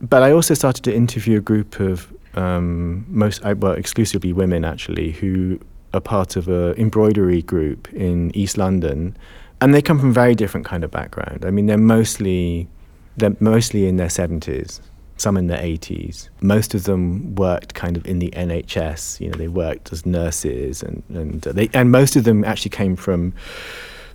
but 0.00 0.22
I 0.22 0.32
also 0.32 0.54
started 0.54 0.82
to 0.84 0.94
interview 0.94 1.38
a 1.38 1.40
group 1.40 1.80
of 1.80 2.12
um, 2.36 3.04
most, 3.08 3.42
well, 3.44 3.72
exclusively 3.72 4.32
women 4.32 4.64
actually, 4.64 5.12
who 5.12 5.58
are 5.94 6.00
part 6.00 6.36
of 6.36 6.48
an 6.48 6.74
embroidery 6.74 7.42
group 7.42 7.92
in 7.92 8.34
East 8.36 8.58
London, 8.58 9.16
and 9.60 9.74
they 9.74 9.82
come 9.82 9.98
from 9.98 10.12
very 10.12 10.34
different 10.34 10.66
kind 10.66 10.84
of 10.84 10.90
background. 10.90 11.44
I 11.44 11.50
mean, 11.50 11.66
they're 11.66 11.78
mostly 11.78 12.68
they're 13.16 13.36
mostly 13.40 13.86
in 13.88 13.96
their 13.96 14.10
seventies, 14.10 14.80
some 15.16 15.36
in 15.36 15.46
their 15.46 15.62
eighties. 15.62 16.28
Most 16.40 16.74
of 16.74 16.84
them 16.84 17.34
worked 17.34 17.74
kind 17.74 17.96
of 17.96 18.06
in 18.06 18.18
the 18.18 18.30
NHS. 18.32 19.20
You 19.20 19.30
know, 19.30 19.38
they 19.38 19.48
worked 19.48 19.92
as 19.92 20.04
nurses, 20.04 20.82
and 20.82 21.02
and 21.08 21.40
they 21.42 21.70
and 21.72 21.90
most 21.90 22.16
of 22.16 22.24
them 22.24 22.44
actually 22.44 22.70
came 22.70 22.96
from 22.96 23.32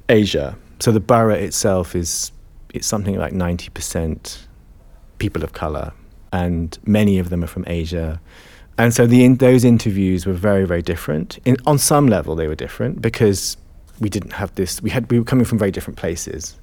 Asia 0.08 0.56
so 0.82 0.92
the 0.92 1.00
borough 1.00 1.36
itself 1.36 1.96
is 1.96 2.32
it's 2.74 2.88
something 2.88 3.16
like 3.16 3.34
90% 3.34 4.40
people 5.20 5.44
of 5.44 5.54
color, 5.54 5.94
and 6.32 6.78
many 6.86 7.20
of 7.20 7.30
them 7.30 7.44
are 7.44 7.48
from 7.48 7.66
Asia. 7.68 8.20
And 8.78 8.94
so 8.94 9.06
the 9.06 9.24
in, 9.24 9.36
those 9.36 9.64
interviews 9.64 10.26
were 10.26 10.34
very, 10.34 10.66
very 10.66 10.82
different. 10.82 11.40
In, 11.46 11.58
on 11.66 11.78
some 11.78 12.08
level, 12.08 12.36
they 12.36 12.48
were 12.48 12.56
different 12.56 13.02
because 13.02 13.58
we 14.00 14.10
didn't 14.10 14.34
have 14.34 14.54
this. 14.56 14.82
We 14.82 14.90
had 14.90 15.10
we 15.12 15.20
were 15.20 15.26
coming 15.26 15.46
from 15.46 15.60
very 15.60 15.72
different 15.72 15.98
places. 15.98 16.58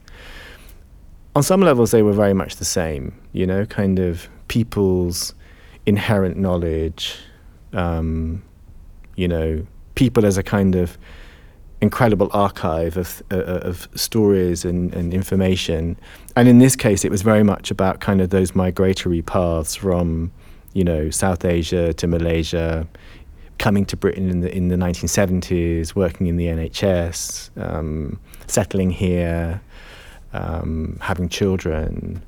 On 1.36 1.42
some 1.42 1.60
levels, 1.60 1.90
they 1.90 2.02
were 2.02 2.12
very 2.12 2.34
much 2.34 2.56
the 2.56 2.64
same. 2.64 3.14
You 3.32 3.46
know, 3.46 3.66
kind 3.66 3.98
of 3.98 4.28
people's 4.48 5.34
inherent 5.86 6.36
knowledge. 6.36 7.16
Um, 7.72 8.42
you 9.16 9.28
know, 9.28 9.66
people 9.94 10.24
as 10.24 10.38
a 10.38 10.42
kind 10.42 10.74
of 10.74 10.96
incredible 11.80 12.28
archive 12.32 12.96
of, 12.96 13.22
uh, 13.30 13.36
of 13.36 13.88
stories 13.94 14.64
and, 14.64 14.92
and 14.94 15.14
information. 15.14 15.96
And 16.36 16.48
in 16.48 16.58
this 16.58 16.74
case, 16.74 17.04
it 17.04 17.10
was 17.10 17.22
very 17.22 17.42
much 17.42 17.70
about 17.70 18.00
kind 18.00 18.20
of 18.20 18.30
those 18.30 18.54
migratory 18.54 19.22
paths 19.22 19.76
from, 19.76 20.32
you 20.72 20.84
know, 20.84 21.10
South 21.10 21.44
Asia 21.44 21.92
to 21.94 22.06
Malaysia, 22.06 22.86
coming 23.58 23.84
to 23.86 23.96
Britain 23.96 24.28
in 24.28 24.40
the, 24.40 24.54
in 24.54 24.68
the 24.68 24.76
1970s, 24.76 25.94
working 25.94 26.26
in 26.26 26.36
the 26.36 26.46
NHS, 26.46 27.50
um, 27.60 28.18
settling 28.46 28.90
here, 28.90 29.60
um, 30.32 30.98
having 31.00 31.28
children, 31.28 32.22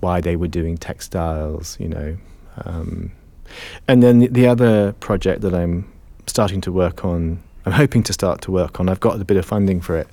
why 0.00 0.20
they 0.20 0.36
were 0.36 0.48
doing 0.48 0.76
textiles, 0.76 1.78
you 1.80 1.88
know. 1.88 2.16
Um, 2.64 3.12
and 3.88 4.02
then 4.02 4.18
the, 4.18 4.28
the 4.28 4.46
other 4.46 4.92
project 4.94 5.40
that 5.42 5.54
I'm 5.54 5.90
starting 6.26 6.60
to 6.62 6.72
work 6.72 7.04
on 7.04 7.42
I'm 7.66 7.72
hoping 7.72 8.02
to 8.04 8.12
start 8.12 8.40
to 8.42 8.50
work 8.50 8.80
on. 8.80 8.88
I've 8.88 9.00
got 9.00 9.20
a 9.20 9.24
bit 9.24 9.36
of 9.36 9.44
funding 9.44 9.80
for 9.80 9.96
it. 9.96 10.08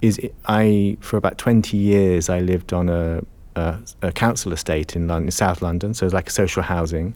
Is 0.00 0.18
it, 0.18 0.34
I 0.46 0.96
for 1.00 1.16
about 1.16 1.38
20 1.38 1.76
years 1.76 2.28
I 2.28 2.40
lived 2.40 2.72
on 2.72 2.88
a, 2.88 3.22
a, 3.56 3.78
a 4.02 4.12
council 4.12 4.52
estate 4.52 4.96
in 4.96 5.08
London, 5.08 5.30
South 5.30 5.62
London, 5.62 5.94
so 5.94 6.04
it's 6.04 6.14
like 6.14 6.28
social 6.28 6.62
housing, 6.62 7.14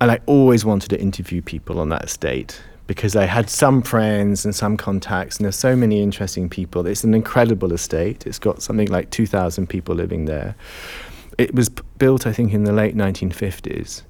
and 0.00 0.10
I 0.10 0.20
always 0.26 0.64
wanted 0.64 0.90
to 0.90 1.00
interview 1.00 1.42
people 1.42 1.78
on 1.78 1.90
that 1.90 2.04
estate 2.04 2.60
because 2.86 3.16
I 3.16 3.24
had 3.24 3.50
some 3.50 3.82
friends 3.82 4.44
and 4.44 4.54
some 4.54 4.76
contacts, 4.76 5.36
and 5.36 5.44
there's 5.44 5.56
so 5.56 5.74
many 5.74 6.02
interesting 6.02 6.48
people. 6.48 6.86
It's 6.86 7.04
an 7.04 7.14
incredible 7.14 7.72
estate. 7.72 8.26
It's 8.26 8.38
got 8.38 8.62
something 8.62 8.88
like 8.88 9.10
2,000 9.10 9.66
people 9.66 9.94
living 9.94 10.26
there. 10.26 10.54
It 11.36 11.54
was 11.54 11.68
built, 11.68 12.26
I 12.26 12.32
think, 12.32 12.52
in 12.52 12.64
the 12.64 12.72
late 12.72 12.96
1950s. 12.96 14.02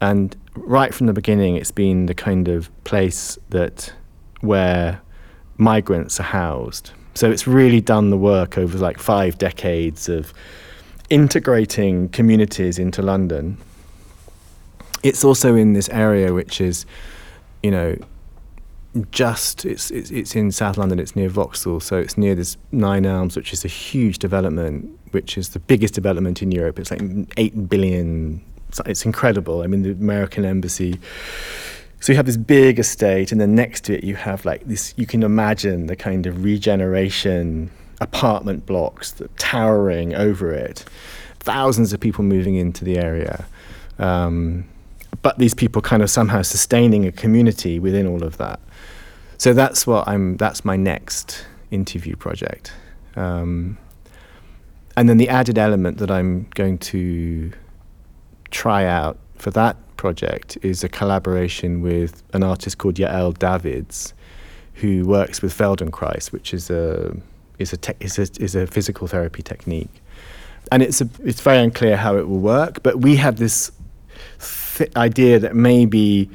And 0.00 0.36
right 0.54 0.94
from 0.94 1.06
the 1.06 1.12
beginning, 1.12 1.56
it's 1.56 1.70
been 1.70 2.06
the 2.06 2.14
kind 2.14 2.48
of 2.48 2.70
place 2.84 3.38
that 3.50 3.92
where 4.42 5.00
migrants 5.56 6.20
are 6.20 6.24
housed. 6.24 6.92
So 7.14 7.30
it's 7.30 7.46
really 7.46 7.80
done 7.80 8.10
the 8.10 8.16
work 8.16 8.58
over 8.58 8.78
like 8.78 8.98
five 8.98 9.38
decades 9.38 10.08
of 10.08 10.32
integrating 11.10 12.08
communities 12.10 12.78
into 12.78 13.02
London. 13.02 13.56
It's 15.02 15.24
also 15.24 15.54
in 15.54 15.72
this 15.72 15.88
area 15.88 16.32
which 16.32 16.60
is, 16.60 16.86
you 17.62 17.70
know, 17.70 17.96
just 19.10 19.64
it's, 19.64 19.90
it's 19.90 20.10
it's 20.10 20.36
in 20.36 20.52
South 20.52 20.76
London. 20.76 20.98
It's 20.98 21.16
near 21.16 21.28
Vauxhall, 21.28 21.80
so 21.80 21.96
it's 21.96 22.18
near 22.18 22.34
this 22.34 22.56
Nine 22.72 23.06
Elms, 23.06 23.36
which 23.36 23.52
is 23.52 23.64
a 23.64 23.68
huge 23.68 24.18
development, 24.18 24.98
which 25.12 25.38
is 25.38 25.50
the 25.50 25.58
biggest 25.58 25.94
development 25.94 26.42
in 26.42 26.52
Europe. 26.52 26.78
It's 26.78 26.90
like 26.90 27.02
eight 27.36 27.68
billion. 27.68 28.42
It's 28.86 29.04
incredible. 29.04 29.62
I 29.62 29.66
mean, 29.66 29.82
the 29.82 29.92
American 29.92 30.44
embassy 30.44 30.98
so 32.02 32.12
you 32.12 32.16
have 32.16 32.26
this 32.26 32.36
big 32.36 32.80
estate, 32.80 33.30
and 33.30 33.40
then 33.40 33.54
next 33.54 33.84
to 33.84 33.96
it 33.96 34.02
you 34.02 34.16
have 34.16 34.44
like 34.44 34.66
this. 34.66 34.92
You 34.96 35.06
can 35.06 35.22
imagine 35.22 35.86
the 35.86 35.94
kind 35.94 36.26
of 36.26 36.42
regeneration 36.42 37.70
apartment 38.00 38.66
blocks 38.66 39.12
that 39.12 39.38
towering 39.38 40.12
over 40.12 40.52
it. 40.52 40.84
Thousands 41.38 41.92
of 41.92 42.00
people 42.00 42.24
moving 42.24 42.56
into 42.56 42.84
the 42.84 42.98
area. 42.98 43.44
Um, 44.00 44.64
but 45.22 45.38
these 45.38 45.54
people 45.54 45.80
kind 45.80 46.02
of 46.02 46.10
somehow 46.10 46.42
sustaining 46.42 47.06
a 47.06 47.12
community 47.12 47.78
within 47.78 48.08
all 48.08 48.24
of 48.24 48.36
that. 48.38 48.58
So 49.38 49.52
that's 49.52 49.86
what 49.86 50.08
I'm. 50.08 50.36
That's 50.38 50.64
my 50.64 50.74
next 50.76 51.46
interview 51.70 52.16
project. 52.16 52.72
Um, 53.14 53.78
and 54.96 55.08
then 55.08 55.18
the 55.18 55.28
added 55.28 55.56
element 55.56 55.98
that 55.98 56.10
I'm 56.10 56.48
going 56.56 56.78
to 56.78 57.52
try 58.50 58.86
out 58.86 59.18
for 59.36 59.52
that 59.52 59.76
project 60.02 60.58
is 60.62 60.82
a 60.82 60.88
collaboration 60.88 61.80
with 61.80 62.24
an 62.32 62.42
artist 62.42 62.78
called 62.78 62.96
Yael 62.96 63.38
Davids, 63.38 64.12
who 64.74 65.04
works 65.04 65.40
with 65.40 65.56
Feldenkrais, 65.56 66.32
which 66.32 66.52
is 66.52 66.70
a 66.70 67.16
is 67.60 67.72
a, 67.72 67.76
te- 67.76 68.00
is 68.00 68.18
a 68.18 68.26
is 68.42 68.56
a 68.56 68.66
physical 68.66 69.06
therapy 69.06 69.42
technique, 69.42 69.94
and 70.72 70.82
it's 70.82 71.00
a, 71.00 71.08
it's 71.22 71.40
very 71.40 71.58
unclear 71.58 71.96
how 71.96 72.16
it 72.16 72.26
will 72.28 72.40
work. 72.40 72.82
But 72.82 72.94
we 73.06 73.14
have 73.14 73.36
this 73.36 73.70
th- 74.76 74.90
idea 74.96 75.38
that 75.38 75.54
maybe 75.54 76.28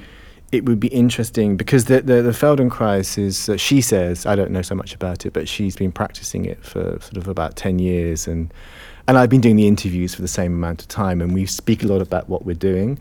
it 0.54 0.64
would 0.64 0.80
be 0.80 0.92
interesting 1.04 1.58
because 1.58 1.84
the 1.92 2.00
the, 2.02 2.22
the 2.22 2.36
Feldenkrais 2.42 3.18
is 3.18 3.50
uh, 3.50 3.58
she 3.58 3.82
says 3.82 4.26
I 4.26 4.38
don't 4.38 4.52
know 4.52 4.62
so 4.62 4.76
much 4.76 4.96
about 4.96 5.26
it, 5.26 5.34
but 5.34 5.50
she's 5.50 5.76
been 5.76 5.92
practicing 5.92 6.46
it 6.46 6.64
for 6.64 6.84
sort 7.02 7.18
of 7.18 7.28
about 7.28 7.58
ten 7.58 7.80
years 7.80 8.28
and. 8.30 8.54
And 9.10 9.18
I've 9.18 9.30
been 9.30 9.40
doing 9.40 9.56
the 9.56 9.70
interviews 9.70 10.14
for 10.14 10.22
the 10.22 10.28
same 10.28 10.54
amount 10.54 10.82
of 10.82 10.90
time, 10.90 11.22
and 11.22 11.34
we 11.34 11.46
speak 11.46 11.82
a 11.82 11.88
lot 11.88 12.02
about 12.02 12.28
what 12.28 12.44
we're 12.46 12.62
doing 12.72 13.00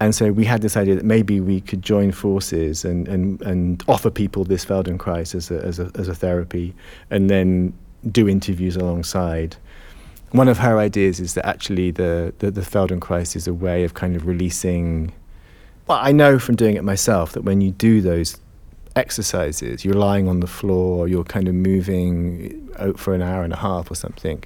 and 0.00 0.14
so 0.14 0.30
we 0.30 0.44
had 0.44 0.62
this 0.62 0.76
idea 0.76 0.94
that 0.94 1.04
maybe 1.04 1.40
we 1.40 1.60
could 1.60 1.82
join 1.82 2.12
forces 2.12 2.84
and, 2.84 3.08
and, 3.08 3.40
and 3.42 3.82
offer 3.88 4.10
people 4.10 4.44
this 4.44 4.64
Feldenkrais 4.64 5.34
as 5.34 5.50
a, 5.50 5.58
as, 5.62 5.78
a, 5.78 5.90
as 5.94 6.08
a 6.08 6.14
therapy 6.14 6.74
and 7.10 7.30
then 7.30 7.72
do 8.10 8.28
interviews 8.28 8.76
alongside. 8.76 9.56
One 10.32 10.48
of 10.48 10.58
her 10.58 10.78
ideas 10.78 11.18
is 11.18 11.34
that 11.34 11.46
actually 11.46 11.92
the, 11.92 12.34
the, 12.40 12.50
the 12.50 12.60
Feldenkrais 12.60 13.34
is 13.34 13.46
a 13.46 13.54
way 13.54 13.84
of 13.84 13.94
kind 13.94 14.16
of 14.16 14.26
releasing. 14.26 15.12
Well, 15.86 15.98
I 16.00 16.12
know 16.12 16.38
from 16.38 16.56
doing 16.56 16.76
it 16.76 16.84
myself 16.84 17.32
that 17.32 17.42
when 17.42 17.62
you 17.62 17.70
do 17.70 18.02
those 18.02 18.38
exercises. 18.96 19.84
You're 19.84 19.94
lying 19.94 20.26
on 20.26 20.40
the 20.40 20.46
floor, 20.46 21.06
you're 21.06 21.24
kind 21.24 21.46
of 21.46 21.54
moving 21.54 22.68
out 22.78 22.98
for 22.98 23.14
an 23.14 23.22
hour 23.22 23.44
and 23.44 23.52
a 23.52 23.56
half 23.56 23.90
or 23.90 23.94
something. 23.94 24.42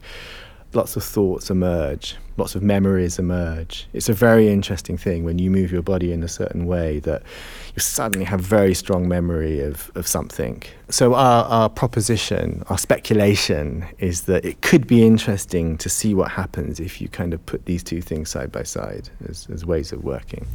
Lots 0.73 0.95
of 0.95 1.03
thoughts 1.03 1.51
emerge, 1.51 2.17
lots 2.37 2.55
of 2.55 2.63
memories 2.63 3.19
emerge. 3.19 3.89
It's 3.93 4.09
a 4.09 4.13
very 4.13 4.49
interesting 4.49 4.97
thing 4.97 5.25
when 5.25 5.41
you 5.41 5.51
move 5.51 5.73
your 5.73 5.83
body 5.83 6.13
in 6.13 6.23
a 6.23 6.29
certain 6.29 6.67
way 6.67 7.01
that 7.01 7.23
you 7.75 7.81
suddenly 7.81 8.25
have 8.25 8.41
very 8.41 8.75
strong 8.75 9.09
memory 9.09 9.61
of, 9.61 9.91
of 9.97 10.07
something. 10.07 10.63
So, 10.89 11.15
our, 11.15 11.45
our 11.47 11.69
proposition, 11.69 12.63
our 12.69 12.79
speculation 12.79 13.85
is 13.99 14.23
that 14.23 14.45
it 14.45 14.63
could 14.63 14.87
be 14.87 15.05
interesting 15.05 15.77
to 15.79 15.89
see 15.89 16.15
what 16.15 16.31
happens 16.31 16.79
if 16.79 17.01
you 17.01 17.09
kind 17.09 17.35
of 17.35 17.45
put 17.47 17.65
these 17.65 17.83
two 17.83 18.01
things 18.01 18.31
side 18.31 18.53
by 18.53 18.63
side 18.63 19.11
as, 19.29 19.49
as 19.53 19.67
ways 19.67 19.91
of 19.91 20.05
working. 20.05 20.47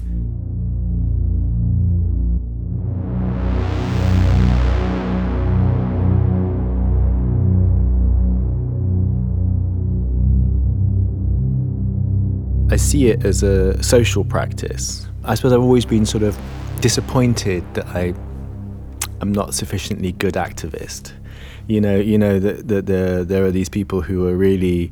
I 12.76 12.78
see 12.78 13.08
it 13.08 13.24
as 13.24 13.42
a 13.42 13.82
social 13.82 14.26
practice. 14.26 15.08
I 15.24 15.36
suppose 15.36 15.54
I've 15.54 15.62
always 15.62 15.86
been 15.86 16.06
sort 16.06 16.24
of 16.24 16.38
disappointed 16.82 17.64
that 17.74 17.88
I 17.88 18.14
am 19.22 19.32
not 19.32 19.54
sufficiently 19.54 20.12
good 20.12 20.34
activist. 20.34 21.14
You 21.68 21.80
know, 21.80 21.96
you 21.96 22.18
know 22.18 22.38
that 22.38 22.68
the, 22.68 22.82
the, 22.82 23.24
there 23.26 23.46
are 23.46 23.52
these 23.52 23.70
people 23.70 24.02
who 24.02 24.28
are 24.28 24.36
really 24.36 24.92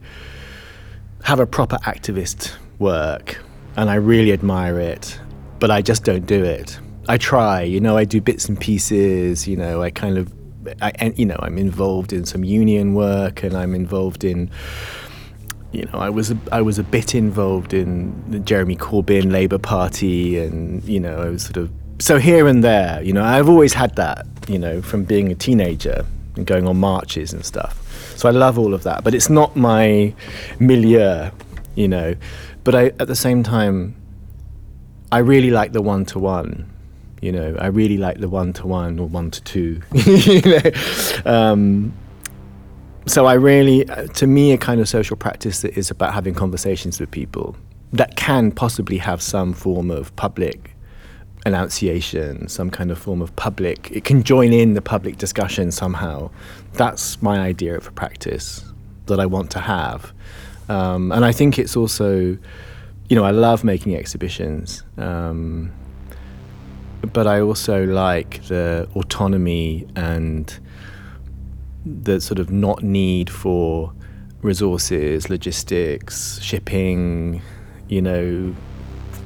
have 1.23 1.41
a 1.41 1.45
proper 1.45 1.75
activist 1.79 2.53
work, 2.79 3.43
and 3.75 3.89
I 3.89 3.95
really 3.95 4.31
admire 4.31 4.79
it, 4.79 5.19
but 5.59 5.69
I 5.69 5.81
just 5.81 6.05
don't 6.05 6.25
do 6.25 6.41
it. 6.41 6.79
I 7.09 7.17
try, 7.17 7.63
you 7.63 7.81
know, 7.81 7.97
I 7.97 8.05
do 8.05 8.21
bits 8.21 8.47
and 8.47 8.57
pieces. 8.57 9.45
You 9.45 9.57
know, 9.57 9.81
I 9.81 9.89
kind 9.89 10.17
of, 10.17 10.33
I, 10.81 11.11
you 11.17 11.25
know, 11.25 11.35
I'm 11.39 11.57
involved 11.57 12.13
in 12.13 12.23
some 12.23 12.45
union 12.45 12.93
work, 12.93 13.43
and 13.43 13.57
I'm 13.57 13.75
involved 13.75 14.23
in 14.23 14.49
you 15.73 15.85
know, 15.85 15.97
I 15.97 16.09
was 16.09 16.29
a, 16.31 16.37
I 16.51 16.61
was 16.61 16.77
a 16.77 16.83
bit 16.83 17.15
involved 17.15 17.73
in 17.73 18.13
the 18.29 18.39
Jeremy 18.39 18.75
Corbyn 18.75 19.31
Labour 19.31 19.57
Party, 19.57 20.37
and 20.37 20.83
you 20.83 20.99
know, 20.99 21.19
I 21.19 21.29
was 21.29 21.43
sort 21.43 21.57
of 21.57 21.71
so 21.99 22.19
here 22.19 22.47
and 22.47 22.63
there. 22.63 23.01
You 23.01 23.11
know, 23.11 23.23
I've 23.23 23.49
always 23.49 23.73
had 23.73 23.95
that. 23.95 24.27
You 24.47 24.59
know, 24.59 24.81
from 24.81 25.03
being 25.03 25.31
a 25.31 25.35
teenager 25.35 26.05
and 26.35 26.45
going 26.45 26.67
on 26.67 26.77
marches 26.77 27.33
and 27.33 27.43
stuff. 27.43 27.79
So 28.17 28.29
I 28.29 28.31
love 28.31 28.59
all 28.59 28.73
of 28.73 28.83
that, 28.83 29.03
but 29.03 29.15
it's 29.15 29.29
not 29.29 29.55
my 29.55 30.13
milieu. 30.59 31.31
You 31.75 31.87
know, 31.87 32.15
but 32.63 32.75
I 32.75 32.85
at 32.99 33.07
the 33.07 33.15
same 33.15 33.41
time, 33.41 33.95
I 35.11 35.19
really 35.19 35.49
like 35.49 35.71
the 35.71 35.81
one 35.81 36.05
to 36.05 36.19
one. 36.19 36.69
You 37.19 37.31
know, 37.31 37.55
I 37.57 37.67
really 37.67 37.97
like 37.97 38.19
the 38.19 38.29
one 38.29 38.53
to 38.53 38.67
one 38.67 38.99
or 38.99 39.07
one 39.07 39.31
to 39.31 39.41
two. 39.41 39.81
you 39.93 40.41
know. 40.41 40.71
Um, 41.25 41.93
so 43.05 43.25
I 43.25 43.33
really, 43.33 43.87
uh, 43.89 44.07
to 44.07 44.27
me, 44.27 44.51
a 44.53 44.57
kind 44.57 44.79
of 44.79 44.87
social 44.87 45.17
practice 45.17 45.61
that 45.61 45.77
is 45.77 45.91
about 45.91 46.13
having 46.13 46.33
conversations 46.33 46.99
with 46.99 47.11
people 47.11 47.55
that 47.91 48.15
can 48.15 48.51
possibly 48.51 48.97
have 48.97 49.21
some 49.21 49.53
form 49.53 49.91
of 49.91 50.15
public 50.15 50.75
enunciation, 51.45 52.47
some 52.47 52.69
kind 52.69 52.89
of 52.91 52.97
form 52.97 53.21
of 53.21 53.35
public, 53.35 53.91
it 53.91 54.03
can 54.03 54.23
join 54.23 54.53
in 54.53 54.73
the 54.73 54.81
public 54.81 55.17
discussion 55.17 55.71
somehow. 55.71 56.29
That's 56.73 57.21
my 57.21 57.39
idea 57.39 57.75
of 57.77 57.87
a 57.87 57.91
practice 57.91 58.65
that 59.07 59.19
I 59.19 59.25
want 59.25 59.51
to 59.51 59.59
have. 59.59 60.13
Um, 60.69 61.11
and 61.11 61.25
I 61.25 61.31
think 61.31 61.59
it's 61.59 61.75
also, 61.75 62.37
you 63.09 63.15
know, 63.15 63.25
I 63.25 63.31
love 63.31 63.63
making 63.63 63.95
exhibitions. 63.95 64.83
Um, 64.97 65.71
but 67.11 67.27
I 67.27 67.41
also 67.41 67.85
like 67.85 68.43
the 68.45 68.87
autonomy 68.95 69.85
and 69.95 70.57
the 71.85 72.21
sort 72.21 72.39
of 72.39 72.49
not 72.49 72.83
need 72.83 73.29
for 73.29 73.93
resources, 74.41 75.29
logistics, 75.29 76.39
shipping, 76.41 77.41
you 77.87 78.01
know, 78.01 78.55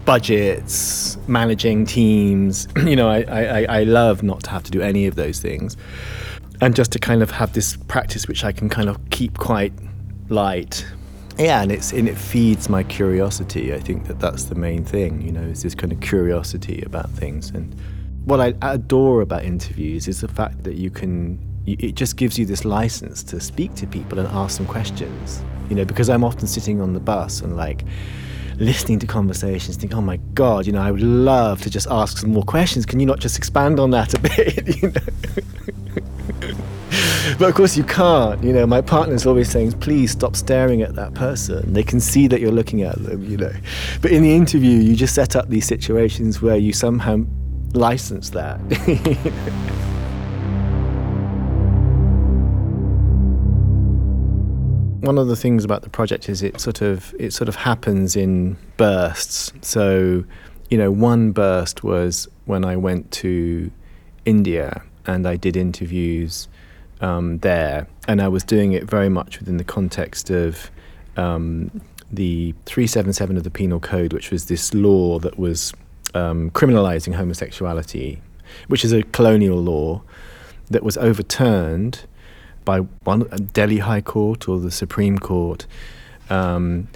budgets, 0.05 1.17
managing 1.27 1.85
teams. 1.85 2.67
you 2.77 2.95
know, 2.95 3.09
I, 3.09 3.21
I, 3.23 3.65
I 3.79 3.83
love 3.83 4.23
not 4.23 4.43
to 4.43 4.49
have 4.51 4.63
to 4.63 4.71
do 4.71 4.81
any 4.81 5.05
of 5.05 5.15
those 5.15 5.39
things. 5.39 5.75
And 6.61 6.75
just 6.75 6.91
to 6.93 6.99
kind 6.99 7.21
of 7.21 7.29
have 7.31 7.53
this 7.53 7.77
practice 7.87 8.27
which 8.27 8.43
I 8.43 8.51
can 8.51 8.69
kind 8.69 8.89
of 8.89 8.97
keep 9.09 9.37
quite 9.37 9.73
light. 10.29 10.85
Yeah, 11.37 11.61
and 11.61 11.71
it's 11.71 11.91
and 11.91 12.09
it 12.09 12.17
feeds 12.17 12.67
my 12.67 12.81
curiosity. 12.81 13.73
I 13.73 13.79
think 13.79 14.07
that 14.07 14.19
that's 14.19 14.45
the 14.45 14.55
main 14.55 14.83
thing, 14.83 15.21
you 15.21 15.31
know, 15.31 15.41
is 15.41 15.61
this 15.61 15.75
kind 15.75 15.93
of 15.93 15.99
curiosity 15.99 16.81
about 16.83 17.11
things. 17.11 17.51
And 17.51 17.75
what 18.25 18.39
I 18.39 18.55
adore 18.63 19.21
about 19.21 19.43
interviews 19.43 20.07
is 20.07 20.21
the 20.21 20.27
fact 20.27 20.63
that 20.63 20.75
you 20.75 20.89
can 20.89 21.37
it 21.67 21.95
just 21.95 22.15
gives 22.15 22.39
you 22.39 22.45
this 22.45 22.63
license 22.63 23.23
to 23.23 23.39
speak 23.39 23.75
to 23.75 23.85
people 23.85 24.19
and 24.19 24.27
ask 24.29 24.57
them 24.57 24.65
questions. 24.65 25.43
You 25.69 25.75
know, 25.75 25.85
because 25.85 26.09
I'm 26.09 26.23
often 26.23 26.47
sitting 26.47 26.79
on 26.81 26.93
the 26.93 26.99
bus 26.99 27.41
and 27.41 27.57
like 27.57 27.83
listening 28.57 28.99
to 28.99 29.07
conversations, 29.07 29.75
think, 29.75 29.93
oh 29.93 30.01
my 30.01 30.17
God, 30.33 30.65
you 30.65 30.71
know, 30.71 30.81
I 30.81 30.91
would 30.91 31.01
love 31.01 31.61
to 31.61 31.69
just 31.69 31.87
ask 31.89 32.17
some 32.17 32.31
more 32.31 32.43
questions. 32.43 32.85
Can 32.85 32.99
you 32.99 33.05
not 33.05 33.19
just 33.19 33.37
expand 33.37 33.79
on 33.79 33.91
that 33.91 34.13
a 34.13 34.19
bit? 34.35 34.75
you 34.81 34.89
know? 34.89 35.01
but 37.37 37.49
of 37.49 37.55
course 37.55 37.75
you 37.75 37.83
can't. 37.83 38.41
You 38.43 38.53
know, 38.53 38.65
my 38.65 38.81
partner's 38.81 39.25
always 39.25 39.49
saying, 39.49 39.73
please 39.73 40.11
stop 40.11 40.35
staring 40.35 40.81
at 40.81 40.95
that 40.95 41.13
person. 41.13 41.73
They 41.73 41.83
can 41.83 41.99
see 41.99 42.27
that 42.27 42.39
you're 42.39 42.51
looking 42.51 42.81
at 42.83 42.95
them, 43.03 43.23
you 43.29 43.37
know. 43.37 43.53
But 44.01 44.11
in 44.11 44.23
the 44.23 44.33
interview, 44.33 44.79
you 44.79 44.95
just 44.95 45.13
set 45.13 45.35
up 45.35 45.49
these 45.49 45.65
situations 45.65 46.41
where 46.41 46.55
you 46.57 46.71
somehow 46.73 47.25
license 47.73 48.29
that. 48.31 48.59
One 55.07 55.17
of 55.17 55.27
the 55.29 55.37
things 55.37 55.63
about 55.63 55.81
the 55.83 55.89
project 55.89 56.27
is 56.27 56.43
it 56.43 56.59
sort 56.59 56.81
of 56.81 57.15
it 57.17 57.31
sort 57.31 57.47
of 57.47 57.55
happens 57.55 58.15
in 58.15 58.57
bursts. 58.75 59.53
So, 59.61 60.25
you 60.69 60.77
know, 60.77 60.91
one 60.91 61.31
burst 61.31 61.81
was 61.81 62.27
when 62.45 62.65
I 62.65 62.75
went 62.75 63.09
to 63.23 63.71
India 64.25 64.83
and 65.05 65.25
I 65.25 65.37
did 65.37 65.55
interviews 65.55 66.49
um, 66.99 67.37
there, 67.39 67.87
and 68.07 68.21
I 68.21 68.27
was 68.27 68.43
doing 68.43 68.73
it 68.73 68.83
very 68.83 69.07
much 69.07 69.39
within 69.39 69.57
the 69.57 69.63
context 69.63 70.29
of 70.29 70.69
um, 71.15 71.71
the 72.11 72.53
377 72.65 73.37
of 73.37 73.43
the 73.43 73.51
Penal 73.51 73.79
Code, 73.79 74.11
which 74.11 74.29
was 74.29 74.47
this 74.47 74.73
law 74.73 75.19
that 75.19 75.39
was 75.39 75.71
um, 76.15 76.51
criminalizing 76.51 77.15
homosexuality, 77.15 78.21
which 78.67 78.83
is 78.83 78.91
a 78.91 79.03
colonial 79.03 79.57
law 79.57 80.01
that 80.69 80.83
was 80.83 80.97
overturned 80.97 82.05
by 82.67 82.79
one 83.05 83.21
Delhi 83.53 83.77
High 83.77 84.01
Court 84.01 84.49
or 84.49 84.59
the 84.59 84.71
Supreme 84.71 85.17
Court, 85.17 85.65
um, 86.29 86.89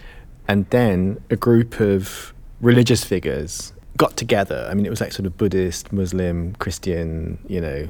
and 0.45 0.69
then 0.69 1.23
a 1.29 1.37
group 1.37 1.79
of 1.79 2.33
religious 2.59 3.05
figures 3.05 3.71
got 3.95 4.17
together. 4.17 4.67
I 4.69 4.73
mean, 4.73 4.85
it 4.85 4.89
was 4.89 4.99
like 4.99 5.13
sort 5.13 5.25
of 5.25 5.37
Buddhist, 5.37 5.93
Muslim, 5.93 6.55
Christian, 6.55 7.39
you 7.47 7.61
know, 7.61 7.87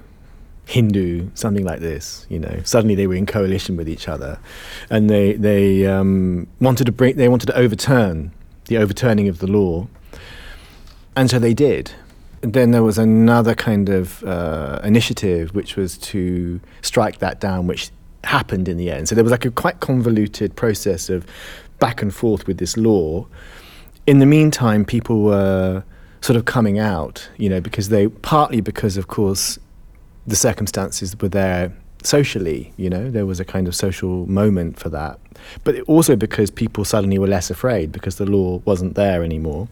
Hindu, 0.65 1.31
something 1.33 1.65
like 1.65 1.79
this. 1.79 2.27
You 2.29 2.37
know, 2.39 2.61
suddenly 2.63 2.93
they 2.93 3.07
were 3.07 3.15
in 3.15 3.25
coalition 3.25 3.75
with 3.77 3.89
each 3.89 4.07
other, 4.07 4.37
and 4.91 5.09
they 5.09 5.33
they 5.33 5.87
um, 5.87 6.45
wanted 6.59 6.85
to 6.85 6.91
bring 6.91 7.15
they 7.15 7.29
wanted 7.29 7.47
to 7.47 7.57
overturn 7.57 8.31
the 8.65 8.77
overturning 8.77 9.27
of 9.27 9.39
the 9.39 9.47
law, 9.47 9.87
and 11.15 11.31
so 11.31 11.39
they 11.39 11.55
did 11.55 11.91
then 12.41 12.71
there 12.71 12.83
was 12.83 12.97
another 12.97 13.53
kind 13.53 13.89
of 13.89 14.23
uh, 14.23 14.79
initiative 14.83 15.53
which 15.53 15.75
was 15.75 15.97
to 15.97 16.59
strike 16.81 17.19
that 17.19 17.39
down, 17.39 17.67
which 17.67 17.91
happened 18.23 18.67
in 18.67 18.77
the 18.77 18.91
end. 18.91 19.07
So 19.07 19.15
there 19.15 19.23
was 19.23 19.31
like 19.31 19.45
a 19.45 19.51
quite 19.51 19.79
convoluted 19.79 20.55
process 20.55 21.09
of 21.09 21.25
back 21.79 22.01
and 22.01 22.13
forth 22.13 22.47
with 22.47 22.57
this 22.57 22.77
law. 22.77 23.27
In 24.07 24.19
the 24.19 24.25
meantime, 24.25 24.85
people 24.85 25.21
were 25.21 25.83
sort 26.21 26.37
of 26.37 26.45
coming 26.45 26.79
out, 26.79 27.29
you 27.37 27.49
know, 27.49 27.61
because 27.61 27.89
they 27.89 28.07
partly 28.07 28.61
because, 28.61 28.97
of 28.97 29.07
course, 29.07 29.59
the 30.27 30.35
circumstances 30.35 31.19
were 31.19 31.29
there 31.29 31.73
socially, 32.03 32.73
you 32.77 32.89
know, 32.89 33.11
there 33.11 33.25
was 33.25 33.39
a 33.39 33.45
kind 33.45 33.67
of 33.67 33.75
social 33.75 34.25
moment 34.27 34.79
for 34.79 34.89
that, 34.89 35.19
but 35.63 35.79
also 35.81 36.15
because 36.15 36.49
people 36.49 36.83
suddenly 36.83 37.17
were 37.19 37.27
less 37.27 37.51
afraid 37.51 37.91
because 37.91 38.17
the 38.17 38.25
law 38.25 38.61
wasn't 38.65 38.95
there 38.95 39.23
anymore. 39.23 39.67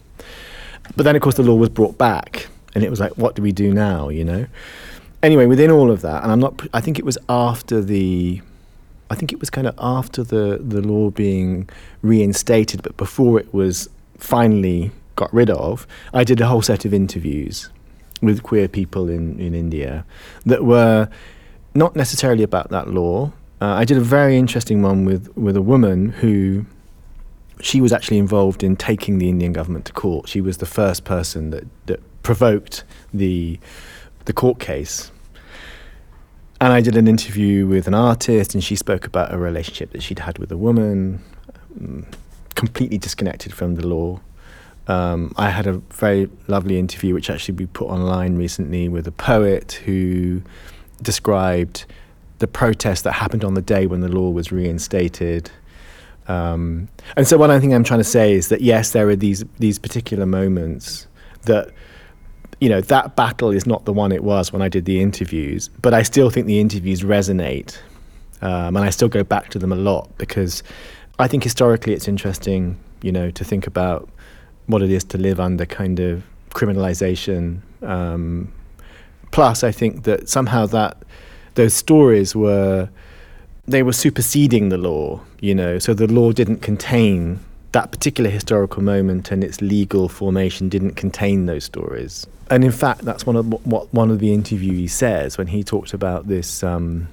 But 0.96 1.04
then, 1.04 1.16
of 1.16 1.22
course, 1.22 1.36
the 1.36 1.44
law 1.44 1.56
was 1.56 1.70
brought 1.70 1.98
back 1.98 2.48
and 2.76 2.84
it 2.84 2.90
was 2.90 3.00
like, 3.00 3.18
what 3.18 3.36
do 3.36 3.42
we 3.42 3.52
do 3.52 3.74
now? 3.74 4.10
You 4.10 4.26
know. 4.26 4.46
Anyway, 5.22 5.46
within 5.46 5.70
all 5.70 5.92
of 5.92 6.02
that, 6.02 6.24
and 6.24 6.32
I'm 6.32 6.40
not. 6.40 6.62
I 6.74 6.82
think 6.82 6.98
it 7.00 7.06
was 7.06 7.18
after 7.28 7.82
the. 7.82 8.42
I 9.12 9.16
think 9.16 9.34
it 9.34 9.40
was 9.40 9.50
kind 9.50 9.68
of 9.68 9.76
after 9.80 10.24
the 10.24 10.60
the 10.62 10.82
law 10.82 11.10
being 11.10 11.68
reinstated, 12.02 12.84
but 12.84 12.96
before 12.98 13.40
it 13.40 13.54
was 13.54 13.90
finally 14.18 14.92
got 15.16 15.34
rid 15.34 15.50
of. 15.50 15.86
I 16.14 16.24
did 16.24 16.40
a 16.40 16.48
whole 16.48 16.62
set 16.62 16.86
of 16.86 16.94
interviews 16.94 17.70
with 18.22 18.44
queer 18.44 18.68
people 18.68 19.10
in 19.10 19.40
in 19.40 19.54
India 19.54 20.06
that 20.46 20.64
were 20.64 21.10
not 21.74 21.96
necessarily 21.96 22.44
about 22.44 22.70
that 22.70 22.90
law. 22.90 23.32
Uh, 23.62 23.74
I 23.74 23.84
did 23.84 23.98
a 23.98 24.02
very 24.02 24.38
interesting 24.38 24.82
one 24.82 25.06
with 25.06 25.36
with 25.36 25.58
a 25.58 25.62
woman 25.62 26.10
who 26.10 26.66
she 27.62 27.82
was 27.82 27.92
actually 27.92 28.18
involved 28.18 28.64
in 28.64 28.76
taking 28.76 29.18
the 29.18 29.28
Indian 29.28 29.54
government 29.54 29.86
to 29.86 29.94
court. 29.94 30.30
She 30.30 30.42
was 30.42 30.58
the 30.58 30.66
first 30.66 31.04
person 31.04 31.50
that, 31.50 31.66
that 31.88 32.02
provoked 32.30 32.84
the 33.12 33.60
the 34.26 34.34
court 34.34 34.60
case. 34.60 35.12
And 36.62 36.72
I 36.72 36.80
did 36.80 36.96
an 36.96 37.08
interview 37.08 37.66
with 37.66 37.88
an 37.88 37.96
artist, 37.96 38.54
and 38.54 38.64
she 38.64 38.76
spoke 38.76 39.08
about 39.08 39.34
a 39.34 39.38
relationship 39.40 39.94
that 39.94 40.04
she'd 40.04 40.20
had 40.20 40.38
with 40.38 40.52
a 40.52 40.58
woman, 40.58 41.24
um, 41.80 42.06
completely 42.54 43.00
disconnected 43.00 43.52
from 43.52 43.74
the 43.74 43.88
law. 43.88 44.20
Um, 44.88 45.34
I 45.38 45.50
had 45.50 45.66
a 45.66 45.74
very 46.06 46.30
lovely 46.48 46.78
interview, 46.78 47.16
which 47.16 47.32
actually 47.32 47.56
we 47.56 47.66
put 47.66 47.88
online 47.88 48.36
recently, 48.36 48.90
with 48.90 49.08
a 49.08 49.12
poet 49.12 49.82
who 49.86 50.44
described 51.02 51.86
the 52.38 52.48
protest 52.48 53.06
that 53.06 53.14
happened 53.14 53.44
on 53.44 53.56
the 53.56 53.64
day 53.64 53.88
when 53.88 54.02
the 54.02 54.14
law 54.20 54.30
was 54.30 54.52
reinstated. 54.52 55.50
Um, 56.28 56.90
and 57.18 57.28
so, 57.28 57.42
I 57.42 57.60
think 57.60 57.74
I'm 57.74 57.84
trying 57.84 58.02
to 58.02 58.12
say 58.20 58.34
is 58.34 58.50
that 58.50 58.62
yes, 58.62 58.92
there 58.92 59.10
are 59.10 59.16
these 59.16 59.44
these 59.58 59.80
particular 59.80 60.28
moments 60.28 61.08
that 61.46 61.72
you 62.60 62.70
know, 62.70 62.82
that 62.82 63.16
battle 63.16 63.52
is 63.52 63.66
not 63.66 63.86
the 63.86 63.94
one 63.94 64.12
it 64.12 64.24
was 64.24 64.52
when 64.52 64.62
I 64.62 64.70
did 64.70 64.86
the 64.86 65.02
interviews, 65.02 65.70
but 65.82 65.94
I 65.94 66.04
still 66.04 66.30
think 66.30 66.46
the 66.46 66.60
interviews 66.60 67.02
resonate. 67.02 67.78
Um, 68.42 68.76
and 68.76 68.86
I 68.86 68.90
still 68.90 69.10
go 69.10 69.24
back 69.24 69.50
to 69.50 69.60
them 69.60 69.72
a 69.72 69.76
lot 69.76 70.10
because 70.18 70.64
I 71.20 71.28
think 71.28 71.44
historically 71.44 71.94
it's 71.94 72.08
interesting, 72.08 72.78
you 73.02 73.12
know, 73.12 73.32
to 73.32 73.44
think 73.44 73.68
about 73.68 74.10
what 74.68 74.82
it 74.82 74.92
is 74.92 75.04
to 75.06 75.18
live 75.18 75.40
under 75.40 75.66
kind 75.66 76.00
of 76.00 76.24
criminalization. 76.52 77.62
Um, 77.82 78.52
plus, 79.32 79.64
I 79.64 79.72
think 79.72 80.04
that 80.04 80.30
somehow 80.30 80.66
that 80.68 80.98
those 81.56 81.74
stories 81.74 82.36
were 82.36 82.90
they 83.68 83.84
were 83.84 83.94
superseding 83.94 84.70
the 84.70 84.78
law, 84.78 85.22
you 85.42 85.54
know, 85.54 85.78
so 85.78 85.94
the 85.94 86.08
law 86.08 86.32
didn't 86.32 86.58
contain 86.58 87.40
that 87.72 87.92
particular 87.92 88.30
historical 88.30 88.82
moment 88.82 89.32
and 89.32 89.44
its 89.44 89.62
legal 89.62 90.10
formation 90.10 90.70
didn't 90.70 90.96
contain 90.96 91.46
those 91.46 91.64
stories. 91.64 92.26
And 92.50 92.64
in 92.64 92.72
fact, 92.72 93.02
that's 93.02 93.26
one 93.26 93.36
of 93.36 93.66
what 93.66 93.94
one 93.94 94.10
of 94.10 94.20
the 94.20 94.30
interviewees 94.30 94.90
says 94.90 95.38
when 95.38 95.48
he 95.48 95.64
talked 95.64 95.94
about 95.94 96.28
this. 96.28 96.64
Um, 96.64 97.08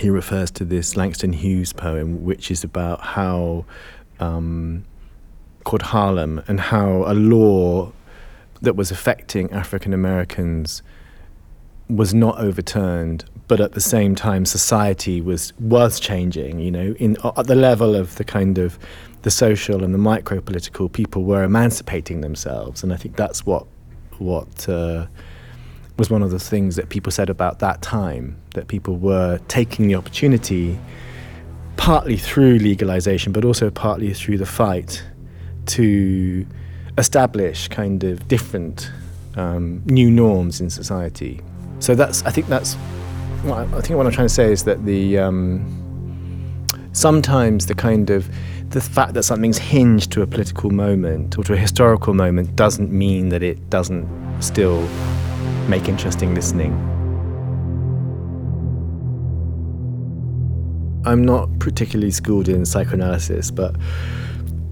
he 0.00 0.10
refers 0.10 0.50
to 0.52 0.64
this 0.64 0.96
Langston 0.96 1.32
Hughes 1.32 1.72
poem, 1.72 2.22
which 2.22 2.50
is 2.50 2.62
about 2.62 3.00
how 3.00 3.64
um, 4.20 4.84
called 5.64 5.82
Harlem 5.82 6.42
and 6.46 6.60
how 6.60 7.04
a 7.06 7.14
law 7.14 7.90
that 8.60 8.76
was 8.76 8.90
affecting 8.90 9.50
African 9.50 9.92
Americans 9.92 10.82
was 11.88 12.12
not 12.12 12.38
overturned, 12.38 13.24
but 13.48 13.60
at 13.60 13.72
the 13.72 13.80
same 13.80 14.14
time, 14.14 14.44
society 14.44 15.20
was 15.20 15.52
was 15.58 15.98
changing. 15.98 16.58
You 16.58 16.70
know, 16.70 16.94
in 16.98 17.16
at 17.36 17.46
the 17.46 17.54
level 17.54 17.94
of 17.94 18.16
the 18.16 18.24
kind 18.24 18.58
of 18.58 18.78
the 19.22 19.30
social 19.30 19.84
and 19.84 19.92
the 19.92 19.98
micro 19.98 20.40
political, 20.40 20.88
people 20.88 21.24
were 21.24 21.42
emancipating 21.42 22.20
themselves, 22.20 22.82
and 22.82 22.92
I 22.92 22.96
think 22.96 23.16
that's 23.16 23.44
what 23.44 23.66
what 24.18 24.68
uh, 24.68 25.06
was 25.96 26.10
one 26.10 26.22
of 26.22 26.30
the 26.30 26.38
things 26.38 26.76
that 26.76 26.88
people 26.88 27.12
said 27.12 27.30
about 27.30 27.58
that 27.58 27.82
time 27.82 28.36
that 28.54 28.68
people 28.68 28.96
were 28.96 29.38
taking 29.48 29.88
the 29.88 29.94
opportunity, 29.94 30.78
partly 31.76 32.16
through 32.16 32.58
legalization, 32.58 33.32
but 33.32 33.44
also 33.44 33.70
partly 33.70 34.12
through 34.14 34.38
the 34.38 34.46
fight 34.46 35.04
to 35.66 36.46
establish 36.96 37.68
kind 37.68 38.02
of 38.04 38.26
different 38.28 38.90
um, 39.36 39.82
new 39.86 40.10
norms 40.10 40.60
in 40.60 40.70
society. 40.70 41.40
So 41.80 41.94
that's 41.94 42.22
I 42.24 42.30
think 42.30 42.48
that's 42.48 42.76
I 43.44 43.64
think 43.80 43.96
what 43.96 44.06
I'm 44.06 44.12
trying 44.12 44.26
to 44.26 44.34
say 44.34 44.52
is 44.52 44.64
that 44.64 44.84
the 44.84 45.18
um, 45.18 46.66
sometimes 46.92 47.66
the 47.66 47.74
kind 47.74 48.10
of 48.10 48.28
the 48.70 48.80
fact 48.80 49.14
that 49.14 49.22
something's 49.22 49.56
hinged 49.58 50.12
to 50.12 50.22
a 50.22 50.26
political 50.26 50.70
moment 50.70 51.38
or 51.38 51.44
to 51.44 51.54
a 51.54 51.56
historical 51.56 52.12
moment 52.12 52.54
doesn't 52.54 52.92
mean 52.92 53.30
that 53.30 53.42
it 53.42 53.70
doesn't 53.70 54.06
still 54.42 54.86
make 55.68 55.88
interesting 55.88 56.34
listening. 56.34 56.72
I'm 61.06 61.24
not 61.24 61.48
particularly 61.58 62.10
schooled 62.10 62.48
in 62.48 62.66
psychoanalysis, 62.66 63.50
but 63.50 63.74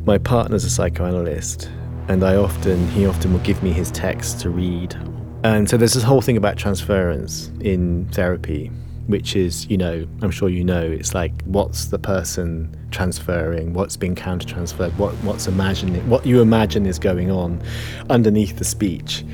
my 0.04 0.18
partner's 0.18 0.64
a 0.64 0.70
psychoanalyst, 0.70 1.70
and 2.08 2.22
I 2.22 2.36
often 2.36 2.86
he 2.88 3.06
often 3.06 3.32
will 3.32 3.40
give 3.40 3.62
me 3.62 3.72
his 3.72 3.90
text 3.90 4.40
to 4.40 4.50
read. 4.50 4.94
And 5.42 5.70
so 5.70 5.78
there's 5.78 5.94
this 5.94 6.02
whole 6.02 6.20
thing 6.20 6.36
about 6.36 6.58
transference 6.58 7.50
in 7.60 8.06
therapy, 8.12 8.70
which 9.06 9.36
is, 9.36 9.66
you 9.70 9.76
know, 9.76 10.06
I'm 10.22 10.30
sure 10.30 10.48
you 10.48 10.64
know, 10.64 10.82
it's 10.82 11.14
like 11.14 11.42
what's 11.44 11.86
the 11.86 11.98
person 11.98 12.74
transferring, 12.90 13.72
what's 13.72 13.96
being 13.96 14.14
counter 14.14 14.46
transferred, 14.46 14.96
what, 14.98 15.12
what's 15.16 15.46
imagining, 15.46 16.08
what 16.08 16.26
you 16.26 16.40
imagine 16.40 16.86
is 16.86 16.98
going 16.98 17.30
on 17.30 17.62
underneath 18.10 18.58
the 18.58 18.64
speech. 18.64 19.24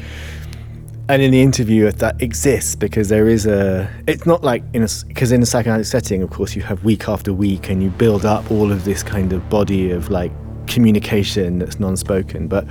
And 1.09 1.21
in 1.21 1.31
the 1.31 1.43
interview, 1.43 1.91
that 1.91 2.23
exists 2.23 2.75
because 2.75 3.09
there 3.09 3.29
is 3.29 3.45
a. 3.45 3.91
It's 4.07 4.25
not 4.25 4.45
like 4.45 4.63
in 4.73 4.85
a 4.85 4.89
because 5.09 5.33
in 5.33 5.43
a 5.43 5.47
psychoanalytic 5.47 5.91
setting, 5.91 6.23
of 6.23 6.31
course, 6.31 6.55
you 6.55 6.63
have 6.63 6.85
week 6.85 7.09
after 7.09 7.33
week, 7.33 7.69
and 7.69 7.83
you 7.83 7.91
build 7.91 8.25
up 8.25 8.49
all 8.51 8.71
of 8.71 8.85
this 8.85 9.03
kind 9.03 9.33
of 9.33 9.47
body 9.51 9.91
of 9.91 10.11
like 10.11 10.31
communication 10.69 11.59
that's 11.59 11.81
non-spoken. 11.81 12.47
But 12.47 12.67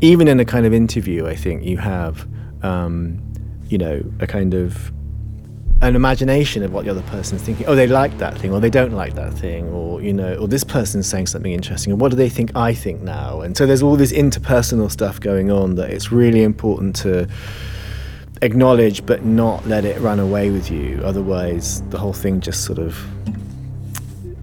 even 0.00 0.28
in 0.28 0.38
a 0.38 0.44
kind 0.44 0.66
of 0.66 0.72
interview, 0.72 1.26
I 1.26 1.34
think 1.34 1.64
you 1.64 1.76
have, 1.78 2.26
um, 2.62 3.20
you 3.68 3.76
know, 3.76 4.02
a 4.20 4.26
kind 4.26 4.54
of 4.54 4.92
an 5.80 5.94
imagination 5.94 6.64
of 6.64 6.72
what 6.72 6.84
the 6.84 6.90
other 6.90 7.02
person's 7.02 7.42
thinking. 7.42 7.66
Oh, 7.66 7.76
they 7.76 7.86
like 7.86 8.18
that 8.18 8.36
thing, 8.38 8.52
or 8.52 8.60
they 8.60 8.70
don't 8.70 8.92
like 8.92 9.14
that 9.14 9.32
thing, 9.32 9.68
or 9.68 10.02
you 10.02 10.12
know, 10.12 10.34
or 10.36 10.48
this 10.48 10.64
person's 10.64 11.06
saying 11.06 11.26
something 11.26 11.52
interesting, 11.52 11.92
and 11.92 12.00
what 12.00 12.10
do 12.10 12.16
they 12.16 12.28
think 12.28 12.54
I 12.56 12.74
think 12.74 13.00
now? 13.00 13.40
And 13.42 13.56
so 13.56 13.64
there's 13.64 13.82
all 13.82 13.96
this 13.96 14.12
interpersonal 14.12 14.90
stuff 14.90 15.20
going 15.20 15.50
on 15.50 15.76
that 15.76 15.90
it's 15.90 16.10
really 16.10 16.42
important 16.42 16.96
to 16.96 17.28
acknowledge, 18.42 19.06
but 19.06 19.24
not 19.24 19.66
let 19.66 19.84
it 19.84 20.00
run 20.00 20.18
away 20.18 20.50
with 20.50 20.70
you. 20.70 21.00
Otherwise, 21.04 21.82
the 21.90 21.98
whole 21.98 22.12
thing 22.12 22.40
just 22.40 22.64
sort 22.64 22.78
of. 22.78 22.98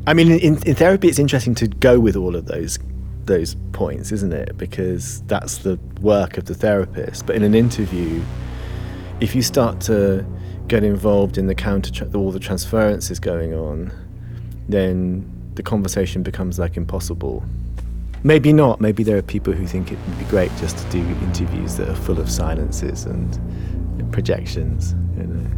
I 0.08 0.14
mean, 0.14 0.32
in, 0.32 0.62
in 0.64 0.76
therapy, 0.76 1.08
it's 1.08 1.20
interesting 1.20 1.56
to 1.56 1.68
go 1.68 2.00
with 2.00 2.16
all 2.16 2.36
of 2.36 2.46
those 2.46 2.80
those 3.26 3.56
points, 3.74 4.12
isn't 4.12 4.32
it? 4.32 4.58
Because 4.58 5.22
that's 5.24 5.58
the 5.60 5.78
work 6.00 6.38
of 6.38 6.46
the 6.46 6.56
therapist. 6.56 7.26
But 7.26 7.36
in 7.36 7.44
an 7.44 7.56
interview, 7.56 8.24
if 9.20 9.36
you 9.36 9.42
start 9.42 9.82
to 9.82 10.26
get 10.68 10.84
involved 10.84 11.38
in 11.38 11.48
the 11.48 11.56
counter 11.56 11.92
tra- 11.92 12.10
all 12.16 12.32
the 12.32 12.40
transferences 12.40 13.20
going 13.20 13.54
on, 13.54 13.92
then 14.68 15.32
the 15.56 15.64
conversation 15.64 16.24
becomes 16.24 16.60
like 16.60 16.78
impossible. 16.78 17.44
Maybe 18.24 18.52
not. 18.52 18.82
Maybe 18.82 19.04
there 19.04 19.18
are 19.18 19.22
people 19.22 19.54
who 19.54 19.68
think 19.68 19.92
it 19.92 20.00
would 20.08 20.18
be 20.18 20.26
great 20.26 20.52
just 20.58 20.78
to 20.78 20.90
do 20.90 21.00
interviews 21.00 21.76
that 21.78 21.88
are 21.90 21.96
full 21.96 22.20
of 22.20 22.30
silences 22.30 23.06
and, 23.06 23.36
and 24.00 24.12
projections. 24.12 24.96
You 25.16 25.24
know. 25.28 25.52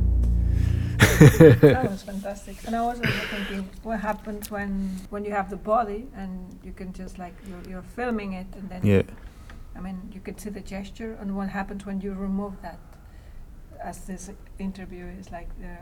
that 1.61 1.87
was 1.89 2.03
fantastic. 2.03 2.57
And 2.65 2.75
I 2.75 2.81
was 2.81 2.99
also 2.99 3.09
thinking, 3.09 3.69
what 3.83 3.99
happens 4.01 4.51
when 4.51 4.89
when 5.09 5.23
you 5.23 5.31
have 5.31 5.49
the 5.49 5.55
body 5.55 6.07
and 6.15 6.59
you 6.63 6.73
can 6.73 6.91
just 6.91 7.17
like 7.17 7.33
you're, 7.47 7.71
you're 7.71 7.81
filming 7.95 8.33
it 8.33 8.47
and 8.53 8.69
then 8.69 8.85
Yeah. 8.85 9.03
I 9.75 9.79
mean 9.79 10.11
you 10.13 10.19
can 10.19 10.37
see 10.37 10.49
the 10.49 10.59
gesture 10.61 11.17
and 11.21 11.35
what 11.37 11.49
happens 11.49 11.85
when 11.85 12.01
you 12.01 12.13
remove 12.13 12.61
that 12.61 12.79
as 13.88 13.97
this 14.05 14.29
interview 14.59 15.05
is 15.19 15.31
like 15.31 15.49
the, 15.63 15.75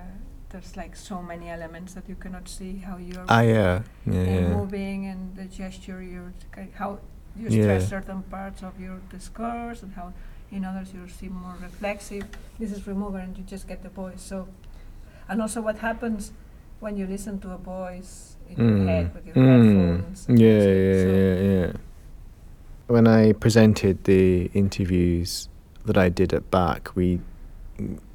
there's 0.50 0.78
like 0.78 0.96
so 0.96 1.22
many 1.22 1.50
elements 1.50 1.94
that 1.96 2.06
you 2.08 2.16
cannot 2.16 2.48
see 2.48 2.74
how 2.88 2.98
you're 2.98 3.26
Ah, 3.28 3.42
yeah. 3.42 3.82
Yeah, 4.06 4.22
uh, 4.22 4.24
yeah. 4.24 4.48
moving 4.60 5.00
and 5.12 5.36
the 5.36 5.46
gesture 5.62 6.00
you're 6.12 6.32
how 6.82 6.90
you 7.36 7.48
Yeah. 7.50 7.64
stress 7.64 7.90
certain 7.90 8.22
parts 8.36 8.62
of 8.64 8.74
your 8.80 8.98
discourse 9.16 9.80
and 9.84 9.92
how 10.00 10.08
in 10.52 10.64
others 10.70 10.94
you 10.94 11.04
seem 11.20 11.34
more 11.46 11.56
reflexive 11.70 12.26
this 12.60 12.72
is 12.76 12.86
remover 12.88 13.18
and 13.26 13.34
you 13.38 13.44
just 13.56 13.68
get 13.68 13.80
the 13.88 13.90
voice 14.04 14.22
so 14.32 14.48
and 15.28 15.42
also 15.42 15.60
what 15.68 15.78
happens 15.90 16.32
when 16.80 16.94
you 17.00 17.06
listen 17.16 17.40
to 17.40 17.50
a 17.52 17.58
voice 17.58 18.36
in 18.50 18.56
your 18.64 18.88
head 18.88 19.06
with 19.16 19.26
your 19.26 19.36
headphones 19.36 20.28
Mm. 20.28 20.40
Yeah, 20.46 20.68
yeah, 20.86 21.04
so 21.04 21.10
yeah, 21.26 21.38
yeah. 21.52 21.72
When 22.96 23.08
I 23.08 23.34
presented 23.34 23.96
the 24.04 24.26
interviews 24.54 25.50
that 25.86 25.98
I 25.98 26.10
did 26.20 26.32
at 26.34 26.44
BAK, 26.52 26.96
we 26.96 27.20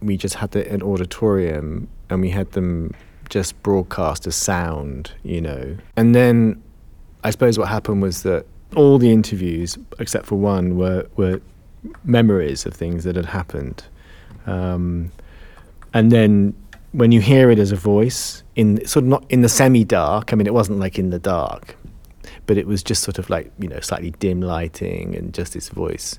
we 0.00 0.16
just 0.16 0.36
had 0.36 0.52
the, 0.52 0.70
an 0.72 0.82
auditorium 0.82 1.88
and 2.08 2.20
we 2.20 2.30
had 2.30 2.52
them 2.52 2.94
just 3.28 3.60
broadcast 3.62 4.26
as 4.26 4.36
sound, 4.36 5.12
you 5.22 5.40
know. 5.40 5.76
And 5.96 6.14
then 6.14 6.62
I 7.24 7.30
suppose 7.30 7.58
what 7.58 7.68
happened 7.68 8.02
was 8.02 8.22
that 8.22 8.46
all 8.76 8.98
the 8.98 9.10
interviews, 9.10 9.78
except 9.98 10.26
for 10.26 10.36
one, 10.36 10.76
were 10.76 11.06
were 11.16 11.40
memories 12.04 12.66
of 12.66 12.74
things 12.74 13.04
that 13.04 13.16
had 13.16 13.26
happened. 13.26 13.84
Um, 14.46 15.12
and 15.94 16.12
then 16.12 16.54
when 16.92 17.12
you 17.12 17.20
hear 17.20 17.50
it 17.50 17.58
as 17.58 17.72
a 17.72 17.76
voice 17.76 18.42
in 18.56 18.84
sort 18.86 19.04
of 19.04 19.08
not 19.08 19.24
in 19.28 19.42
the 19.42 19.48
semi-dark, 19.48 20.32
I 20.32 20.36
mean, 20.36 20.46
it 20.46 20.54
wasn't 20.54 20.78
like 20.78 20.98
in 20.98 21.10
the 21.10 21.18
dark, 21.18 21.76
but 22.46 22.58
it 22.58 22.66
was 22.66 22.82
just 22.82 23.02
sort 23.02 23.18
of 23.18 23.30
like 23.30 23.52
you 23.58 23.68
know 23.68 23.80
slightly 23.80 24.10
dim 24.18 24.40
lighting 24.40 25.14
and 25.14 25.32
just 25.32 25.52
this 25.52 25.68
voice. 25.68 26.18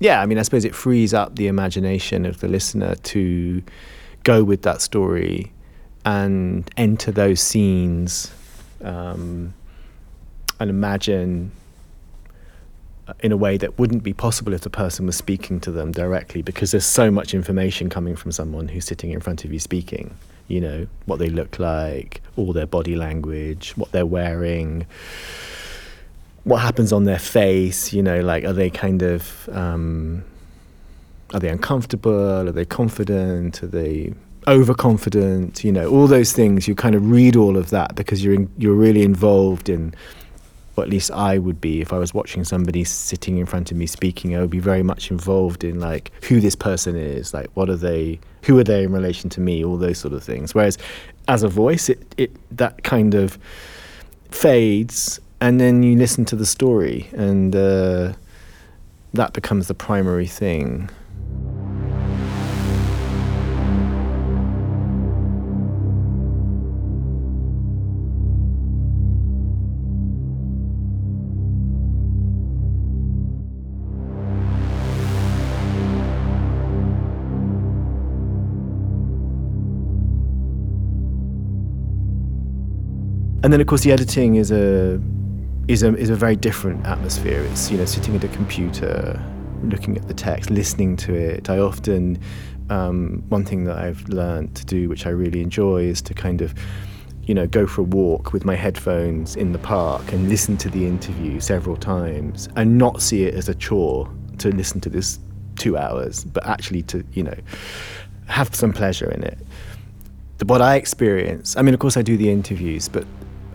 Yeah, 0.00 0.20
I 0.20 0.26
mean, 0.26 0.38
I 0.38 0.42
suppose 0.42 0.64
it 0.64 0.74
frees 0.74 1.12
up 1.12 1.36
the 1.36 1.48
imagination 1.48 2.24
of 2.24 2.40
the 2.40 2.48
listener 2.48 2.94
to 2.94 3.62
go 4.22 4.44
with 4.44 4.62
that 4.62 4.80
story 4.80 5.52
and 6.04 6.70
enter 6.76 7.10
those 7.10 7.40
scenes 7.40 8.32
um, 8.82 9.54
and 10.60 10.70
imagine 10.70 11.50
in 13.20 13.32
a 13.32 13.36
way 13.36 13.56
that 13.56 13.78
wouldn't 13.78 14.02
be 14.02 14.12
possible 14.12 14.52
if 14.52 14.60
the 14.60 14.70
person 14.70 15.06
was 15.06 15.16
speaking 15.16 15.60
to 15.60 15.70
them 15.70 15.92
directly 15.92 16.42
because 16.42 16.72
there's 16.72 16.84
so 16.84 17.10
much 17.10 17.32
information 17.34 17.88
coming 17.88 18.14
from 18.14 18.30
someone 18.30 18.68
who's 18.68 18.84
sitting 18.84 19.10
in 19.10 19.20
front 19.20 19.44
of 19.44 19.52
you 19.52 19.58
speaking 19.58 20.14
you 20.46 20.60
know 20.60 20.86
what 21.06 21.18
they 21.18 21.28
look 21.28 21.58
like 21.58 22.20
all 22.36 22.52
their 22.52 22.66
body 22.66 22.94
language 22.94 23.72
what 23.76 23.90
they're 23.92 24.06
wearing 24.06 24.86
what 26.44 26.58
happens 26.58 26.92
on 26.92 27.04
their 27.04 27.18
face 27.18 27.92
you 27.92 28.02
know 28.02 28.20
like 28.20 28.44
are 28.44 28.52
they 28.52 28.70
kind 28.70 29.02
of 29.02 29.48
um, 29.52 30.24
are 31.34 31.40
they 31.40 31.48
uncomfortable 31.48 32.48
are 32.48 32.52
they 32.52 32.64
confident 32.64 33.62
are 33.62 33.66
they 33.66 34.12
overconfident 34.46 35.62
you 35.62 35.72
know 35.72 35.88
all 35.88 36.06
those 36.06 36.32
things 36.32 36.66
you 36.66 36.74
kind 36.74 36.94
of 36.94 37.10
read 37.10 37.36
all 37.36 37.56
of 37.56 37.70
that 37.70 37.94
because 37.94 38.24
you're 38.24 38.34
in, 38.34 38.50
you're 38.56 38.74
really 38.74 39.02
involved 39.02 39.68
in 39.68 39.94
or 40.78 40.84
at 40.84 40.90
least 40.90 41.10
I 41.10 41.38
would 41.38 41.60
be 41.60 41.80
if 41.80 41.92
I 41.92 41.98
was 41.98 42.14
watching 42.14 42.44
somebody 42.44 42.84
sitting 42.84 43.38
in 43.38 43.46
front 43.46 43.72
of 43.72 43.76
me 43.76 43.86
speaking. 43.86 44.36
I 44.36 44.40
would 44.40 44.50
be 44.50 44.60
very 44.60 44.84
much 44.84 45.10
involved 45.10 45.64
in 45.64 45.80
like 45.80 46.12
who 46.24 46.40
this 46.40 46.54
person 46.54 46.94
is, 46.94 47.34
like 47.34 47.48
what 47.54 47.68
are 47.68 47.76
they, 47.76 48.20
who 48.42 48.56
are 48.60 48.64
they 48.64 48.84
in 48.84 48.92
relation 48.92 49.28
to 49.30 49.40
me, 49.40 49.64
all 49.64 49.76
those 49.76 49.98
sort 49.98 50.14
of 50.14 50.22
things. 50.22 50.54
Whereas 50.54 50.78
as 51.26 51.42
a 51.42 51.48
voice, 51.48 51.88
it, 51.88 52.14
it 52.16 52.56
that 52.56 52.84
kind 52.84 53.14
of 53.14 53.38
fades, 54.30 55.18
and 55.40 55.60
then 55.60 55.82
you 55.82 55.96
listen 55.96 56.24
to 56.26 56.36
the 56.36 56.46
story, 56.46 57.08
and 57.12 57.54
uh, 57.54 58.12
that 59.12 59.32
becomes 59.32 59.68
the 59.68 59.74
primary 59.74 60.26
thing. 60.26 60.90
and 83.48 83.52
then 83.54 83.62
of 83.62 83.66
course 83.66 83.80
the 83.80 83.90
editing 83.90 84.34
is 84.34 84.50
a 84.50 85.00
is 85.68 85.82
a 85.82 85.94
is 85.96 86.10
a 86.10 86.16
very 86.16 86.34
different 86.34 86.84
atmosphere. 86.86 87.42
It's 87.42 87.70
you 87.70 87.76
know 87.76 87.84
sitting 87.84 88.16
at 88.16 88.24
a 88.24 88.28
computer, 88.28 89.22
looking 89.62 89.96
at 89.96 90.08
the 90.08 90.14
text, 90.14 90.50
listening 90.50 90.96
to 90.98 91.14
it. 91.14 91.50
I 91.50 91.58
often 91.58 92.18
um, 92.70 93.22
one 93.28 93.44
thing 93.44 93.64
that 93.64 93.76
I've 93.76 94.08
learned 94.08 94.56
to 94.56 94.64
do, 94.64 94.88
which 94.88 95.06
I 95.06 95.10
really 95.10 95.42
enjoy, 95.42 95.82
is 95.82 96.00
to 96.02 96.14
kind 96.14 96.40
of 96.40 96.54
you 97.24 97.34
know 97.34 97.46
go 97.46 97.66
for 97.66 97.82
a 97.82 97.84
walk 97.84 98.32
with 98.32 98.46
my 98.46 98.56
headphones 98.56 99.36
in 99.36 99.52
the 99.52 99.58
park 99.58 100.10
and 100.12 100.28
listen 100.30 100.56
to 100.56 100.70
the 100.70 100.86
interview 100.86 101.38
several 101.38 101.76
times 101.76 102.48
and 102.56 102.78
not 102.78 103.02
see 103.02 103.24
it 103.24 103.34
as 103.34 103.50
a 103.50 103.54
chore 103.54 104.10
to 104.38 104.48
listen 104.48 104.80
to 104.80 104.88
this 104.88 105.18
two 105.56 105.76
hours, 105.76 106.24
but 106.24 106.46
actually 106.46 106.82
to 106.82 107.04
you 107.12 107.22
know 107.22 107.36
have 108.26 108.54
some 108.54 108.72
pleasure 108.72 109.10
in 109.10 109.22
it. 109.22 109.38
What 110.46 110.62
I 110.62 110.76
experience, 110.76 111.56
I 111.56 111.62
mean, 111.62 111.74
of 111.74 111.80
course, 111.80 111.96
I 111.96 112.02
do 112.02 112.16
the 112.16 112.30
interviews, 112.30 112.88
but 112.88 113.04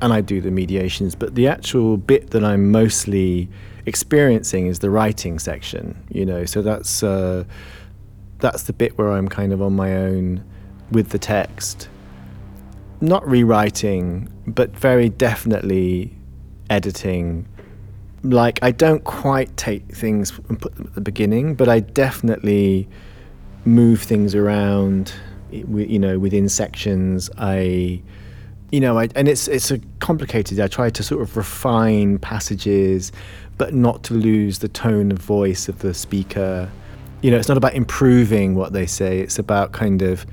and 0.01 0.13
I 0.13 0.21
do 0.21 0.41
the 0.41 0.51
mediations, 0.51 1.15
but 1.15 1.35
the 1.35 1.47
actual 1.47 1.97
bit 1.97 2.31
that 2.31 2.43
I'm 2.43 2.71
mostly 2.71 3.49
experiencing 3.85 4.67
is 4.67 4.79
the 4.79 4.89
writing 4.89 5.39
section. 5.39 6.01
You 6.09 6.25
know, 6.25 6.45
so 6.45 6.61
that's 6.61 7.03
uh, 7.03 7.43
that's 8.39 8.63
the 8.63 8.73
bit 8.73 8.97
where 8.97 9.11
I'm 9.11 9.27
kind 9.27 9.53
of 9.53 9.61
on 9.61 9.73
my 9.73 9.95
own 9.95 10.43
with 10.91 11.09
the 11.09 11.19
text, 11.19 11.89
not 13.01 13.27
rewriting, 13.27 14.29
but 14.45 14.71
very 14.71 15.09
definitely 15.09 16.15
editing. 16.69 17.47
Like 18.23 18.59
I 18.61 18.71
don't 18.71 19.03
quite 19.03 19.55
take 19.57 19.85
things 19.87 20.31
and 20.49 20.59
put 20.59 20.75
them 20.75 20.87
at 20.87 20.95
the 20.95 21.01
beginning, 21.01 21.55
but 21.55 21.67
I 21.67 21.79
definitely 21.79 22.87
move 23.65 24.01
things 24.01 24.35
around. 24.35 25.13
You 25.51 25.99
know, 25.99 26.17
within 26.17 26.49
sections, 26.49 27.29
I 27.37 28.01
you 28.73 28.79
know, 28.79 28.97
I, 28.97 29.07
and 29.15 29.27
it's 29.27 29.47
it's 29.47 29.69
a 29.69 29.77
complicated. 29.99 30.59
I 30.59 30.67
try 30.67 30.89
to 30.89 31.03
sort 31.03 31.21
of 31.21 31.37
refine 31.37 32.17
passages, 32.17 33.11
but 33.59 33.71
not 33.71 34.01
to 34.05 34.15
lose 34.15 34.59
the 34.59 34.67
tone 34.67 35.11
of 35.11 35.19
voice 35.19 35.69
of 35.69 35.77
the 35.79 35.93
speaker. 35.93 36.71
You 37.21 37.29
know, 37.29 37.37
it's 37.37 37.47
not 37.47 37.57
about 37.57 37.75
improving 37.75 38.55
what 38.55 38.73
they 38.73 38.87
say. 38.87 39.19
It's 39.19 39.37
about 39.37 39.73
kind 39.73 40.01
of 40.01 40.25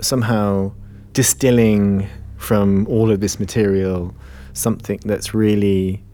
somehow 0.00 0.72
distilling 1.12 2.06
from 2.36 2.86
all 2.86 3.10
of 3.10 3.18
this 3.18 3.40
material 3.40 4.14
something 4.52 5.00
that's 5.04 5.34
really 5.34 6.04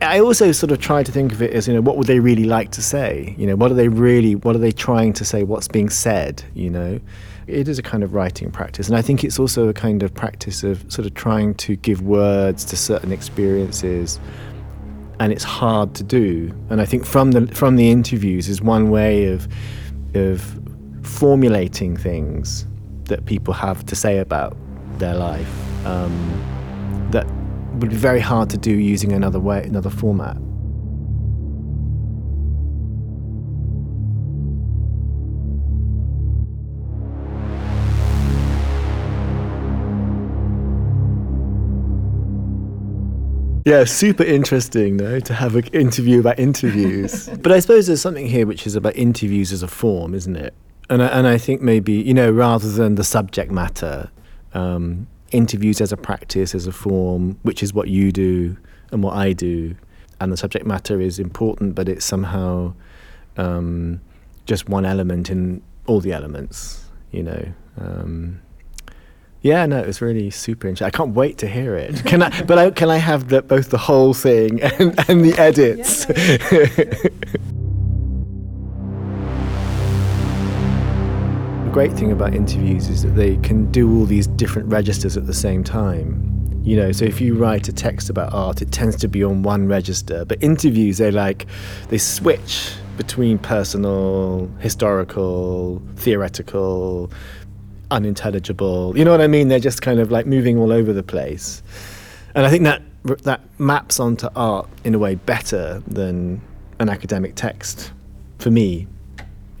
I 0.00 0.20
also 0.20 0.50
sort 0.52 0.72
of 0.72 0.78
try 0.78 1.02
to 1.02 1.12
think 1.12 1.32
of 1.32 1.42
it 1.42 1.52
as, 1.52 1.68
you 1.68 1.74
know, 1.74 1.82
what 1.82 1.98
would 1.98 2.06
they 2.06 2.18
really 2.18 2.44
like 2.44 2.70
to 2.72 2.82
say? 2.82 3.34
You 3.36 3.46
know, 3.46 3.56
what 3.56 3.70
are 3.70 3.74
they 3.74 3.88
really, 3.88 4.34
what 4.34 4.56
are 4.56 4.58
they 4.58 4.72
trying 4.72 5.12
to 5.14 5.24
say? 5.26 5.42
What's 5.42 5.68
being 5.68 5.90
said? 5.90 6.42
You 6.54 6.70
know, 6.70 7.00
it 7.46 7.68
is 7.68 7.78
a 7.78 7.82
kind 7.82 8.02
of 8.02 8.14
writing 8.14 8.50
practice. 8.50 8.88
And 8.88 8.96
I 8.96 9.02
think 9.02 9.24
it's 9.24 9.38
also 9.38 9.68
a 9.68 9.74
kind 9.74 10.02
of 10.02 10.14
practice 10.14 10.64
of 10.64 10.90
sort 10.90 11.06
of 11.06 11.12
trying 11.12 11.54
to 11.56 11.76
give 11.76 12.00
words 12.00 12.64
to 12.66 12.76
certain 12.76 13.12
experiences. 13.12 14.18
And 15.20 15.32
it's 15.32 15.44
hard 15.44 15.94
to 15.96 16.02
do. 16.02 16.50
And 16.70 16.80
I 16.80 16.86
think 16.86 17.04
from 17.04 17.32
the, 17.32 17.46
from 17.48 17.76
the 17.76 17.90
interviews 17.90 18.48
is 18.48 18.62
one 18.62 18.88
way 18.88 19.26
of, 19.26 19.46
of 20.14 20.58
formulating 21.02 21.94
things 21.94 22.66
that 23.04 23.26
people 23.26 23.52
have 23.52 23.84
to 23.86 23.94
say 23.94 24.16
about 24.18 24.56
their 24.98 25.14
life 25.14 25.86
um, 25.86 27.08
that 27.10 27.26
would 27.74 27.90
be 27.90 27.96
very 27.96 28.20
hard 28.20 28.50
to 28.50 28.56
do 28.56 28.72
using 28.72 29.12
another 29.12 29.40
way, 29.40 29.62
another 29.64 29.90
format. 29.90 30.36
Yeah, 43.64 43.84
super 43.84 44.24
interesting 44.24 44.98
though 44.98 45.20
to 45.20 45.32
have 45.32 45.56
an 45.56 45.64
interview 45.72 46.20
about 46.20 46.38
interviews. 46.38 47.28
but 47.42 47.50
I 47.50 47.60
suppose 47.60 47.86
there's 47.86 48.02
something 48.02 48.26
here 48.26 48.46
which 48.46 48.66
is 48.66 48.76
about 48.76 48.94
interviews 48.94 49.52
as 49.52 49.62
a 49.62 49.68
form, 49.68 50.14
isn't 50.14 50.36
it? 50.36 50.52
And 50.90 51.02
I, 51.02 51.06
and 51.06 51.26
I 51.26 51.38
think 51.38 51.62
maybe 51.62 51.94
you 51.94 52.12
know 52.12 52.30
rather 52.30 52.70
than 52.70 52.96
the 52.96 53.04
subject 53.04 53.50
matter, 53.50 54.10
um, 54.52 55.06
interviews 55.34 55.80
as 55.80 55.92
a 55.92 55.96
practice, 55.96 56.54
as 56.54 56.66
a 56.66 56.72
form, 56.72 57.38
which 57.42 57.62
is 57.62 57.74
what 57.74 57.88
you 57.88 58.12
do 58.12 58.56
and 58.90 59.02
what 59.02 59.14
I 59.14 59.32
do. 59.32 59.76
And 60.20 60.32
the 60.32 60.36
subject 60.36 60.64
matter 60.64 61.00
is 61.00 61.18
important, 61.18 61.74
but 61.74 61.88
it's 61.88 62.04
somehow 62.04 62.74
um, 63.36 64.00
just 64.46 64.68
one 64.68 64.86
element 64.86 65.30
in 65.30 65.62
all 65.86 66.00
the 66.00 66.12
elements, 66.12 66.86
you 67.10 67.22
know. 67.22 67.52
Um, 67.78 68.40
yeah, 69.42 69.66
no, 69.66 69.78
it 69.78 69.86
was 69.86 70.00
really 70.00 70.30
super 70.30 70.68
interesting. 70.68 70.86
I 70.86 70.96
can't 70.96 71.14
wait 71.14 71.36
to 71.38 71.48
hear 71.48 71.74
it. 71.74 72.04
Can 72.06 72.22
I? 72.22 72.42
but 72.46 72.58
I, 72.58 72.70
can 72.70 72.88
I 72.88 72.96
have 72.96 73.28
the, 73.28 73.42
both 73.42 73.70
the 73.70 73.78
whole 73.78 74.14
thing 74.14 74.62
and, 74.62 75.10
and 75.10 75.24
the 75.24 75.34
edits? 75.38 76.06
Yeah, 76.08 77.10
great 81.74 81.92
thing 81.94 82.12
about 82.12 82.32
interviews 82.32 82.88
is 82.88 83.02
that 83.02 83.16
they 83.16 83.36
can 83.38 83.68
do 83.72 83.98
all 83.98 84.04
these 84.04 84.28
different 84.28 84.68
registers 84.68 85.16
at 85.16 85.26
the 85.26 85.34
same 85.34 85.64
time. 85.64 86.62
You 86.62 86.76
know, 86.76 86.92
so 86.92 87.04
if 87.04 87.20
you 87.20 87.34
write 87.34 87.66
a 87.66 87.72
text 87.72 88.08
about 88.08 88.32
art, 88.32 88.62
it 88.62 88.70
tends 88.70 88.94
to 88.98 89.08
be 89.08 89.24
on 89.24 89.42
one 89.42 89.66
register. 89.66 90.24
But 90.24 90.40
interviews, 90.40 90.98
they 90.98 91.10
like, 91.10 91.46
they 91.88 91.98
switch 91.98 92.72
between 92.96 93.38
personal, 93.38 94.48
historical, 94.60 95.82
theoretical, 95.96 97.10
unintelligible. 97.90 98.96
You 98.96 99.04
know 99.04 99.10
what 99.10 99.20
I 99.20 99.26
mean? 99.26 99.48
They're 99.48 99.58
just 99.58 99.82
kind 99.82 99.98
of 99.98 100.12
like 100.12 100.26
moving 100.26 100.56
all 100.56 100.70
over 100.70 100.92
the 100.92 101.02
place. 101.02 101.60
And 102.36 102.46
I 102.46 102.50
think 102.50 102.62
that 102.62 102.82
that 103.24 103.40
maps 103.58 103.98
onto 103.98 104.28
art 104.36 104.68
in 104.84 104.94
a 104.94 105.00
way 105.00 105.16
better 105.16 105.82
than 105.88 106.40
an 106.78 106.88
academic 106.88 107.34
text 107.34 107.90
for 108.38 108.52
me 108.52 108.86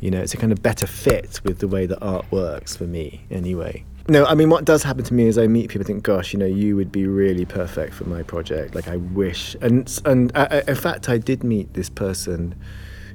you 0.04 0.10
know, 0.10 0.20
it's 0.20 0.34
a 0.34 0.36
kind 0.36 0.52
of 0.52 0.62
better 0.62 0.86
fit 0.86 1.40
with 1.44 1.60
the 1.60 1.66
way 1.66 1.86
that 1.86 1.98
art 2.02 2.30
works 2.30 2.76
for 2.76 2.84
me, 2.84 3.22
anyway. 3.30 3.82
No, 4.06 4.26
I 4.26 4.34
mean, 4.34 4.50
what 4.50 4.66
does 4.66 4.82
happen 4.82 5.02
to 5.02 5.14
me 5.14 5.28
is 5.28 5.38
I 5.38 5.46
meet 5.46 5.70
people, 5.70 5.86
think, 5.86 6.02
"Gosh, 6.02 6.34
you 6.34 6.38
know, 6.38 6.44
you 6.44 6.76
would 6.76 6.92
be 6.92 7.06
really 7.06 7.46
perfect 7.46 7.94
for 7.94 8.06
my 8.06 8.22
project." 8.22 8.74
Like, 8.74 8.86
I 8.86 8.98
wish, 8.98 9.56
and 9.62 9.90
and 10.04 10.30
I, 10.34 10.44
I, 10.44 10.60
in 10.68 10.74
fact, 10.74 11.08
I 11.08 11.16
did 11.16 11.42
meet 11.42 11.72
this 11.72 11.88
person 11.88 12.54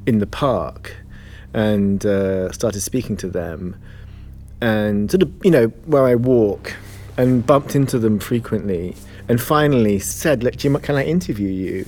in 0.08 0.18
the 0.18 0.26
park, 0.26 0.98
and 1.54 2.04
uh, 2.08 2.52
started 2.52 2.82
speaking 2.82 3.16
to 3.18 3.28
them, 3.28 3.76
and 4.60 5.12
sort 5.12 5.22
of, 5.22 5.32
you 5.44 5.52
know, 5.52 5.68
where 5.86 6.06
I 6.06 6.16
walk, 6.16 6.74
and 7.18 7.46
bumped 7.46 7.76
into 7.76 8.00
them 8.00 8.18
frequently, 8.18 8.96
and 9.30 9.40
finally 9.40 10.00
said, 10.00 10.44
"Look, 10.44 10.58
Jim, 10.58 10.76
can 10.80 10.96
I 10.96 11.06
interview 11.06 11.48
you?" 11.48 11.86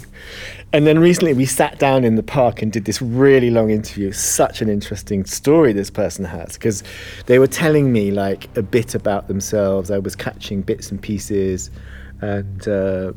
And 0.72 0.88
then 0.88 1.00
recently 1.00 1.34
we 1.34 1.46
sat 1.46 1.80
down 1.80 2.06
in 2.06 2.16
the 2.16 2.24
park 2.24 2.62
and 2.62 2.72
did 2.72 2.86
this 2.86 3.02
really 3.02 3.50
long 3.50 3.72
interview. 3.72 4.14
Such 4.14 4.62
an 4.62 4.70
interesting 4.70 5.26
story 5.26 5.74
this 5.74 5.90
person 5.90 6.24
has 6.24 6.54
because 6.54 6.84
they 7.26 7.40
were 7.40 7.48
telling 7.48 7.92
me 7.92 8.12
like 8.12 8.56
a 8.56 8.62
bit 8.62 8.96
about 8.96 9.28
themselves. 9.28 9.92
I 9.92 9.98
was 9.98 10.16
catching 10.16 10.62
bits 10.62 10.90
and 10.92 11.02
pieces, 11.02 11.70
and 12.22 12.68
uh, 12.68 13.12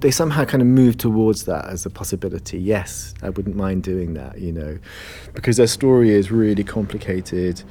they 0.00 0.10
somehow 0.10 0.44
kind 0.44 0.62
of 0.62 0.66
moved 0.66 0.98
towards 0.98 1.44
that 1.44 1.66
as 1.66 1.86
a 1.86 1.90
possibility. 1.90 2.58
Yes, 2.58 3.14
I 3.22 3.28
wouldn't 3.30 3.56
mind 3.56 3.82
doing 3.82 4.14
that, 4.14 4.38
you 4.38 4.52
know, 4.52 4.78
because 5.34 5.58
their 5.58 5.66
story 5.66 6.10
is 6.10 6.30
really 6.30 6.64
complicated. 6.64 7.62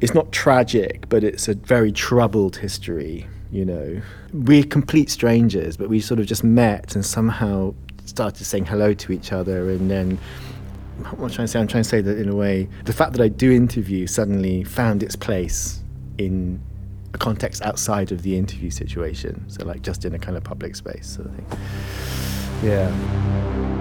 It's 0.00 0.14
not 0.14 0.32
tragic, 0.32 1.08
but 1.08 1.22
it's 1.22 1.46
a 1.46 1.54
very 1.54 1.92
troubled 1.92 2.56
history, 2.56 3.28
you 3.52 3.64
know. 3.64 4.00
We're 4.32 4.64
complete 4.64 5.10
strangers, 5.10 5.76
but 5.76 5.88
we 5.88 6.00
sort 6.00 6.18
of 6.18 6.26
just 6.26 6.42
met 6.42 6.94
and 6.94 7.04
somehow 7.04 7.74
started 8.04 8.44
saying 8.44 8.66
hello 8.66 8.94
to 8.94 9.12
each 9.12 9.32
other 9.32 9.70
and 9.70 9.88
then 9.88 10.18
what 10.98 11.18
am 11.18 11.24
I 11.24 11.28
trying 11.28 11.46
to 11.46 11.48
say? 11.48 11.60
I'm 11.60 11.66
trying 11.66 11.82
to 11.82 11.88
say 11.88 12.00
that 12.00 12.18
in 12.18 12.28
a 12.28 12.34
way, 12.34 12.68
the 12.84 12.92
fact 12.92 13.12
that 13.12 13.22
I 13.22 13.28
do 13.28 13.50
interview 13.50 14.06
suddenly 14.06 14.62
found 14.64 15.02
its 15.02 15.16
place 15.16 15.80
in 16.18 16.62
a 17.14 17.18
context 17.18 17.62
outside 17.62 18.12
of 18.12 18.22
the 18.22 18.36
interview 18.36 18.70
situation. 18.70 19.48
So, 19.48 19.64
like, 19.64 19.82
just 19.82 20.04
in 20.04 20.14
a 20.14 20.18
kind 20.18 20.36
of 20.36 20.44
public 20.44 20.76
space 20.76 21.08
sort 21.08 21.28
of 21.28 21.34
thing. 21.34 21.46
Yeah. 22.62 23.71